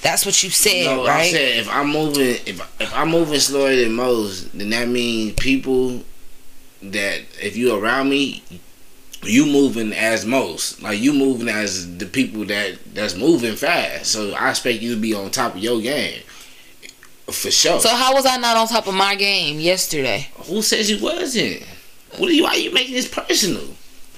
That's 0.00 0.24
what 0.24 0.42
you 0.44 0.50
said, 0.50 0.84
No, 0.84 1.06
I 1.06 1.30
said 1.30 1.58
if 1.58 1.68
I'm 1.68 1.88
moving, 1.88 2.36
if 2.46 2.80
if 2.80 2.94
I'm 2.94 3.10
moving 3.10 3.40
slower 3.40 3.74
than 3.74 3.94
most, 3.94 4.56
then 4.56 4.70
that 4.70 4.88
means 4.88 5.32
people 5.34 6.02
that 6.82 7.22
if 7.42 7.56
you 7.56 7.74
around 7.74 8.08
me, 8.08 8.42
you 9.24 9.46
moving 9.46 9.92
as 9.92 10.24
most. 10.24 10.80
Like 10.82 11.00
you 11.00 11.12
moving 11.12 11.48
as 11.48 11.98
the 11.98 12.06
people 12.06 12.44
that 12.46 12.78
that's 12.94 13.16
moving 13.16 13.56
fast. 13.56 14.12
So 14.12 14.32
I 14.34 14.50
expect 14.50 14.80
you 14.80 14.94
to 14.94 15.00
be 15.00 15.14
on 15.14 15.30
top 15.30 15.54
of 15.54 15.60
your 15.60 15.80
game, 15.80 16.22
for 17.30 17.50
sure. 17.50 17.80
so 17.80 17.88
how 17.90 18.14
was 18.14 18.26
I 18.26 18.36
not 18.38 18.56
on 18.56 18.68
top 18.68 18.86
of 18.86 18.94
my 18.94 19.14
game 19.14 19.58
yesterday? 19.60 20.28
Who 20.46 20.62
says 20.62 20.90
you 20.90 20.98
wasn't? 21.02 21.62
What 22.16 22.30
are 22.30 22.32
you? 22.32 22.42
Why 22.44 22.50
are 22.50 22.56
you 22.58 22.72
making 22.72 22.94
this 22.94 23.08
personal? 23.08 23.62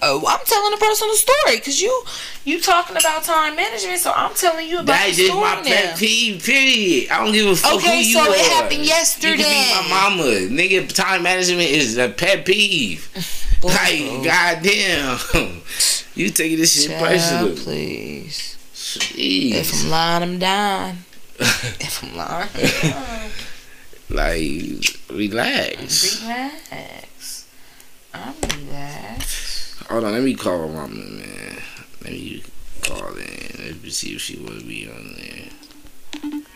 Oh, 0.02 0.24
I'm 0.26 0.40
telling 0.46 0.72
a 0.72 0.76
personal 0.78 1.14
story 1.14 1.56
because 1.56 1.82
you 1.82 2.04
you 2.46 2.58
talking 2.60 2.96
about 2.96 3.22
time 3.22 3.54
management, 3.54 3.98
so 3.98 4.10
I'm 4.12 4.32
telling 4.34 4.66
you 4.66 4.76
about 4.76 4.86
That 4.86 5.12
the 5.14 5.22
is 5.22 5.28
story 5.28 5.40
my 5.42 5.62
pet 5.62 5.98
peeve. 5.98 6.42
Period. 6.42 7.10
I 7.10 7.22
don't 7.24 7.34
give 7.34 7.46
a 7.48 7.54
fuck 7.56 7.74
Okay, 7.74 7.98
who 7.98 8.08
you 8.08 8.14
so 8.14 8.20
are. 8.30 8.34
it 8.34 8.40
happened 8.52 8.80
You 8.80 8.86
yesterday. 8.86 9.42
can 9.42 9.84
be 9.84 9.90
my 9.90 10.08
mama. 10.08 10.22
Nigga, 10.48 10.94
time 10.94 11.22
management 11.22 11.68
is 11.68 11.98
a 11.98 12.08
pet 12.08 12.46
peeve. 12.46 13.10
like, 13.62 14.24
goddamn. 14.24 15.18
you 16.14 16.30
taking 16.30 16.56
this 16.58 16.80
shit 16.82 16.92
Child, 16.92 17.06
personal. 17.06 17.56
please. 17.56 18.56
Jeez. 18.72 19.52
If 19.54 19.84
I'm 19.84 19.90
lying, 19.90 20.22
I'm 20.22 20.38
dying. 20.38 20.98
If 21.80 22.02
I'm 22.02 22.16
lying, 22.16 23.30
like, 24.10 25.00
relax. 25.10 26.20
relax. 26.22 27.46
I'm 28.12 28.34
relaxed. 28.42 29.82
Hold 29.88 30.04
on, 30.04 30.12
let 30.12 30.22
me 30.22 30.34
call 30.34 30.68
my 30.68 30.74
mama, 30.86 30.94
man. 30.94 31.62
Let 32.04 32.12
me 32.12 32.42
call 32.82 33.14
in. 33.16 33.64
Let 33.64 33.82
me 33.82 33.88
see 33.90 34.14
if 34.14 34.20
she 34.20 34.36
to 34.36 34.64
be 34.66 34.88
on 34.90 35.14
there. 35.16 36.50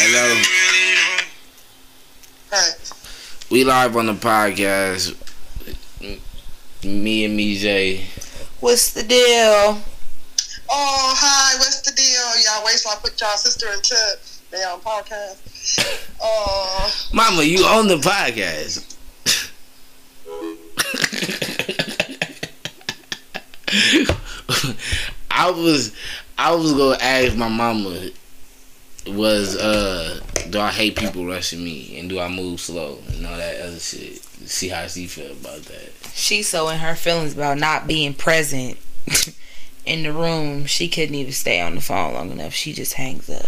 Hello. 0.00 0.42
Hey, 2.50 2.72
We 3.50 3.64
live 3.64 3.96
on 3.96 4.06
the 4.06 4.14
podcast. 4.14 5.14
Me 6.84 7.24
and 7.24 7.36
me, 7.36 7.58
Jay. 7.58 8.06
What's 8.60 8.92
the 8.92 9.04
deal? 9.04 9.80
oh 10.70 11.14
hi, 11.16 11.58
what's 11.58 11.80
the 11.82 11.92
deal? 11.92 12.42
Y'all 12.44 12.64
wait 12.64 12.76
till 12.78 12.90
I 12.90 12.96
put 12.96 13.20
y'all 13.20 13.36
sister 13.36 13.68
into 13.72 13.94
they 14.50 14.64
on 14.64 14.80
podcast. 14.80 16.14
Oh, 16.20 17.10
Mama, 17.12 17.42
you 17.44 17.64
on 17.64 17.86
the 17.86 17.96
podcast. 17.96 18.96
I 25.30 25.50
was 25.50 25.94
I 26.36 26.52
was 26.52 26.72
gonna 26.72 26.98
ask 27.00 27.36
my 27.36 27.48
mama 27.48 28.08
was 29.06 29.56
uh 29.56 30.20
do 30.50 30.58
I 30.58 30.70
hate 30.70 30.96
people 30.96 31.26
rushing 31.26 31.62
me 31.62 31.96
and 31.98 32.08
do 32.08 32.18
I 32.18 32.28
move 32.28 32.60
slow 32.60 32.98
and 33.12 33.24
all 33.24 33.36
that 33.36 33.60
other 33.60 33.78
shit. 33.78 34.27
See 34.48 34.68
how 34.68 34.86
she 34.86 35.06
feel 35.06 35.32
about 35.32 35.62
that. 35.64 35.92
She's 36.14 36.48
so 36.48 36.70
in 36.70 36.78
her 36.78 36.94
feelings 36.94 37.34
about 37.34 37.58
not 37.58 37.86
being 37.86 38.14
present 38.14 38.78
in 39.84 40.04
the 40.04 40.12
room. 40.12 40.64
She 40.64 40.88
couldn't 40.88 41.14
even 41.14 41.32
stay 41.34 41.60
on 41.60 41.74
the 41.74 41.82
phone 41.82 42.14
long 42.14 42.30
enough. 42.30 42.54
She 42.54 42.72
just 42.72 42.94
hangs 42.94 43.28
up. 43.28 43.44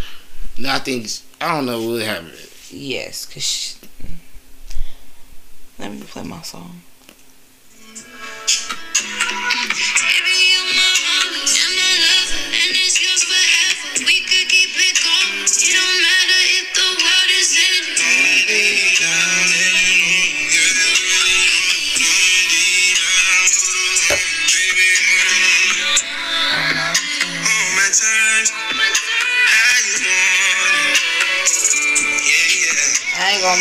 No, 0.59 0.69
I 0.71 0.79
think 0.79 1.09
I 1.41 1.55
don't 1.55 1.65
know 1.65 1.83
what 1.89 2.03
happened. 2.03 2.35
Yes, 2.71 3.25
cause 3.25 3.43
she, 3.43 3.77
let 5.79 5.91
me 5.91 6.03
play 6.03 6.23
my 6.23 6.43
song. 6.43 6.83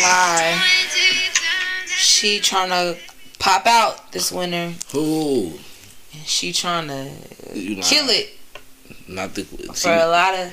Lie. 0.02 0.62
She 1.86 2.40
trying 2.40 2.70
to 2.70 2.98
pop 3.38 3.66
out 3.66 4.12
this 4.12 4.30
winter. 4.32 4.72
Who? 4.92 5.52
And 6.12 6.26
she 6.26 6.52
trying 6.52 6.88
to 6.88 7.10
You 7.54 7.76
kill 7.82 8.08
it 8.08 8.30
Not 9.08 9.34
the. 9.34 9.44
for 9.44 9.74
See, 9.74 9.90
a 9.90 10.06
lot 10.08 10.34
of 10.34 10.52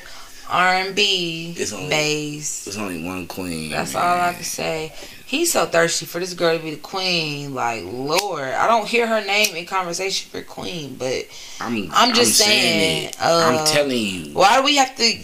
R 0.50 0.76
and 0.76 0.96
B 0.96 1.54
It's 1.58 1.74
only- 1.74 1.90
bass. 1.90 2.66
there's 2.66 2.78
only 2.78 3.04
one 3.04 3.28
queen. 3.28 3.72
That's 3.72 3.94
man. 3.94 4.04
all 4.04 4.20
I 4.30 4.34
can 4.34 4.44
say. 4.44 4.94
He's 5.26 5.52
so 5.52 5.66
thirsty 5.66 6.06
for 6.06 6.20
this 6.20 6.34
girl 6.34 6.58
to 6.58 6.64
be 6.64 6.72
the 6.72 6.78
queen. 6.78 7.54
Like 7.54 7.84
Lord, 7.86 8.44
I 8.44 8.66
don't 8.68 8.88
hear 8.88 9.06
her 9.08 9.20
name 9.26 9.56
in 9.58 9.66
conversation 9.66 10.30
for 10.32 10.42
queen, 10.42 10.96
but 10.96 11.26
I'm. 11.60 11.90
I'm 11.92 12.14
just 12.16 12.36
saying, 12.38 13.10
it. 13.10 13.18
uh, 13.22 13.58
I'm 13.60 13.68
telling 13.68 13.98
you, 13.98 14.34
why 14.34 14.58
do 14.58 14.64
we 14.64 14.78
have 14.78 14.96
to? 14.96 15.20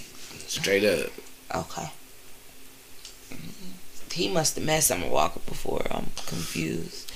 straight 0.47 0.84
up. 0.84 1.09
Okay. 1.55 1.89
He 4.14 4.30
must 4.30 4.55
have 4.55 4.64
met 4.66 4.84
Summer 4.84 5.09
Walker 5.09 5.39
before. 5.45 5.86
I'm 5.91 6.07
confused. 6.28 7.11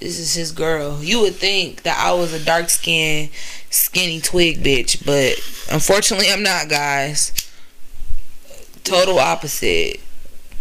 This 0.00 0.18
is 0.18 0.34
his 0.34 0.52
girl. 0.52 1.02
You 1.02 1.20
would 1.20 1.36
think 1.36 1.82
that 1.84 1.98
I 1.98 2.12
was 2.12 2.32
a 2.32 2.44
dark 2.44 2.68
skinned, 2.68 3.30
skinny 3.70 4.20
twig 4.20 4.62
bitch, 4.62 5.04
but 5.04 5.38
unfortunately 5.72 6.30
I'm 6.30 6.42
not, 6.42 6.68
guys. 6.68 7.32
Total 8.82 9.18
opposite. 9.18 10.00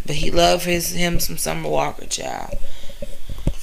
But 0.06 0.16
he 0.16 0.32
love 0.32 0.64
his 0.66 0.92
him 0.92 1.20
some 1.20 1.38
Summer 1.38 1.70
Walker 1.70 2.06
child. 2.06 2.58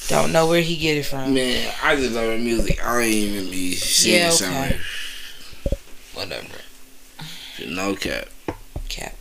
Don't 0.09 0.33
know 0.33 0.47
where 0.49 0.61
he 0.63 0.77
get 0.77 0.97
it 0.97 1.05
from. 1.07 1.35
Man, 1.35 1.73
I 1.83 1.95
just 1.97 2.13
love 2.13 2.25
her 2.27 2.39
music. 2.39 2.85
I 2.85 3.01
ain't 3.03 3.15
even 3.15 3.45
be 3.51 3.73
singing 3.73 4.19
Yeah, 4.19 4.27
okay. 4.27 4.35
something. 4.37 4.79
Whatever. 6.15 6.59
No 7.67 7.95
cap. 7.95 8.27
Cap. 8.89 9.15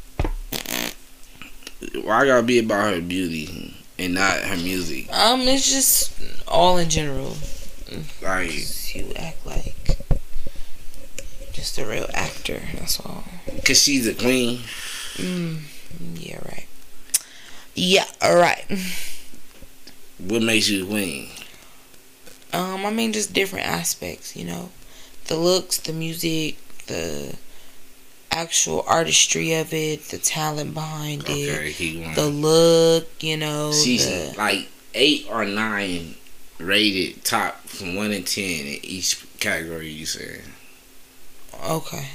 Why 2.03 2.21
I 2.21 2.25
gotta 2.25 2.43
be 2.43 2.59
about 2.59 2.93
her 2.93 3.01
beauty 3.01 3.75
and 3.97 4.13
not 4.13 4.39
her 4.41 4.57
music? 4.57 5.11
Um, 5.13 5.41
it's 5.41 5.69
just 5.71 6.11
all 6.47 6.77
in 6.77 6.89
general. 6.89 7.35
Like, 8.21 8.95
You 8.95 9.11
act 9.15 9.45
like 9.45 9.97
just 11.53 11.77
a 11.77 11.85
real 11.85 12.07
actor. 12.13 12.61
That's 12.75 12.99
all. 12.99 13.23
cause 13.65 13.81
she's 13.81 14.07
a 14.07 14.13
queen. 14.13 14.59
Mm, 15.15 15.59
yeah, 16.15 16.37
right. 16.45 16.67
Yeah, 17.75 18.05
all 18.21 18.35
right. 18.35 18.65
What 20.19 20.41
makes 20.43 20.69
you 20.69 20.83
a 20.83 20.87
queen? 20.87 21.29
Um, 22.51 22.85
I 22.85 22.89
mean, 22.91 23.13
just 23.13 23.33
different 23.33 23.67
aspects. 23.67 24.35
You 24.35 24.45
know, 24.45 24.69
the 25.27 25.35
looks, 25.37 25.77
the 25.77 25.93
music, 25.93 26.57
the 26.87 27.35
actual 28.31 28.83
artistry 28.87 29.53
of 29.53 29.73
it, 29.73 30.03
the 30.09 30.17
talent 30.17 30.73
behind 30.73 31.23
it, 31.27 31.71
Okay, 31.73 31.93
going. 31.99 32.13
the 32.15 32.25
look. 32.27 33.07
You 33.23 33.37
know, 33.37 33.71
She's 33.73 34.05
the, 34.05 34.35
like 34.37 34.67
eight 34.93 35.27
or 35.29 35.45
nine 35.45 36.15
rated 36.59 37.23
top 37.23 37.61
from 37.65 37.95
one 37.95 38.09
to 38.11 38.21
ten 38.21 38.65
in 38.65 38.79
each 38.83 39.25
category. 39.39 39.89
You 39.89 40.05
saying? 40.05 40.41
okay. 41.69 42.07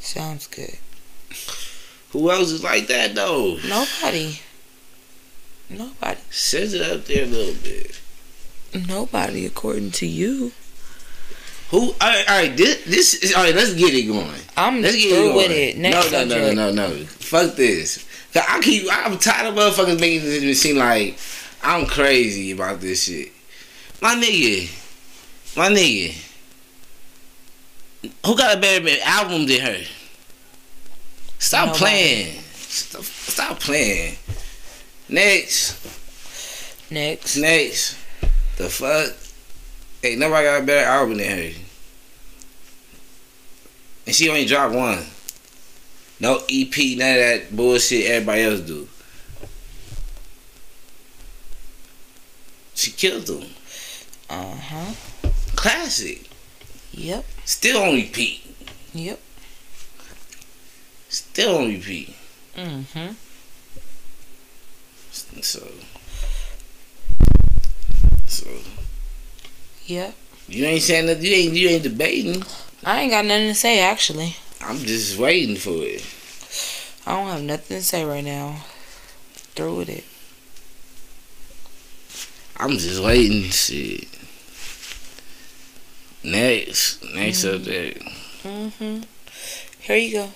Sounds 0.00 0.46
good. 0.46 0.78
Who 2.10 2.30
else 2.30 2.50
is 2.50 2.62
like 2.62 2.86
that 2.86 3.14
though? 3.14 3.58
Nobody. 3.66 4.40
Nobody. 5.68 6.20
Says 6.30 6.74
it 6.74 6.80
up 6.82 7.06
there 7.06 7.24
a 7.24 7.26
little 7.26 7.54
bit. 7.62 8.00
Nobody, 8.88 9.44
according 9.46 9.90
to 9.92 10.06
you. 10.06 10.52
Who? 11.70 11.80
All 11.88 11.92
right, 12.00 12.24
all 12.28 12.38
right. 12.38 12.56
This, 12.56 12.84
this 12.84 13.14
is 13.22 13.34
all 13.34 13.42
right. 13.42 13.54
Let's 13.54 13.74
get 13.74 13.92
it 13.94 14.02
going. 14.02 14.30
I'm 14.56 14.82
Let's 14.82 14.94
get 14.96 15.04
it 15.06 15.14
through 15.14 15.24
going. 15.24 15.36
with 15.36 15.50
it. 15.50 15.78
Next 15.78 16.12
no, 16.12 16.24
no, 16.24 16.38
no, 16.38 16.52
no, 16.52 16.70
no, 16.70 16.88
no. 16.88 17.04
Fuck 17.06 17.56
this. 17.56 18.06
I 18.36 18.60
keep. 18.62 18.86
I'm 18.90 19.18
tired 19.18 19.48
of 19.48 19.54
motherfuckers 19.54 19.98
making 19.98 20.22
this 20.22 20.60
seem 20.62 20.76
like 20.76 21.18
I'm 21.62 21.86
crazy 21.86 22.52
about 22.52 22.80
this 22.80 23.04
shit. 23.04 23.32
My 24.00 24.14
nigga, 24.14 24.70
my 25.56 25.68
nigga. 25.70 26.22
Who 28.24 28.36
got 28.36 28.56
a 28.56 28.60
better 28.60 28.86
album 29.04 29.46
than 29.46 29.60
her? 29.60 29.84
Stop 31.38 31.66
Nobody. 31.68 31.78
playing. 31.78 32.42
Stop, 32.52 33.02
stop 33.02 33.60
playing. 33.60 34.16
Next, 35.08 35.78
Next. 36.90 37.36
next. 37.36 37.96
The 38.58 38.68
fuck? 38.68 39.12
Hey, 40.02 40.16
nobody 40.16 40.46
got 40.46 40.62
a 40.62 40.66
better 40.66 40.86
album 40.88 41.18
than 41.18 41.38
her. 41.38 41.58
And 44.06 44.14
she 44.14 44.28
only 44.28 44.44
dropped 44.44 44.74
one. 44.74 45.04
No 46.20 46.42
EP, 46.50 46.76
none 46.96 47.10
of 47.10 47.16
that 47.16 47.56
bullshit 47.56 48.06
everybody 48.06 48.42
else 48.42 48.60
do. 48.60 48.88
She 52.74 52.92
killed 52.92 53.26
them. 53.26 53.48
Uh 54.28 54.54
huh. 54.54 54.94
Classic. 55.56 56.28
Yep. 56.92 57.24
Still 57.44 57.82
on 57.82 57.94
repeat. 57.94 58.42
Yep. 58.94 59.20
Still 61.08 61.58
on 61.58 61.68
repeat. 61.68 62.14
Mm-hmm. 62.54 63.12
So. 65.40 65.68
So. 68.26 68.48
Yep. 69.86 70.14
You 70.48 70.64
ain't 70.64 70.82
saying 70.82 71.06
that. 71.06 71.22
You 71.22 71.32
ain't. 71.32 71.54
You 71.54 71.68
ain't 71.68 71.82
debating. 71.82 72.42
I 72.84 73.02
ain't 73.02 73.12
got 73.12 73.24
nothing 73.24 73.48
to 73.48 73.54
say 73.54 73.80
actually. 73.80 74.36
I'm 74.60 74.78
just 74.78 75.18
waiting 75.18 75.56
for 75.56 75.70
it. 75.70 76.04
I 77.06 77.16
don't 77.16 77.30
have 77.30 77.42
nothing 77.42 77.78
to 77.78 77.82
say 77.82 78.04
right 78.04 78.24
now. 78.24 78.64
Through 79.54 79.76
with 79.76 79.88
it. 79.88 80.04
I'm 82.58 82.78
just 82.78 83.02
waiting. 83.02 83.50
Shit. 83.50 84.08
Next, 86.24 87.04
next 87.14 87.38
subject. 87.38 88.02
Mm-hmm. 88.42 89.02
Here 89.80 89.96
you 89.96 90.12
go. 90.12 90.30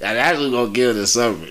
Now 0.00 0.14
that's 0.14 0.38
gonna 0.38 0.70
give 0.70 0.96
the 0.96 1.06
summer. 1.06 1.48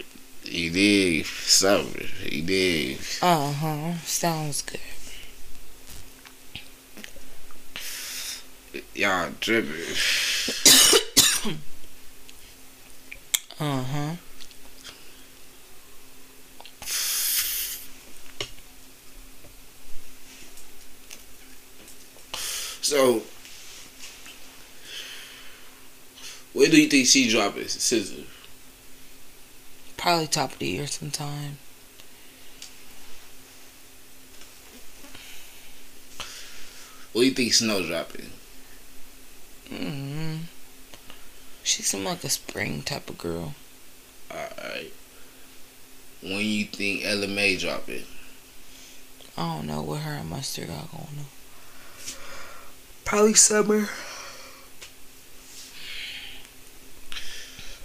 He 0.51 0.69
did 0.69 1.25
summer. 1.27 2.03
He 2.23 2.41
did. 2.41 2.99
Uh 3.21 3.53
huh. 3.53 3.93
Sounds 4.03 4.61
good. 4.61 4.81
Y'all 8.93 9.31
tripping. 9.39 9.95
Uh 13.61 13.83
huh. 13.83 14.15
So, 22.81 23.21
where 26.51 26.69
do 26.69 26.81
you 26.81 26.89
think 26.89 27.07
she 27.07 27.29
dropping? 27.29 27.63
SZA. 27.63 28.25
Probably 30.01 30.25
top 30.25 30.53
of 30.53 30.57
the 30.57 30.65
year 30.65 30.87
sometime. 30.87 31.59
What 37.13 37.21
do 37.21 37.27
you 37.27 37.33
think 37.35 37.53
Snow 37.53 37.85
dropping? 37.85 38.31
Mm-hmm. 39.69 40.37
She 41.61 41.83
seemed 41.83 42.05
like 42.05 42.23
a 42.23 42.29
spring 42.29 42.81
type 42.81 43.11
of 43.11 43.19
girl. 43.19 43.53
Alright. 44.31 44.91
When 46.23 46.39
you 46.39 46.65
think 46.65 47.05
Ella 47.05 47.27
Mai 47.27 47.57
dropping? 47.59 48.05
I 49.37 49.57
don't 49.57 49.67
know 49.67 49.83
what 49.83 50.01
her 50.01 50.13
and 50.13 50.31
Mustard 50.31 50.69
got 50.69 50.89
going 50.89 51.03
on. 51.03 51.25
Probably 53.05 53.35
summer. 53.35 53.87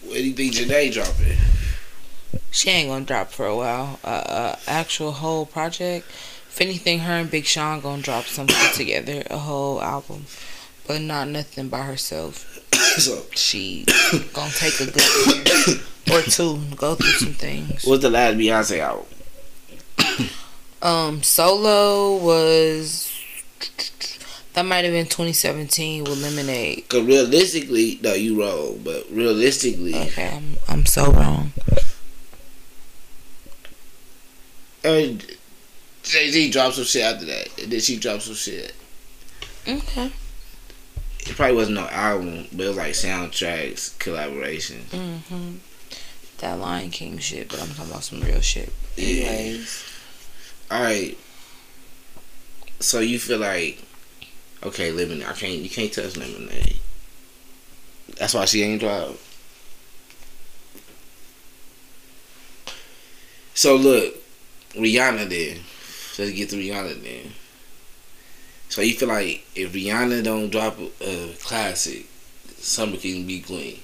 Where 0.02 0.16
do 0.16 0.24
you 0.24 0.32
think 0.32 0.54
Jhené 0.54 0.90
dropping? 0.90 1.45
She 2.56 2.70
ain't 2.70 2.88
gonna 2.88 3.04
drop 3.04 3.30
for 3.32 3.44
a 3.44 3.54
while. 3.54 4.00
Uh, 4.02 4.06
uh 4.08 4.56
actual 4.66 5.12
whole 5.12 5.44
project. 5.44 6.08
If 6.48 6.58
anything, 6.62 7.00
her 7.00 7.12
and 7.12 7.30
Big 7.30 7.44
Sean 7.44 7.80
gonna 7.80 8.00
drop 8.00 8.24
something 8.24 8.56
together, 8.72 9.24
a 9.28 9.36
whole 9.36 9.82
album, 9.82 10.24
but 10.86 11.02
not 11.02 11.28
nothing 11.28 11.68
by 11.68 11.82
herself. 11.82 12.64
so, 12.96 13.24
She 13.34 13.84
gonna 14.32 14.50
take 14.52 14.80
a 14.80 14.86
good 14.86 15.66
year 15.66 15.76
or 16.18 16.22
two, 16.22 16.58
go 16.76 16.94
through 16.94 17.10
some 17.26 17.34
things. 17.34 17.84
what's 17.84 18.00
the 18.00 18.08
last 18.08 18.38
Beyonce 18.38 18.78
album? 18.78 19.04
Um, 20.80 21.22
solo 21.22 22.16
was 22.16 23.12
that 24.54 24.64
might 24.64 24.84
have 24.84 24.94
been 24.94 25.04
2017 25.04 26.04
with 26.04 26.22
Lemonade. 26.22 26.88
Cause 26.88 27.04
realistically, 27.04 27.98
no, 28.02 28.14
you 28.14 28.40
wrong. 28.40 28.80
But 28.82 29.04
realistically, 29.10 29.94
Okay, 29.94 30.30
I'm 30.34 30.56
I'm 30.68 30.86
so 30.86 31.12
wrong. 31.12 31.52
And 34.86 35.26
Jay 36.02 36.30
Z 36.30 36.50
dropped 36.50 36.76
some 36.76 36.84
shit 36.84 37.02
after 37.02 37.24
that, 37.26 37.62
and 37.62 37.72
then 37.72 37.80
she 37.80 37.96
dropped 37.96 38.22
some 38.22 38.34
shit. 38.34 38.72
Okay. 39.68 40.12
it 41.26 41.34
probably 41.34 41.56
wasn't 41.56 41.76
no 41.76 41.88
album, 41.88 42.46
but 42.52 42.64
it 42.64 42.68
was 42.68 42.76
like 42.76 42.92
soundtracks, 42.92 43.98
collaboration. 43.98 44.82
Mm-hmm. 44.90 45.56
That 46.38 46.60
Lion 46.60 46.90
King 46.90 47.18
shit, 47.18 47.48
but 47.48 47.60
I'm 47.60 47.68
talking 47.70 47.90
about 47.90 48.04
some 48.04 48.20
real 48.20 48.40
shit. 48.40 48.72
Anyways, 48.96 49.84
All 50.70 50.82
right. 50.82 51.18
So 52.78 53.00
you 53.00 53.18
feel 53.18 53.38
like, 53.38 53.82
okay, 54.62 54.92
lemonade. 54.92 55.26
I 55.26 55.32
can't. 55.32 55.58
You 55.58 55.70
can't 55.70 55.92
touch 55.92 56.16
lemonade. 56.16 56.76
That's 58.18 58.34
why 58.34 58.44
she 58.44 58.62
ain't 58.62 58.80
dropped. 58.80 59.18
So 63.54 63.74
look, 63.74 64.14
Rihanna 64.76 65.28
then. 65.28 65.60
Let's 66.18 66.32
get 66.32 66.50
to 66.50 66.56
Rihanna 66.56 67.02
then. 67.02 67.32
So 68.68 68.82
you 68.82 68.94
feel 68.94 69.08
like 69.08 69.44
if 69.54 69.72
Rihanna 69.72 70.24
don't 70.24 70.50
drop 70.50 70.78
a, 70.78 70.90
a 71.00 71.32
classic, 71.34 72.06
Summer 72.58 72.96
can 72.96 73.26
be 73.26 73.40
queen. 73.40 73.80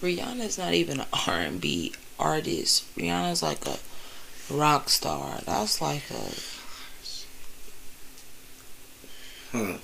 Rihanna's 0.00 0.58
not 0.58 0.72
even 0.72 1.00
an 1.00 1.06
R&B 1.26 1.92
artist. 2.18 2.94
Rihanna's 2.96 3.42
like 3.42 3.66
a 3.66 3.78
rock 4.50 4.88
star. 4.88 5.40
That's 5.44 5.80
like 5.80 6.10
a 6.10 6.32
Huh. 9.52 9.76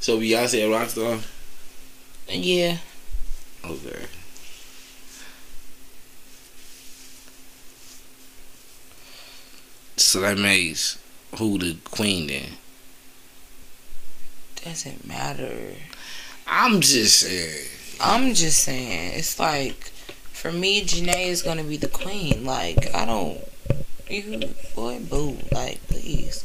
So 0.00 0.18
Beyonce 0.18 0.66
a 0.66 0.68
rock 0.68 0.88
star? 0.88 1.18
yeah. 2.28 2.78
Okay. 3.64 4.04
So 9.96 10.20
that 10.20 10.38
makes 10.38 10.98
who 11.36 11.58
the 11.58 11.76
queen 11.84 12.26
then? 12.26 12.52
Doesn't 14.64 15.06
matter. 15.06 15.74
I'm 16.46 16.80
just 16.80 17.20
saying. 17.20 17.68
I'm 18.00 18.34
just 18.34 18.64
saying, 18.64 19.12
it's 19.14 19.38
like 19.38 19.92
for 20.32 20.50
me, 20.50 20.82
Jhené 20.82 21.26
is 21.26 21.42
gonna 21.42 21.64
be 21.64 21.76
the 21.76 21.88
queen. 21.88 22.44
Like 22.44 22.92
I 22.94 23.04
don't, 23.04 23.40
you 24.08 24.54
boy, 24.74 24.98
boo. 25.00 25.36
Like 25.52 25.86
please, 25.88 26.44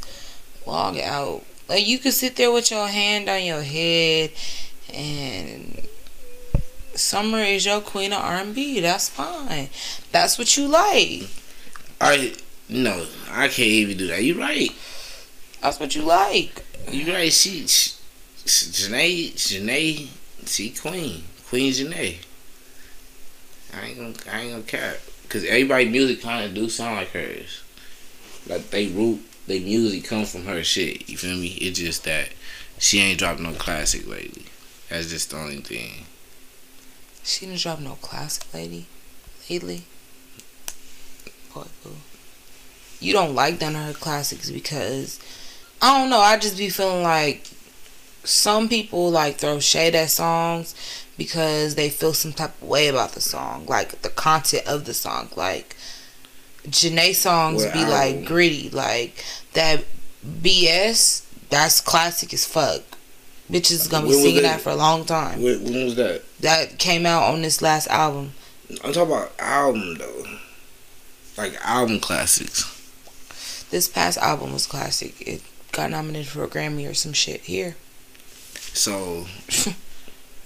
log 0.65 0.97
out. 0.97 1.43
Like 1.67 1.87
you 1.87 1.97
could 1.99 2.13
sit 2.13 2.35
there 2.35 2.51
with 2.51 2.69
your 2.71 2.87
hand 2.87 3.27
on 3.27 3.43
your 3.43 3.63
head, 3.63 4.31
and 4.93 5.87
Summer 6.97 7.39
is 7.39 7.65
your 7.65 7.81
queen 7.81 8.11
of 8.11 8.23
R&B. 8.23 8.79
That's 8.79 9.09
fine. 9.09 9.69
That's 10.11 10.37
what 10.37 10.57
you 10.57 10.67
like. 10.67 11.29
I 12.01 12.33
no, 12.69 13.05
I 13.29 13.47
can't 13.47 13.59
even 13.59 13.97
do 13.97 14.07
that. 14.07 14.23
You 14.23 14.39
right. 14.39 14.71
That's 15.61 15.79
what 15.79 15.95
you 15.95 16.03
like. 16.03 16.63
You 16.91 17.13
right. 17.13 17.31
She, 17.31 17.67
she 17.67 17.97
Jhené, 18.45 19.33
Jhené, 19.33 20.07
she 20.45 20.69
queen, 20.69 21.23
Queen 21.47 21.71
Jhené. 21.73 22.17
I 23.73 23.85
ain't 23.87 23.97
gonna, 23.97 24.13
I 24.31 24.41
ain't 24.41 24.51
gonna 24.51 24.63
care, 24.63 24.97
cause 25.27 25.43
everybody 25.43 25.89
music 25.89 26.21
kind 26.21 26.45
of 26.45 26.53
do 26.53 26.69
sound 26.69 26.95
like 26.95 27.09
hers. 27.09 27.61
Like 28.47 28.69
they 28.69 28.87
root, 28.87 29.21
they 29.45 29.59
music 29.59 30.05
come 30.05 30.25
from 30.25 30.45
her 30.45 30.63
shit. 30.63 31.09
You 31.09 31.17
feel 31.17 31.35
me? 31.35 31.47
It's 31.47 31.79
just 31.79 32.05
that 32.05 32.29
she 32.79 32.99
ain't 32.99 33.19
dropped 33.19 33.41
no 33.41 33.51
classic 33.53 34.07
lately. 34.07 34.45
That's 34.89 35.09
just 35.09 35.31
the 35.31 35.37
only 35.37 35.57
thing. 35.57 36.05
She 37.23 37.45
didn't 37.45 37.59
drop 37.59 37.79
no 37.79 37.95
classic 38.01 38.53
lady 38.53 38.85
lately. 39.49 39.83
Boy, 41.53 41.65
boo. 41.83 41.95
You 42.99 43.13
don't 43.13 43.35
like 43.35 43.61
none 43.61 43.75
of 43.75 43.83
her 43.83 43.93
classics 43.93 44.49
because 44.49 45.19
I 45.81 45.99
don't 45.99 46.09
know. 46.09 46.19
I 46.19 46.37
just 46.37 46.57
be 46.57 46.69
feeling 46.69 47.03
like 47.03 47.47
some 48.23 48.67
people 48.67 49.09
like 49.09 49.37
throw 49.37 49.59
shade 49.59 49.95
at 49.95 50.09
songs 50.09 50.75
because 51.17 51.75
they 51.75 51.89
feel 51.89 52.13
some 52.13 52.33
type 52.33 52.61
of 52.61 52.67
way 52.67 52.87
about 52.87 53.13
the 53.13 53.21
song, 53.21 53.65
like 53.67 54.01
the 54.01 54.09
content 54.09 54.67
of 54.67 54.85
the 54.85 54.93
song. 54.93 55.29
Like 55.35 55.75
Jhené 56.67 57.15
songs 57.15 57.63
Well, 57.63 57.73
be 57.73 57.79
I 57.79 57.89
like 57.89 58.25
gritty, 58.25 58.69
like 58.69 59.23
that 59.53 59.83
BS. 60.25 61.23
That's 61.49 61.79
classic 61.79 62.33
as 62.33 62.45
fuck. 62.45 62.81
Bitches 63.49 63.89
gonna 63.89 64.07
be 64.07 64.13
singing 64.13 64.43
that? 64.43 64.57
that 64.57 64.61
for 64.61 64.71
a 64.71 64.75
long 64.75 65.05
time. 65.05 65.41
When, 65.41 65.63
when 65.63 65.85
was 65.85 65.95
that? 65.95 66.23
That 66.41 66.77
came 66.77 67.05
out 67.05 67.23
on 67.33 67.41
this 67.41 67.61
last 67.61 67.87
album. 67.87 68.33
I'm 68.83 68.91
talking 68.91 69.13
about 69.13 69.31
album 69.39 69.95
though, 69.95 70.23
like 71.37 71.53
album 71.63 71.99
classics. 72.01 72.76
This 73.69 73.87
past 73.87 74.17
album 74.17 74.53
was 74.53 74.65
classic. 74.65 75.15
It 75.19 75.41
got 75.71 75.91
nominated 75.91 76.27
for 76.27 76.43
a 76.43 76.47
Grammy 76.47 76.89
or 76.89 76.93
some 76.93 77.13
shit 77.13 77.41
here. 77.41 77.75
So 78.73 79.25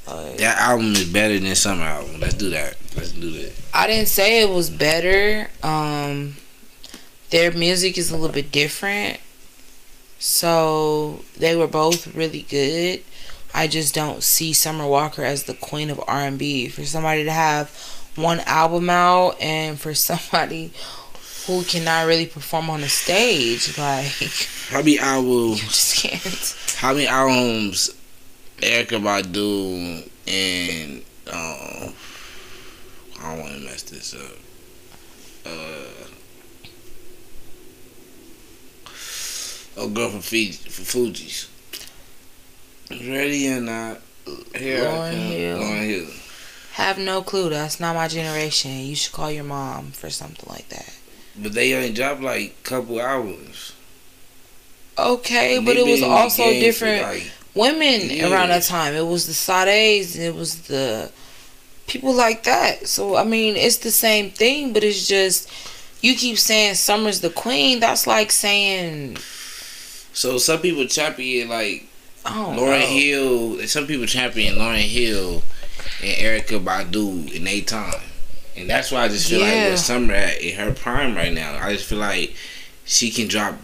Like, 0.08 0.38
that 0.38 0.58
album 0.58 0.94
is 0.94 1.06
better 1.06 1.38
than 1.40 1.56
summer 1.56 1.84
album. 1.84 2.20
Let's 2.20 2.34
do 2.34 2.50
that. 2.50 2.76
Let's 2.96 3.12
do 3.12 3.32
that. 3.32 3.54
I 3.74 3.88
didn't 3.88 4.08
say 4.08 4.42
it 4.42 4.50
was 4.50 4.70
better. 4.70 5.50
Um, 5.64 6.36
their 7.30 7.52
music 7.52 7.98
is 7.98 8.12
a 8.12 8.18
little 8.18 8.34
bit 8.34 8.52
different, 8.52 9.20
so 10.18 11.24
they 11.38 11.56
were 11.56 11.68
both 11.68 12.14
really 12.16 12.42
good. 12.42 13.04
I 13.54 13.68
just 13.68 13.94
don't 13.94 14.24
see 14.24 14.54
Summer 14.54 14.88
Walker 14.88 15.24
as 15.24 15.44
the 15.44 15.54
queen 15.54 15.90
of 15.90 16.02
R 16.08 16.22
and 16.22 16.40
B. 16.40 16.68
For 16.68 16.84
somebody 16.84 17.24
to 17.24 17.32
have 17.32 17.70
one 18.16 18.40
album 18.42 18.90
out, 18.90 19.40
and 19.40 19.80
for 19.80 19.94
somebody 19.94 20.74
who 21.48 21.64
cannot 21.64 22.08
really 22.08 22.26
perform 22.26 22.70
on 22.70 22.82
the 22.82 22.90
stage, 22.90 23.78
like 23.78 24.06
How 24.70 24.80
many 24.80 25.00
albums? 25.00 25.62
you 25.64 25.68
just 25.70 25.96
can't. 26.04 26.78
How 26.80 26.94
many 26.94 27.08
albums 27.08 27.96
Erykah 28.58 29.02
Badu 29.02 30.10
and 30.28 31.02
um 31.32 31.94
I 33.24 33.36
don't 33.36 33.40
want 33.40 33.54
to 33.54 33.60
mess 33.60 33.84
this 33.84 34.16
up. 34.16 34.38
Uh, 35.46 36.08
oh, 39.78 39.90
girl 39.90 40.10
from 40.10 40.22
Fiji, 40.22 40.70
for 40.70 40.82
Fugees. 40.82 41.48
Ready 42.90 43.54
or 43.54 43.62
not? 43.62 44.02
Here 44.56 44.82
I 44.82 44.88
Lauryn 44.88 45.12
come. 45.12 45.20
Hill. 45.20 45.58
Lauryn 45.60 45.86
Hill. 45.86 46.08
Have 46.74 46.98
no 46.98 47.22
clue. 47.22 47.50
That's 47.50 47.80
not 47.80 47.96
my 47.96 48.08
generation. 48.08 48.72
You 48.72 48.96
should 48.96 49.14
call 49.14 49.32
your 49.32 49.44
mom 49.44 49.92
for 49.92 50.10
something 50.10 50.48
like 50.50 50.70
that. 50.70 50.96
But 51.38 51.54
they 51.54 51.74
only 51.74 51.94
dropped 51.94 52.22
like 52.22 52.64
couple 52.64 53.00
hours. 53.00 53.74
Okay, 54.98 55.58
And 55.58 55.66
but 55.66 55.78
it 55.78 55.86
was 55.86 56.02
been 56.02 56.04
in 56.04 56.10
the 56.10 56.16
also 56.16 56.44
different 56.44 57.04
like, 57.04 57.32
women 57.56 58.12
around 58.22 58.50
that 58.50 58.64
time. 58.64 58.94
It 58.94 59.06
was 59.06 59.26
the 59.28 59.34
Sades 59.34 60.16
and 60.16 60.24
it 60.24 60.36
was 60.36 60.64
the 60.64 61.12
people 61.88 62.14
like 62.14 62.44
that. 62.44 62.88
So 62.88 63.16
I 63.16 63.24
mean, 63.24 63.56
it's 63.56 63.78
the 63.78 63.92
same 63.92 64.32
thing, 64.32 64.74
but 64.74 64.84
it's 64.84 65.08
just 65.08 65.50
you 66.02 66.16
keep 66.16 66.38
saying 66.38 66.76
Summer's 66.76 67.22
the 67.22 67.30
queen. 67.30 67.80
That's 67.80 68.06
like 68.06 68.32
saying 68.32 69.18
so 70.14 70.38
some 70.38 70.60
people 70.60 70.86
champion 70.86 71.50
like 71.50 71.88
Lauryn 72.26 72.56
know. 72.56 72.86
Hill. 72.86 73.68
Some 73.68 73.88
people 73.88 74.06
champion 74.06 74.56
Lauryn 74.56 74.82
Hill 74.82 75.44
and 76.02 76.18
Erykah 76.18 76.64
Badu 76.64 77.34
in 77.34 77.46
their 77.46 77.62
time, 77.62 78.02
and 78.58 78.70
that's 78.70 78.92
why 78.92 79.04
I 79.04 79.08
just 79.08 79.30
feel 79.30 79.40
like 79.42 79.50
Yeah. 79.54 79.70
with 79.72 79.80
Summer 79.80 80.14
at 80.14 80.42
in 80.42 80.56
her 80.56 80.72
prime 80.74 81.16
right 81.16 81.34
now. 81.34 81.58
I 81.62 81.74
just 81.74 81.86
feel 81.86 82.00
like 82.00 82.34
she 82.86 83.10
can 83.10 83.28
drop. 83.28 83.56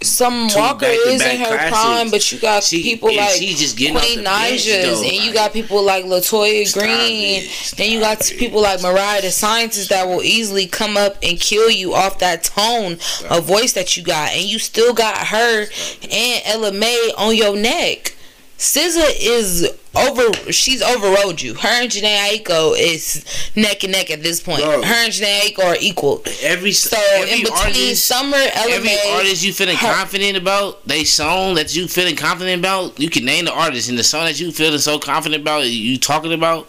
Some 0.00 0.46
Walker 0.54 0.86
is 0.86 1.20
in 1.20 1.38
her 1.40 1.46
classics. 1.46 1.70
prime, 1.70 2.10
but 2.12 2.30
you 2.30 2.38
got 2.38 2.62
She 2.62 2.84
people 2.84 3.12
like 3.16 3.30
she 3.30 3.52
just 3.54 3.76
getting 3.76 3.96
off 3.96 4.02
Queen 4.04 4.22
though, 4.22 5.02
and 5.02 5.12
you 5.12 5.24
like- 5.26 5.34
got 5.34 5.52
people 5.52 5.82
like 5.82 6.04
Latoya 6.04 6.72
Green. 6.72 7.42
it. 7.42 7.50
Then 7.76 7.90
you 7.90 7.98
got 7.98 8.30
it. 8.30 8.38
people 8.38 8.62
like 8.62 8.80
Mariah 8.80 9.22
the 9.22 9.32
Scientist 9.32 9.88
that 9.88 10.06
will 10.06 10.22
easily 10.22 10.66
come 10.68 10.96
up 10.96 11.16
and 11.20 11.40
kill 11.40 11.68
you 11.68 11.94
off 11.94 12.20
that 12.20 12.44
tone 12.44 12.92
of 13.28 13.44
voice 13.44 13.72
that 13.72 13.96
you 13.96 14.04
got, 14.04 14.30
and 14.34 14.44
you 14.44 14.60
still 14.60 14.94
got 14.94 15.16
her 15.18 15.66
and 16.02 16.42
Ella 16.44 16.70
Mai 16.70 17.10
on 17.18 17.34
your 17.34 17.56
neck. 17.56 18.14
SZA 18.58 19.14
is 19.20 19.70
over. 19.94 20.52
She's 20.52 20.82
overrode 20.82 21.40
you. 21.40 21.54
Her 21.54 21.68
and 21.68 21.88
Jhené 21.90 22.16
Aiko 22.42 22.74
is 22.76 23.24
neck 23.54 23.84
and 23.84 23.92
neck 23.92 24.10
at 24.10 24.20
this 24.22 24.40
point. 24.40 24.62
Bro. 24.62 24.82
Her 24.82 24.94
and 25.04 25.12
Jhené 25.12 25.40
Aiko 25.42 25.64
are 25.64 25.76
equal. 25.80 26.22
Every 26.42 26.72
So 26.72 26.96
every 27.12 27.34
in 27.38 27.38
between 27.44 27.56
artist, 27.56 28.04
Summer, 28.04 28.36
Ella 28.36 28.72
every 28.72 28.96
artist 29.12 29.44
you 29.44 29.52
feeling 29.52 29.76
her- 29.76 29.92
confident 29.94 30.36
about, 30.36 30.84
they 30.88 31.04
song 31.04 31.54
that 31.54 31.74
you 31.76 31.86
feeling 31.86 32.16
confident 32.16 32.58
about, 32.58 32.98
you 32.98 33.08
can 33.08 33.24
name 33.24 33.44
the 33.44 33.52
artist 33.52 33.88
and 33.88 33.96
the 33.98 34.02
song 34.04 34.24
that 34.24 34.40
you 34.40 34.50
feeling 34.50 34.78
so 34.80 34.98
confident 34.98 35.40
about, 35.42 35.64
you 35.66 35.96
talking 35.96 36.32
about, 36.32 36.68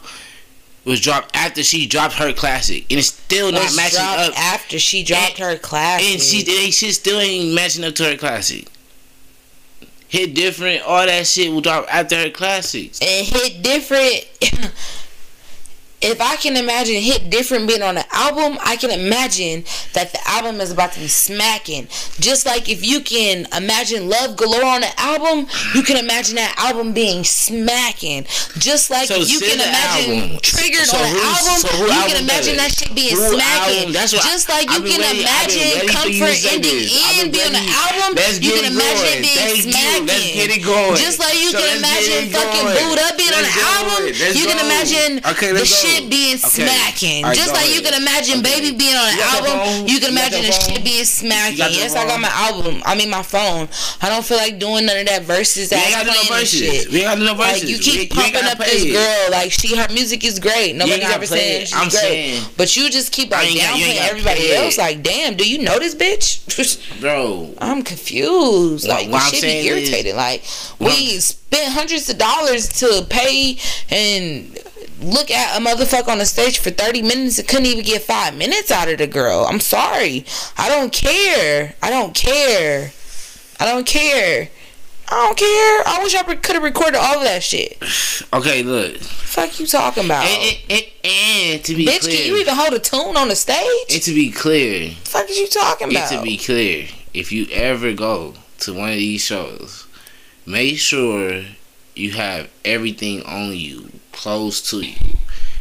was 0.85 1.01
dropped 1.01 1.35
after 1.35 1.63
she 1.63 1.87
dropped 1.87 2.15
her 2.15 2.31
classic, 2.33 2.85
and 2.89 2.99
it's 2.99 3.07
still 3.09 3.51
not 3.51 3.75
matching 3.75 3.99
up. 3.99 4.37
after 4.39 4.77
she 4.79 5.03
dropped 5.03 5.37
her 5.39 5.57
classic, 5.57 6.07
And 6.07 6.21
she, 6.21 6.43
they 6.43 6.71
shit 6.71 6.93
still 6.95 7.19
ain't 7.19 7.53
matching 7.53 7.83
up 7.83 7.95
to 7.95 8.03
her 8.05 8.15
classic. 8.17 8.67
Hit 10.09 10.33
different, 10.33 10.81
all 10.83 11.05
that 11.05 11.27
shit 11.27 11.51
will 11.51 11.61
drop 11.61 11.85
after 11.93 12.15
her 12.17 12.29
classics. 12.31 12.99
and 12.99 13.25
hit 13.25 13.61
different. 13.61 14.25
If 16.01 16.21
I 16.21 16.35
can 16.37 16.55
imagine 16.55 17.01
Hit 17.01 17.29
Different 17.29 17.67
being 17.67 17.81
on 17.81 17.97
an 17.97 18.05
album, 18.11 18.57
I 18.63 18.75
can 18.77 18.89
imagine 18.91 19.63
that 19.93 20.11
the 20.13 20.19
album 20.27 20.61
is 20.61 20.71
about 20.71 20.93
to 20.93 20.99
be 20.99 21.07
smacking. 21.07 21.87
Just 22.19 22.45
like 22.45 22.69
if 22.69 22.85
you 22.85 23.01
can 23.01 23.47
imagine 23.55 24.07
Love 24.07 24.37
Galore 24.37 24.63
on 24.63 24.83
an 24.83 24.93
album, 24.97 25.47
you 25.75 25.83
can 25.83 25.97
imagine 25.97 26.35
that 26.35 26.55
album 26.57 26.93
being 26.93 27.23
smacking. 27.23 28.23
Just 28.57 28.89
like 28.89 29.07
So 29.11 29.19
if 29.19 29.27
you 29.29 29.39
can 29.43 29.59
imagine 29.59 30.39
album. 30.39 30.39
Triggered 30.39 30.87
So 30.87 30.95
on 30.97 31.03
an 31.03 31.15
album, 31.19 31.57
so 31.59 31.69
you 31.75 31.91
album 31.91 32.07
can 32.15 32.23
imagine 32.23 32.55
that 32.57 32.71
shit 32.71 32.95
being 32.95 33.15
Who 33.19 33.35
smacking. 33.35 33.91
That's 33.91 34.13
what 34.15 34.23
Just 34.23 34.47
like 34.47 34.71
you 34.71 34.79
I've 34.79 34.87
can 34.87 35.01
ready- 35.03 35.19
imagine 35.19 35.67
ready 35.83 35.87
for 35.91 36.07
you 36.07 36.23
to 36.23 36.31
Comfort 36.31 36.35
say 36.39 36.55
in 36.55 36.61
the 36.63 36.69
this. 36.79 36.95
I've 36.95 37.19
End 37.19 37.31
been 37.35 37.43
being 37.43 37.51
on 37.51 37.59
an 37.59 37.75
album, 37.75 38.11
you 38.39 38.51
can 38.55 38.65
imagine 38.71 39.19
it 39.19 39.35
being 39.35 39.55
smacking. 39.67 40.07
Let's 40.07 40.31
get 40.31 40.49
it 40.55 40.63
going. 40.63 40.95
Just 40.95 41.19
like 41.19 41.35
you 41.35 41.51
So 41.51 41.59
can 41.59 41.69
imagine 41.75 42.31
fucking 42.31 42.63
going. 42.63 42.77
Booed 42.87 42.99
Up 43.03 43.13
being 43.19 43.35
on 43.35 43.43
Let's 43.43 43.59
an 43.59 43.67
album, 43.67 43.99
you 44.39 44.45
can 44.47 44.59
imagine 44.63 45.11
Okay, 45.27 45.51
the 45.51 45.59
let's 45.59 45.75
go. 45.75 45.88
Shit 45.89 46.09
being 46.09 46.35
Okay. 46.35 46.47
smacking. 46.63 47.23
Right, 47.23 47.35
Just 47.35 47.53
like 47.53 47.73
you 47.73 47.81
can 47.81 47.93
imagine 47.93 48.39
Okay. 48.39 48.61
Baby 48.61 48.77
being 48.77 48.95
on 48.95 49.09
an 49.09 49.15
You 49.17 49.23
album, 49.23 49.51
phone? 49.59 49.87
you 49.87 49.99
can 49.99 50.09
imagine 50.11 50.41
the 50.43 50.51
shit 50.51 50.83
being 50.83 51.05
smacking. 51.05 51.57
Yes, 51.57 51.95
I 51.95 52.05
got 52.05 52.19
my 52.19 52.29
album. 52.33 52.81
I 52.85 52.95
mean 52.95 53.09
my 53.09 53.23
phone. 53.23 53.67
I 54.01 54.09
don't 54.09 54.25
feel 54.25 54.37
like 54.37 54.59
doing 54.59 54.85
none 54.85 54.97
of 54.97 55.07
that 55.07 55.23
verses 55.23 55.71
We 55.71 55.77
ain't 55.77 55.91
got 55.91 56.05
no 56.05 56.35
verses. 56.35 56.59
shit. 56.59 56.91
We 56.91 56.97
ain't 57.03 57.05
got 57.05 57.19
no 57.19 57.33
verses. 57.35 57.61
Like 57.63 57.69
you 57.69 57.77
keep 57.79 57.99
we 57.99 58.07
pumping 58.15 58.33
gotta 58.33 58.51
up 58.51 58.57
this 58.59 58.83
it. 58.85 58.91
girl, 58.93 59.27
like 59.31 59.51
she 59.51 59.75
her 59.75 59.87
music 59.93 60.23
is 60.23 60.39
great. 60.39 60.75
Nobody's 60.75 61.03
ever 61.09 61.25
said 61.25 61.67
she's 61.67 61.73
I'm 61.73 61.89
great, 61.89 61.99
saying- 62.01 62.43
but 62.57 62.75
you 62.75 62.89
just 62.89 63.11
keep 63.11 63.31
like 63.31 63.47
ain't 63.47 63.59
got- 63.59 63.77
you 63.77 63.85
downplaying 63.85 64.09
everybody 64.09 64.53
else. 64.53 64.77
Like, 64.77 65.03
damn, 65.03 65.35
do 65.35 65.49
you 65.49 65.59
know 65.63 65.79
this 65.79 65.95
bitch? 65.95 66.39
Bro, 67.01 67.53
I'm 67.59 67.83
confused. 67.83 68.87
Like 68.87 69.09
what 69.09 69.19
the 69.19 69.25
I'm 69.25 69.31
shit 69.31 69.41
saying 69.41 69.63
be 69.63 69.69
irritated. 69.69 70.15
like 70.15 70.43
we 70.79 71.19
spent 71.19 71.73
hundreds 71.73 72.09
of 72.09 72.17
dollars 72.17 72.67
to 72.79 73.05
pay 73.09 73.57
and 73.89 74.57
look 75.01 75.31
at 75.31 75.57
a 75.59 75.63
motherfucker 75.63 76.09
on 76.09 76.17
the 76.17 76.25
stage 76.25 76.59
for 76.59 76.69
30 76.69 77.01
minutes 77.01 77.39
and 77.39 77.47
couldn't 77.47 77.65
even 77.65 77.83
get 77.83 78.01
five 78.01 78.35
minutes 78.35 78.71
out 78.71 78.89
of 78.89 78.97
the 78.97 79.07
girl. 79.07 79.45
I'm 79.47 79.59
sorry. 79.59 80.25
I 80.57 80.69
don't 80.69 80.91
care. 80.91 81.75
I 81.81 81.89
don't 81.89 82.13
care. 82.13 82.91
I 83.59 83.65
don't 83.65 83.85
care. 83.85 84.49
I 85.11 85.25
don't 85.25 85.37
care. 85.37 85.83
I 85.87 85.99
wish 86.03 86.13
I 86.15 86.23
could 86.35 86.55
have 86.55 86.63
recorded 86.63 86.97
all 86.97 87.17
of 87.17 87.23
that 87.23 87.41
shit. 87.41 87.77
okay, 88.31 88.61
look. 88.61 88.97
Fuck 88.97 89.59
you 89.59 89.65
talking 89.65 90.05
about? 90.05 90.23
And, 90.25 90.57
and, 90.69 90.83
and, 91.03 91.13
and 91.55 91.63
to 91.65 91.75
be 91.75 91.87
Bitch, 91.87 92.01
clear, 92.01 92.17
can 92.17 92.27
you 92.27 92.37
even 92.37 92.53
hold 92.55 92.73
a 92.73 92.79
tune 92.79 93.17
on 93.17 93.27
the 93.27 93.35
stage? 93.35 93.65
and 93.91 94.01
to 94.03 94.13
be 94.13 94.29
clear, 94.31 94.91
fuck 95.03 95.27
is 95.29 95.37
you 95.37 95.47
talking 95.47 95.89
about? 95.89 96.11
to 96.11 96.21
be 96.21 96.37
clear, 96.37 96.87
if 97.13 97.31
you 97.31 97.47
ever 97.51 97.93
go 97.93 98.35
to 98.59 98.73
one 98.73 98.89
of 98.89 98.95
these 98.95 99.21
shows, 99.21 99.87
make 100.45 100.77
sure 100.77 101.43
you 101.95 102.11
have 102.11 102.49
everything 102.63 103.23
on 103.23 103.55
you, 103.55 103.89
close 104.19 104.61
to 104.69 104.85
you. 104.85 104.95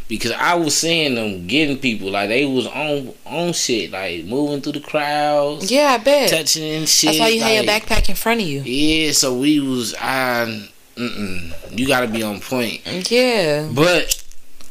Because 0.09 0.31
I 0.31 0.55
was 0.55 0.75
seeing 0.75 1.15
them 1.15 1.47
getting 1.47 1.77
people 1.77 2.09
like 2.09 2.29
they 2.29 2.45
was 2.45 2.65
on 2.67 3.13
on 3.25 3.53
shit, 3.53 3.91
like 3.91 4.25
moving 4.25 4.59
through 4.59 4.73
the 4.73 4.79
crowds, 4.79 5.71
yeah, 5.71 5.97
I 5.99 6.03
bet. 6.03 6.29
touching 6.29 6.63
and 6.63 6.89
shit. 6.89 7.09
That's 7.09 7.19
why 7.19 7.27
you 7.29 7.41
had 7.41 7.63
your 7.63 7.63
backpack 7.63 8.09
in 8.09 8.15
front 8.15 8.41
of 8.41 8.47
you. 8.47 8.61
Yeah, 8.61 9.11
so 9.11 9.37
we 9.37 9.59
was 9.59 9.95
I. 9.99 10.67
You 10.97 11.87
gotta 11.87 12.07
be 12.07 12.23
on 12.23 12.41
point. 12.41 12.81
Yeah. 13.09 13.69
But, 13.71 14.21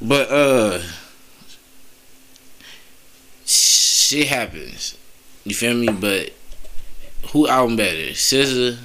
but 0.02 0.28
uh, 0.30 0.82
shit 3.46 4.26
happens. 4.26 4.98
You 5.44 5.54
feel 5.54 5.74
me? 5.74 5.88
But 5.88 6.32
who 7.32 7.48
album 7.48 7.76
better, 7.76 8.12
Scissor 8.12 8.78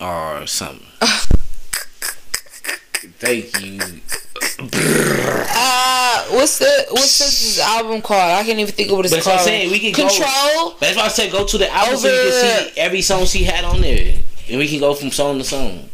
or 0.00 0.46
something? 0.46 0.86
Thank 3.18 3.60
you. 3.60 3.78
Uh, 4.58 6.24
what's 6.30 6.58
the 6.58 6.86
what's 6.90 7.18
this 7.18 7.58
album 7.60 8.02
called? 8.02 8.20
I 8.20 8.44
can't 8.44 8.58
even 8.58 8.72
think 8.74 8.90
of 8.90 8.96
what 8.96 9.06
it's 9.06 9.14
But 9.14 9.24
that's 9.24 9.26
what 9.26 9.32
I'm 9.32 9.38
called. 9.38 9.48
saying, 9.48 9.70
we 9.70 9.78
can 9.78 9.92
go- 9.92 10.08
Control. 10.08 10.74
That's 10.80 10.96
why 10.96 11.04
I 11.04 11.08
said 11.08 11.30
go 11.32 11.44
to 11.46 11.58
the 11.58 11.70
album 11.72 11.96
so 11.98 12.08
you 12.08 12.30
can 12.30 12.68
see 12.72 12.80
every 12.80 13.02
song 13.02 13.24
she 13.26 13.44
had 13.44 13.64
on 13.64 13.80
there, 13.80 14.18
and 14.48 14.58
we 14.58 14.68
can 14.68 14.80
go 14.80 14.94
from 14.94 15.10
song 15.10 15.38
to 15.38 15.44
song. 15.44 15.88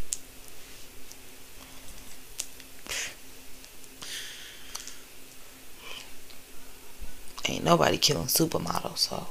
Ain't 7.45 7.63
nobody 7.63 7.97
killing 7.97 8.27
supermodel, 8.27 8.97
so 8.97 9.27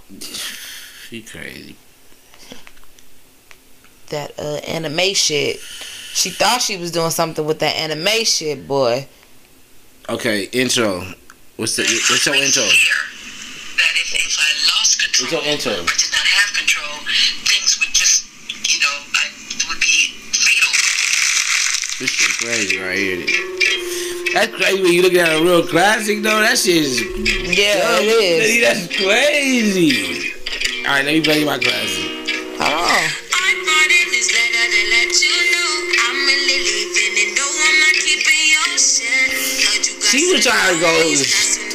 She 1.09 1.23
crazy. 1.23 1.77
that 4.11 4.39
uh 4.39 4.57
anime 4.67 5.15
shit. 5.15 5.59
She 6.15 6.31
thought 6.31 6.61
she 6.61 6.77
was 6.77 6.91
doing 6.91 7.11
something 7.11 7.45
with 7.45 7.59
that 7.61 7.75
anime 7.75 8.25
shit, 8.25 8.69
boy. 8.69 9.07
Okay, 10.09 10.45
intro. 10.53 11.03
What's 11.57 11.77
the 11.77 11.83
what's 11.83 12.27
your 12.27 12.35
intro? 12.35 12.63
that 12.63 13.95
if, 13.97 14.13
if 14.15 14.37
I 14.39 14.51
lost 14.77 15.01
control 15.01 15.41
What's 15.41 15.65
your 15.65 15.73
intro? 15.73 15.73
or 15.73 15.97
did 15.97 16.13
not 16.13 16.27
have 16.27 16.51
control, 16.57 17.01
things 17.49 17.79
would 17.81 17.95
just, 17.95 18.29
you 18.69 18.81
know, 18.81 18.97
I 19.17 19.33
would 19.69 19.81
be 19.81 20.13
fatal. 20.37 20.73
This 21.99 22.11
shit 22.11 22.33
crazy 22.45 22.79
right 22.79 22.99
here. 22.99 23.25
That's 24.35 24.55
crazy 24.55 24.83
when 24.83 24.93
you 24.93 25.03
look 25.03 25.15
at 25.15 25.41
a 25.41 25.43
real 25.43 25.67
classic 25.67 26.23
though. 26.23 26.41
That 26.41 26.59
shit 26.59 26.77
is 26.77 27.01
Yeah, 27.01 28.01
it 28.01 28.05
is. 28.05 28.61
That's 28.61 28.87
crazy. 28.97 30.33
All 30.85 30.95
right, 30.95 31.05
let 31.05 31.15
me 31.15 31.21
play 31.23 31.45
my 31.45 31.59
classic. 31.59 32.12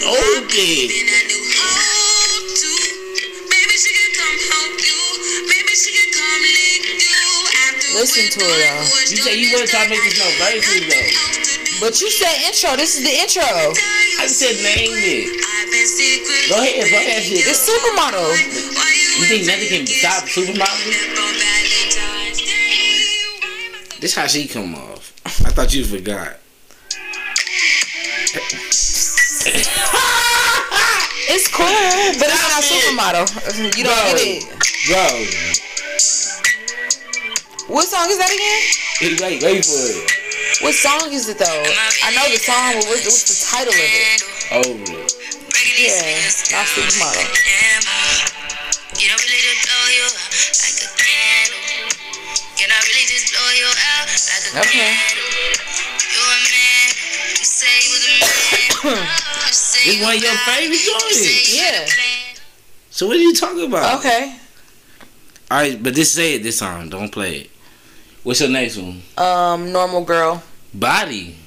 Oh, 0.05 0.37
she 5.73 5.89
can 5.89 6.09
come 6.13 6.41
lick 6.45 6.85
you 7.01 7.17
after 7.65 7.97
Listen 7.97 8.29
to 8.29 8.45
though. 8.45 8.77
What's 8.93 9.09
You 9.09 9.17
say 9.17 9.41
you 9.41 9.49
is 9.57 9.69
trying 9.73 9.89
to 9.89 9.97
make 9.97 10.05
this 10.05 10.21
no 10.21 10.29
verses, 10.37 10.85
though. 10.85 11.01
to. 11.01 11.81
But 11.81 11.97
you 11.97 12.13
said 12.13 12.45
intro. 12.45 12.77
This 12.77 12.93
is 12.93 13.01
the 13.01 13.09
intro. 13.09 13.41
I 14.21 14.29
said 14.29 14.53
name 14.61 14.93
it. 14.93 15.33
I've 15.33 15.73
been 15.73 15.89
secretly 15.89 16.45
Go 16.53 16.61
ahead, 16.61 16.93
play 16.93 17.09
that 17.09 17.25
shit. 17.25 17.41
It's 17.41 17.65
supermodel. 17.65 18.37
You 19.17 19.25
think 19.25 19.49
nothing 19.49 19.81
can 19.81 19.87
stop 19.89 20.29
supermodel? 20.29 20.61
on 20.61 21.33
Valentine's 21.41 22.37
Day? 22.45 23.97
This 23.99 24.13
how 24.13 24.27
she 24.27 24.47
come 24.47 24.75
off. 24.75 25.11
I 25.25 25.49
thought 25.49 25.73
you 25.73 25.85
forgot. 25.85 26.37
It's 31.27 31.47
cool, 31.51 31.67
but 31.67 32.27
it's 32.31 32.47
not 32.47 32.63
supermodel. 32.63 33.27
You 33.75 33.83
don't 33.83 33.91
Bro. 33.91 34.15
get 34.15 34.23
it. 34.23 34.47
Bro, 34.87 35.03
What 37.67 37.83
song 37.87 38.07
is 38.07 38.17
that 38.17 38.31
again? 38.31 38.63
wait, 39.03 39.19
wait, 39.19 39.43
wait 39.43 39.65
for 39.67 39.75
it. 39.75 40.07
What 40.63 40.73
song 40.73 41.11
is 41.11 41.27
it 41.27 41.37
though? 41.37 41.63
I 42.03 42.15
know 42.15 42.23
the 42.31 42.39
song, 42.39 42.79
but 42.79 42.87
what's, 42.87 43.03
what's 43.03 43.27
the 43.27 43.35
title 43.43 43.75
of 43.75 43.79
it? 43.79 44.23
Oh. 44.55 44.63
it. 44.63 45.11
Yeah, 45.75 46.23
not 46.55 46.65
supermodel. 46.71 47.27
I 49.07 49.15
really 49.19 49.43
just 49.43 49.67
you 49.91 50.07
out 50.07 50.15
like 50.63 50.79
a 50.79 50.87
candle? 50.95 51.59
Can 52.55 52.71
I 52.71 52.79
really 52.87 53.05
just 53.05 53.35
blow 53.35 53.51
you 53.51 53.67
out 53.67 54.07
like 54.07 54.47
a 54.47 54.63
Okay. 54.63 54.95
candle? 59.77 59.93
You 59.93 59.93
a 59.93 59.93
man. 59.93 59.93
You 59.93 59.93
say 59.93 59.93
you 59.93 59.93
was 59.93 59.93
a 59.93 59.93
man. 59.93 59.93
You 59.93 59.93
say 59.93 59.93
This 59.93 59.97
you 59.97 60.03
one 60.03 60.15
of 60.15 60.21
your 60.23 60.35
favorite 60.35 60.69
me. 60.69 60.77
Joints. 60.85 61.55
Yeah. 61.55 61.85
So 62.89 63.07
what 63.07 63.15
are 63.15 63.19
you 63.19 63.33
talking 63.35 63.65
about? 63.67 63.99
Okay. 63.99 64.35
All 65.49 65.57
right, 65.57 65.81
but 65.81 65.93
just 65.93 66.13
say 66.13 66.35
it 66.35 66.43
this 66.43 66.59
time. 66.59 66.89
Don't 66.89 67.11
play 67.11 67.37
it. 67.41 67.49
What's 68.23 68.41
your 68.41 68.49
next 68.49 68.77
one? 68.77 69.01
Um, 69.17 69.71
normal 69.71 70.03
girl. 70.03 70.43
Body. 70.73 71.37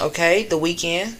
Okay, 0.00 0.44
the 0.44 0.58
weekend. 0.58 1.16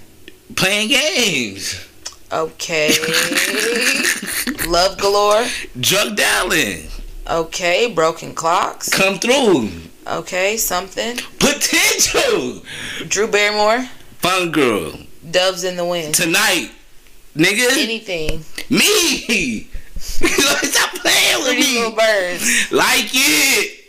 Playing 0.55 0.89
games. 0.91 1.85
Okay. 2.31 2.91
Love 4.69 4.99
galore. 4.99 5.45
Drunk 5.81 6.17
dialing. 6.17 6.89
Okay, 7.29 7.91
broken 7.93 8.35
clocks. 8.35 8.89
Come 8.91 9.19
through. 9.19 9.71
Okay, 10.07 10.57
something. 10.57 11.17
Potential. 11.39 12.63
Drew 13.09 13.27
Barrymore. 13.27 13.89
Fun 14.19 14.51
girl. 14.53 14.93
Doves 15.35 15.65
in 15.65 15.75
the 15.77 15.85
wind. 15.85 16.15
Tonight. 16.15 16.71
Nigga. 17.37 17.69
Anything. 17.77 18.45
Me. 18.71 19.67
Stop 19.99 20.91
playing 20.95 21.39
with 21.39 21.47
Pretty 21.47 21.75
little 21.75 21.91
me. 21.91 21.97
birds. 21.97 22.71
Like 22.71 23.11
it. 23.13 23.81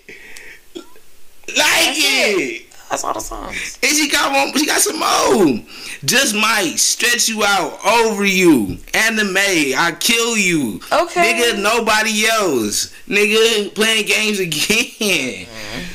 Like 0.76 1.56
That's 1.56 2.00
it. 2.00 2.62
That's 2.90 3.04
all 3.04 3.14
the 3.14 3.20
songs. 3.20 3.78
And 3.84 3.92
she 3.96 4.10
got 4.10 4.32
one. 4.32 4.58
She 4.58 4.66
got 4.66 4.82
some 4.82 4.98
more. 4.98 5.64
Just 6.04 6.34
might 6.34 6.74
stretch 6.78 7.30
you 7.30 7.44
out 7.44 7.78
over 7.86 8.26
you. 8.26 8.80
Anime. 8.96 9.38
I 9.38 9.96
kill 10.00 10.36
you. 10.36 10.80
Okay. 10.92 11.34
Nigga, 11.34 11.62
nobody 11.62 12.26
else. 12.26 12.92
Nigga, 13.08 13.74
playing 13.76 14.08
games 14.08 14.40
again. 14.40 15.46
Mm-hmm. 15.46 15.95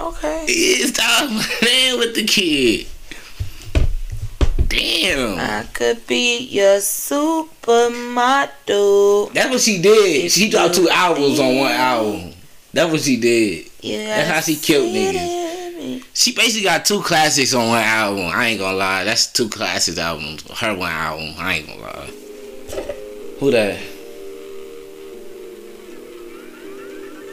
Okay. 0.00 0.46
Yeah, 0.48 0.86
Stop 0.86 1.28
playing 1.60 1.98
with 1.98 2.14
the 2.14 2.24
kid. 2.24 2.86
Damn. 4.66 5.38
I 5.38 5.64
could 5.74 6.06
be 6.06 6.38
your 6.38 6.78
supermodel. 6.78 8.48
That's 9.34 9.50
what 9.50 9.60
she 9.60 9.82
did. 9.82 10.30
She 10.30 10.48
dropped 10.48 10.76
two 10.76 10.88
albums 10.88 11.38
on 11.38 11.56
one 11.56 11.72
album. 11.72 12.32
That's 12.72 12.90
what 12.90 13.00
she 13.00 13.18
did. 13.20 13.68
Yeah, 13.80 14.06
That's 14.06 14.30
how 14.30 14.40
she 14.40 14.56
killed 14.56 14.94
niggas. 14.94 16.04
She 16.14 16.32
basically 16.32 16.64
got 16.64 16.84
two 16.84 17.02
classics 17.02 17.52
on 17.52 17.68
one 17.68 17.82
album. 17.82 18.30
I 18.32 18.46
ain't 18.46 18.60
gonna 18.60 18.76
lie. 18.76 19.04
That's 19.04 19.26
two 19.32 19.48
classics 19.48 19.98
albums. 19.98 20.42
Her 20.58 20.74
one 20.74 20.90
album. 20.92 21.34
I 21.38 21.56
ain't 21.56 21.66
gonna 21.66 21.82
lie. 21.82 22.10
Who 23.40 23.50
that? 23.50 23.78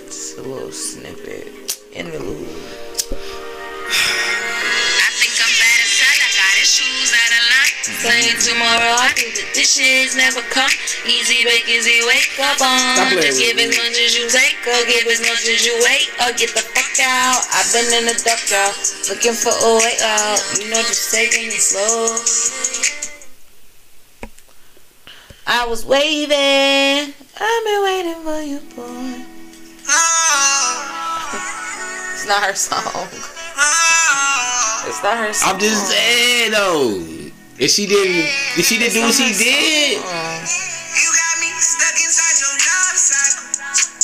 Just 0.06 0.38
a 0.38 0.42
little 0.42 0.72
snippet. 0.72 1.57
Interlude. 1.98 2.46
I 5.02 5.10
think 5.18 5.34
I'm 5.42 5.50
bad 5.58 5.80
as 5.82 5.98
hell. 5.98 6.14
I 6.14 6.30
got 6.30 6.54
issues 6.62 7.10
that 7.10 7.30
I 7.34 7.42
like. 7.58 7.74
Saying 7.90 8.38
tomorrow, 8.38 9.02
I 9.02 9.10
think 9.18 9.34
the 9.34 9.50
dishes 9.58 10.14
never 10.14 10.46
come. 10.54 10.70
Easy 11.10 11.42
bake, 11.42 11.66
easy 11.66 12.06
wake 12.06 12.38
up 12.38 12.62
on. 12.62 13.18
Just 13.18 13.42
give 13.42 13.58
as 13.58 13.74
much 13.74 13.98
as 13.98 14.14
you 14.14 14.30
take, 14.30 14.62
or 14.70 14.78
give 14.86 15.10
as 15.10 15.26
much 15.26 15.50
as 15.50 15.66
you 15.66 15.74
wait, 15.82 16.06
or 16.22 16.30
get 16.38 16.54
the 16.54 16.62
fuck 16.62 17.02
out. 17.02 17.42
I've 17.50 17.66
been 17.74 17.90
in 17.98 18.06
the 18.06 18.14
duck 18.22 18.46
out, 18.54 18.78
looking 19.10 19.34
for 19.34 19.58
a 19.58 19.72
way 19.82 19.98
out. 20.06 20.38
You 20.62 20.70
know, 20.70 20.86
just 20.86 21.10
taking 21.10 21.50
it 21.50 21.58
slow. 21.58 22.14
I 25.48 25.66
was 25.66 25.82
waving. 25.82 27.10
I've 27.42 27.64
been 27.66 27.82
waiting 27.82 28.22
for 28.22 28.42
you, 28.46 28.62
boy. 28.78 29.37
It's 32.28 32.36
not 32.36 32.44
her 32.44 32.60
song. 32.60 33.08
It's 34.84 35.00
not 35.00 35.16
her 35.16 35.32
song. 35.32 35.48
I'm 35.48 35.60
just 35.64 35.88
saying 35.88 36.52
though. 36.52 37.00
If 37.56 37.72
she 37.72 37.88
didn't, 37.88 38.28
if 38.60 38.68
she 38.68 38.76
didn't 38.76 39.00
do 39.00 39.08
what 39.08 39.16
she 39.16 39.32
did, 39.32 39.96
You 39.96 41.08
got 41.08 41.34
me 41.40 41.48
stuck 41.56 41.96
inside 41.96 42.36
your 42.44 42.52
love 42.52 43.00
cycle. 43.00 43.48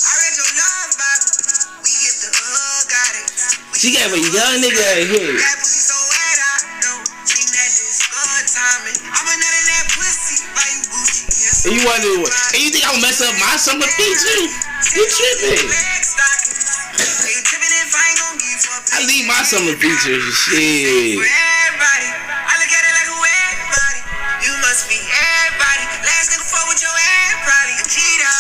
I 0.08 0.12
read 0.24 0.40
your 0.40 0.52
love 0.56 0.92
Bible. 0.96 1.36
We 1.84 1.92
get 2.00 2.16
the 2.24 2.32
hug, 2.32 2.88
got 2.88 3.12
it. 3.12 3.28
We 3.76 3.84
she 3.84 3.92
gave 3.92 4.08
a 4.08 4.22
young 4.24 4.56
nigga 4.64 4.72
a 4.72 5.04
hit. 5.04 5.44
That 5.44 5.60
pussy 5.60 5.84
so 5.84 6.00
wet, 6.08 6.40
I 6.40 6.56
don't 6.80 7.04
think 7.28 7.44
that 7.52 7.70
this 7.76 8.08
good 8.08 8.46
timing. 8.56 9.04
I'm 9.04 9.28
a 9.28 9.36
nut 9.36 9.52
in 9.52 9.66
that 9.68 9.86
pussy, 10.00 10.48
buy 10.56 10.64
you 10.72 10.80
And 11.68 11.72
you 11.76 11.84
wonder, 11.84 12.24
and 12.24 12.60
you 12.64 12.72
think 12.72 12.88
I'm 12.88 13.04
gonna 13.04 13.04
mess 13.04 13.20
up 13.20 13.36
my 13.36 13.60
summer 13.60 13.84
feature? 14.00 14.48
You 14.96 15.04
tripping? 15.12 16.03
Give 19.14 19.30
up. 19.30 19.34
I 19.34 19.44
leave 19.44 19.44
my 19.44 19.44
summer 19.44 19.76
features. 19.78 20.24
Shit. 20.34 21.18
For 21.18 21.28
everybody, 21.30 22.10
I 22.50 22.54
look 22.58 22.72
at 22.74 22.82
it 22.82 22.94
like 22.98 23.10
who 23.10 23.20
everybody. 23.22 24.02
You 24.42 24.54
must 24.66 24.90
be 24.90 24.98
everybody. 24.98 25.86
Last 26.02 26.34
nigga 26.34 26.46
fuck 26.50 26.66
with 26.70 26.82
your 26.82 26.98
head, 26.98 27.34
probably 27.46 27.76
a 27.78 27.86
cheater. 27.86 28.38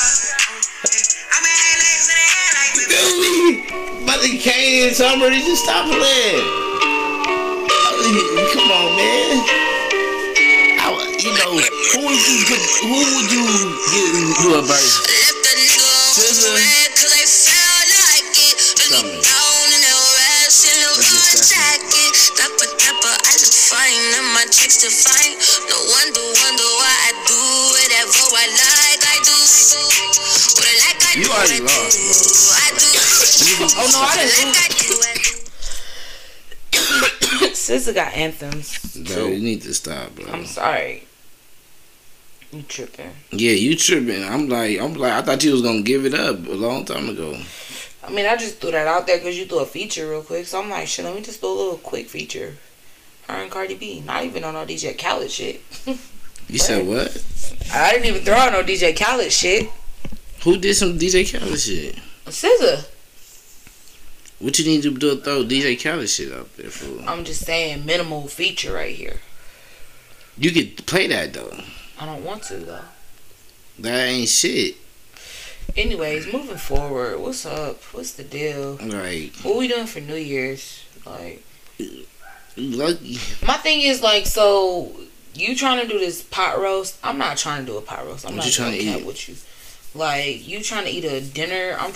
Mm, 0.50 1.14
I'm 1.30 1.46
in 1.46 1.78
legs 1.78 2.10
in 2.10 2.18
the 2.18 2.28
air 2.34 2.52
like 2.58 2.74
the 2.74 2.86
me? 3.22 4.06
But 4.06 4.20
Kane 4.42 4.88
and 4.90 4.96
Summer, 4.96 5.30
they 5.30 5.40
just 5.46 5.64
stop 5.64 5.86
playing. 5.86 6.46
Come 8.54 8.70
on, 8.74 8.98
man. 8.98 9.46
I, 10.82 10.90
you 11.22 11.32
know, 11.38 11.54
who 11.94 12.00
would 12.10 12.24
you 12.26 12.38
get, 12.50 12.62
who 12.82 12.98
would 12.98 13.30
you 13.32 13.46
into 13.94 14.58
a 14.58 14.62
verse? 14.62 15.13
Fine 24.58 24.70
and 24.70 24.78
my 24.78 24.78
chicks 24.78 24.78
define. 24.82 25.34
No 25.70 25.78
wonder, 25.90 26.24
wonder 26.38 26.70
why 26.78 26.94
I 26.94 27.12
do 27.28 27.40
whatever 27.74 28.22
I 28.34 28.48
like. 28.54 29.04
I 29.04 29.18
do. 29.24 29.38
What 30.54 30.66
I 30.68 30.76
like, 30.84 31.02
I 31.04 31.14
You 31.18 31.26
do. 31.26 31.32
already 31.32 31.60
I 31.60 31.66
lost, 31.66 31.98
do. 31.98 32.54
I 32.54 32.70
do. 32.78 32.88
Oh 33.76 33.90
no, 33.92 34.00
I 34.00 34.06
What 34.06 34.20
I 34.20 34.26
didn't. 34.26 34.54
like, 34.54 34.72
I 34.72 34.82
do. 34.84 34.96
I 35.02 35.16
do. 35.18 35.32
SZA 37.54 37.94
got 37.96 38.14
anthems. 38.14 38.96
Bro, 39.08 39.28
you 39.28 39.40
need 39.42 39.62
to 39.64 39.74
stop, 39.74 40.16
bro. 40.16 40.26
I'm 40.32 40.46
sorry. 40.46 41.04
You 42.52 42.62
tripping? 42.64 43.12
Yeah, 43.32 43.52
you 43.54 43.76
tripping. 43.76 44.24
I'm 44.24 44.48
like, 44.48 44.80
I'm 44.80 44.94
like, 44.94 45.14
I 45.14 45.22
thought 45.24 45.44
you 45.44 45.52
was 45.54 45.62
gonna 45.64 45.82
give 45.82 46.06
it 46.06 46.14
up 46.14 46.38
a 46.48 46.52
long 46.54 46.86
time 46.86 47.10
ago. 47.10 47.38
I 48.06 48.12
mean, 48.12 48.26
I 48.26 48.36
just 48.36 48.60
threw 48.60 48.72
that 48.72 48.86
out 48.86 49.08
there 49.08 49.18
because 49.18 49.38
you 49.38 49.46
threw 49.46 49.60
a 49.60 49.66
feature 49.66 50.10
real 50.10 50.22
quick. 50.22 50.46
So 50.46 50.62
I'm 50.62 50.70
like, 50.70 50.88
shit, 50.88 51.06
let 51.06 51.16
me 51.16 51.22
just 51.22 51.42
do 51.42 51.48
a 51.48 51.50
little 51.50 51.78
quick 51.78 52.08
feature. 52.10 52.56
Her 53.28 53.36
and 53.36 53.52
Cardi 53.52 53.76
B. 53.76 54.02
Not 54.06 54.26
even 54.26 54.44
on 54.44 54.54
no 54.54 54.66
DJ 54.66 54.98
Khaled 54.98 55.32
shit. 55.32 55.62
You 56.50 56.60
said 56.60 56.86
what? 56.86 57.08
I 57.74 57.92
didn't 57.94 58.06
even 58.06 58.22
throw 58.24 58.36
out 58.36 58.52
no 58.52 58.64
DJ 58.64 58.96
Khaled 58.96 59.32
shit. 59.32 59.70
Who 60.44 60.58
did 60.58 60.76
some 60.76 61.00
DJ 61.00 61.24
Khaled 61.32 61.58
shit? 61.60 61.96
SZA. 62.26 62.86
What 64.40 64.60
you 64.60 64.66
need 64.66 64.84
to 64.84 64.92
do? 64.92 65.22
Throw 65.22 65.46
DJ 65.46 65.82
Khaled 65.82 66.10
shit 66.10 66.34
out 66.34 66.56
there 66.58 66.70
for? 66.70 67.10
I'm 67.10 67.24
just 67.24 67.46
saying 67.46 67.86
minimal 67.86 68.28
feature 68.28 68.74
right 68.74 68.94
here. 68.94 69.22
You 70.38 70.52
could 70.52 70.86
play 70.86 71.08
that 71.08 71.34
though. 71.34 71.58
I 71.98 72.06
don't 72.06 72.26
want 72.26 72.44
to 72.44 72.58
though. 72.58 72.82
That 73.80 74.08
ain't 74.10 74.28
shit. 74.28 74.76
Anyways, 75.78 76.32
moving 76.32 76.58
forward, 76.58 77.20
what's 77.20 77.46
up? 77.46 77.82
What's 77.94 78.12
the 78.14 78.24
deal? 78.26 78.78
Like, 78.82 79.34
What 79.44 79.58
we 79.58 79.70
doing 79.70 79.88
for 79.88 80.02
New 80.02 80.16
Year's? 80.16 80.84
Like, 81.06 81.42
uh, 81.80 81.86
lucky. 82.58 83.18
my 83.46 83.58
thing 83.58 83.82
is 83.82 84.02
like, 84.02 84.26
so 84.26 84.92
you 85.36 85.56
trying 85.56 85.82
to 85.82 85.88
do 85.92 86.00
this 86.00 86.22
pot 86.24 86.60
roast? 86.60 86.98
I'm 87.04 87.18
not 87.18 87.38
trying 87.38 87.66
to 87.66 87.72
do 87.72 87.78
a 87.78 87.82
pot 87.82 88.06
roast. 88.06 88.26
I'm 88.26 88.32
What 88.34 88.38
not 88.38 88.46
you 88.46 88.52
trying 88.52 88.72
to 88.74 88.78
eat? 88.78 89.06
with 89.06 89.28
you. 89.30 89.36
Like, 89.96 90.48
you 90.48 90.62
trying 90.62 90.86
to 90.86 90.90
eat 90.92 91.06
a 91.06 91.22
dinner? 91.22 91.78
I'm 91.80 91.92